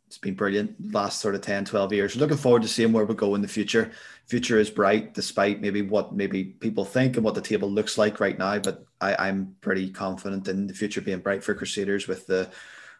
it's 0.08 0.18
been 0.18 0.36
brilliant 0.36 0.94
last 0.94 1.20
sort 1.20 1.36
of 1.36 1.42
10 1.42 1.66
12 1.66 1.92
years 1.92 2.16
looking 2.16 2.38
forward 2.38 2.62
to 2.62 2.68
seeing 2.68 2.94
where 2.94 3.06
we 3.06 3.14
go 3.14 3.36
in 3.36 3.42
the 3.42 3.48
future 3.48 3.92
future 4.26 4.58
is 4.58 4.70
bright 4.70 5.14
despite 5.14 5.60
maybe 5.60 5.82
what 5.82 6.16
maybe 6.16 6.46
people 6.46 6.86
think 6.86 7.18
and 7.18 7.26
what 7.26 7.36
the 7.36 7.42
table 7.42 7.70
looks 7.70 7.98
like 7.98 8.22
right 8.22 8.38
now 8.38 8.58
but 8.58 8.86
I, 9.02 9.28
i'm 9.28 9.56
pretty 9.60 9.90
confident 9.90 10.48
in 10.48 10.66
the 10.66 10.74
future 10.74 11.02
being 11.02 11.20
bright 11.20 11.44
for 11.44 11.54
crusaders 11.54 12.08
with 12.08 12.26
the 12.26 12.50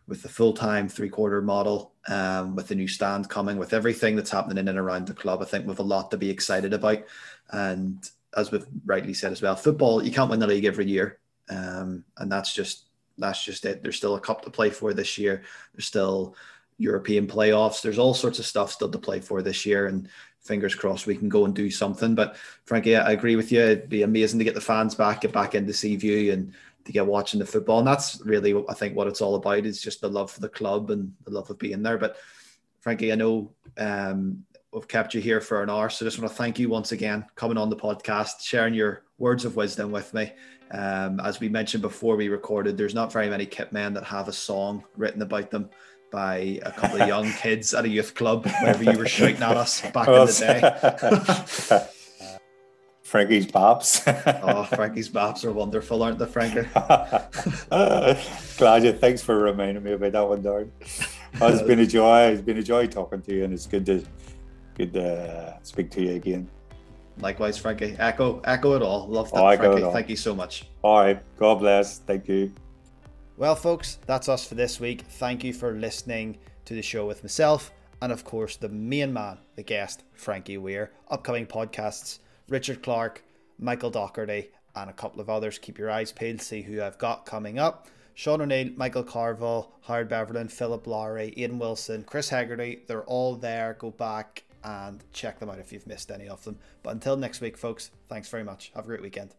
with 0.08 0.22
the 0.22 0.30
full 0.30 0.54
time 0.54 0.88
three 0.88 1.10
quarter 1.10 1.42
model, 1.42 1.94
um, 2.08 2.56
with 2.56 2.68
the 2.68 2.76
new 2.76 2.88
stand 2.88 3.30
coming, 3.30 3.58
with 3.58 3.74
everything 3.74 4.16
that's 4.16 4.32
happening 4.32 4.58
in 4.58 4.68
and 4.68 4.80
around 4.80 5.08
the 5.08 5.14
club. 5.14 5.42
I 5.42 5.46
think 5.46 5.68
we've 5.68 5.80
a 5.80 5.84
lot 5.84 6.12
to 6.12 6.18
be 6.18 6.30
excited 6.30 6.74
about. 6.74 7.04
And 7.52 8.10
as 8.36 8.52
we've 8.52 8.66
rightly 8.86 9.14
said 9.14 9.32
as 9.32 9.42
well, 9.42 9.56
football 9.56 10.04
you 10.04 10.12
can't 10.12 10.30
win 10.30 10.40
the 10.40 10.48
league 10.48 10.66
every 10.66 10.86
year, 10.86 11.20
um, 11.50 12.04
and 12.18 12.32
that's 12.32 12.54
just 12.54 12.86
that's 13.18 13.44
just 13.44 13.66
it. 13.66 13.84
There's 13.84 13.98
still 13.98 14.16
a 14.16 14.22
cup 14.22 14.44
to 14.44 14.50
play 14.50 14.70
for 14.70 14.94
this 14.94 15.18
year. 15.18 15.44
There's 15.74 15.88
still 15.88 16.36
European 16.78 17.28
playoffs. 17.28 17.82
There's 17.82 18.00
all 18.00 18.14
sorts 18.14 18.40
of 18.40 18.46
stuff 18.46 18.72
still 18.72 18.90
to 18.90 19.00
play 19.00 19.20
for 19.20 19.42
this 19.42 19.66
year, 19.66 19.88
and 19.88 20.08
fingers 20.42 20.76
crossed 20.76 21.08
we 21.08 21.16
can 21.18 21.30
go 21.30 21.46
and 21.46 21.54
do 21.54 21.70
something. 21.70 22.16
But 22.16 22.38
Frankie, 22.66 22.96
I 22.96 23.12
agree 23.12 23.36
with 23.36 23.52
you. 23.52 23.60
It'd 23.62 23.90
be 23.90 24.04
amazing 24.04 24.40
to 24.40 24.46
get 24.46 24.56
the 24.56 24.62
fans 24.62 24.96
back, 24.96 25.22
get 25.22 25.34
back 25.34 25.56
into 25.56 25.74
Seaview, 25.74 26.32
and 26.32 26.54
to 26.88 26.94
get 26.94 27.06
watching 27.06 27.40
the 27.40 27.46
football. 27.46 27.80
And 27.80 27.88
that's 27.88 28.20
really, 28.26 28.56
I 28.68 28.74
think, 28.74 28.96
what 28.96 29.08
it's 29.08 29.22
all 29.22 29.36
about 29.36 29.66
is 29.66 29.82
just 29.82 30.02
the 30.02 30.10
love 30.10 30.32
for 30.32 30.40
the 30.40 30.50
club 30.50 30.90
and 30.90 31.14
the 31.24 31.32
love 31.32 31.50
of 31.50 31.60
being 31.60 31.84
there. 31.84 31.98
But 31.98 32.18
Frankie, 32.80 33.12
I 33.12 33.16
know 33.16 33.52
um, 33.78 34.44
we've 34.74 34.88
kept 34.88 35.14
you 35.14 35.22
here 35.22 35.42
for 35.42 35.62
an 35.62 35.70
hour, 35.70 35.90
so 35.90 36.06
I 36.06 36.08
just 36.08 36.18
want 36.20 36.32
to 36.32 36.38
thank 36.38 36.58
you 36.58 36.70
once 36.70 36.94
again 36.94 37.26
coming 37.36 37.58
on 37.58 37.70
the 37.70 37.76
podcast, 37.76 38.42
sharing 38.42 38.74
your 38.74 39.04
words 39.18 39.46
of 39.46 39.56
wisdom 39.56 39.92
with 39.92 40.14
me. 40.14 40.32
Um, 40.72 41.20
as 41.20 41.40
we 41.40 41.50
mentioned 41.50 41.82
before 41.82 42.16
we 42.16 42.30
recorded, 42.30 42.78
there's 42.78 42.96
not 42.96 43.12
very 43.12 43.30
many 43.30 43.46
kit 43.46 43.72
men 43.72 43.94
that 43.94 44.04
have 44.06 44.28
a 44.28 44.34
song 44.34 44.84
written 44.96 45.22
about 45.22 45.52
them 45.52 45.70
by 46.10 46.60
a 46.64 46.72
couple 46.72 47.02
of 47.02 47.08
young 47.08 47.30
kids 47.42 47.74
at 47.74 47.86
a 47.86 47.90
youth 47.90 48.16
club 48.16 48.46
whenever 48.46 48.84
you 48.84 48.98
were 48.98 49.08
shouting 49.08 49.36
at 49.44 49.58
us 49.58 49.82
back 49.92 50.08
in 50.08 50.14
the 50.14 51.68
day. 51.70 51.88
Frankie's 53.08 53.48
Baps. 53.48 54.04
oh, 54.44 54.64
Frankie's 54.76 55.08
Baps 55.08 55.46
are 55.46 55.54
wonderful, 55.54 56.04
aren't 56.04 56.20
they, 56.20 56.26
Frankie? 56.26 56.68
Glad 58.58 58.84
you. 58.84 58.92
Thanks 58.92 59.22
for 59.22 59.40
reminding 59.40 59.82
me 59.82 59.94
about 59.94 60.12
that 60.12 60.28
one, 60.28 60.44
Darren. 60.44 60.70
Oh, 61.40 61.48
it's 61.48 61.62
been 61.62 61.80
a 61.80 61.86
joy. 61.86 62.24
It's 62.24 62.42
been 62.42 62.58
a 62.58 62.64
joy 62.64 62.86
talking 62.88 63.22
to 63.22 63.34
you, 63.34 63.46
and 63.46 63.54
it's 63.54 63.66
good 63.66 63.86
to 63.86 64.04
good 64.76 64.92
to 64.92 65.58
speak 65.64 65.90
to 65.92 66.02
you 66.02 66.16
again. 66.16 66.50
Likewise, 67.20 67.58
Frankie. 67.58 67.96
Echo, 67.98 68.42
echo 68.44 68.74
it 68.76 68.82
all. 68.82 69.08
Love 69.08 69.32
that, 69.32 69.42
oh, 69.42 69.56
Frankie. 69.56 69.90
Thank 69.94 70.10
you 70.10 70.18
so 70.18 70.36
much. 70.36 70.68
All 70.82 71.00
right. 71.00 71.24
God 71.38 71.60
bless. 71.60 72.00
Thank 72.00 72.28
you. 72.28 72.54
Well, 73.38 73.56
folks, 73.56 74.00
that's 74.06 74.28
us 74.28 74.46
for 74.46 74.56
this 74.56 74.82
week. 74.82 75.04
Thank 75.04 75.46
you 75.46 75.54
for 75.54 75.72
listening 75.72 76.40
to 76.66 76.74
the 76.74 76.82
show 76.82 77.06
with 77.06 77.24
myself 77.24 77.72
and, 78.02 78.12
of 78.12 78.26
course, 78.26 78.58
the 78.58 78.70
main 78.70 79.14
man, 79.14 79.38
the 79.56 79.64
guest, 79.64 80.04
Frankie 80.14 80.58
Weir. 80.58 80.92
Upcoming 81.10 81.46
podcasts 81.46 82.20
Richard 82.50 82.82
Clark, 82.82 83.24
Michael 83.60 83.92
Docherty, 83.92 84.48
and 84.76 84.90
a 84.90 84.94
couple 84.94 85.20
of 85.22 85.30
others. 85.30 85.58
Keep 85.58 85.78
your 85.78 85.92
eyes 85.92 86.12
peeled, 86.12 86.42
see 86.42 86.62
who 86.62 86.82
I've 86.82 86.98
got 86.98 87.26
coming 87.26 87.60
up. 87.60 87.88
Sean 88.14 88.42
O'Neill, 88.42 88.72
Michael 88.76 89.04
Carville, 89.04 89.72
Howard 89.84 90.10
Beverland, 90.10 90.52
Philip 90.52 90.88
Lowry, 90.88 91.34
Ian 91.38 91.60
Wilson, 91.60 92.04
Chris 92.04 92.30
Hegarty. 92.30 92.80
They're 92.88 93.04
all 93.04 93.36
there. 93.36 93.76
Go 93.78 93.92
back 93.92 94.44
and 94.64 95.04
check 95.14 95.40
them 95.40 95.50
out 95.50 95.60
if 95.60 95.72
you've 95.72 95.86
missed 95.86 96.10
any 96.10 96.28
of 96.28 96.44
them. 96.44 96.58
But 96.82 96.92
until 96.92 97.16
next 97.16 97.42
week, 97.42 97.58
folks, 97.58 97.92
thanks 98.10 98.30
very 98.30 98.44
much. 98.44 98.72
Have 98.74 98.86
a 98.86 98.88
great 98.88 99.02
weekend. 99.02 99.36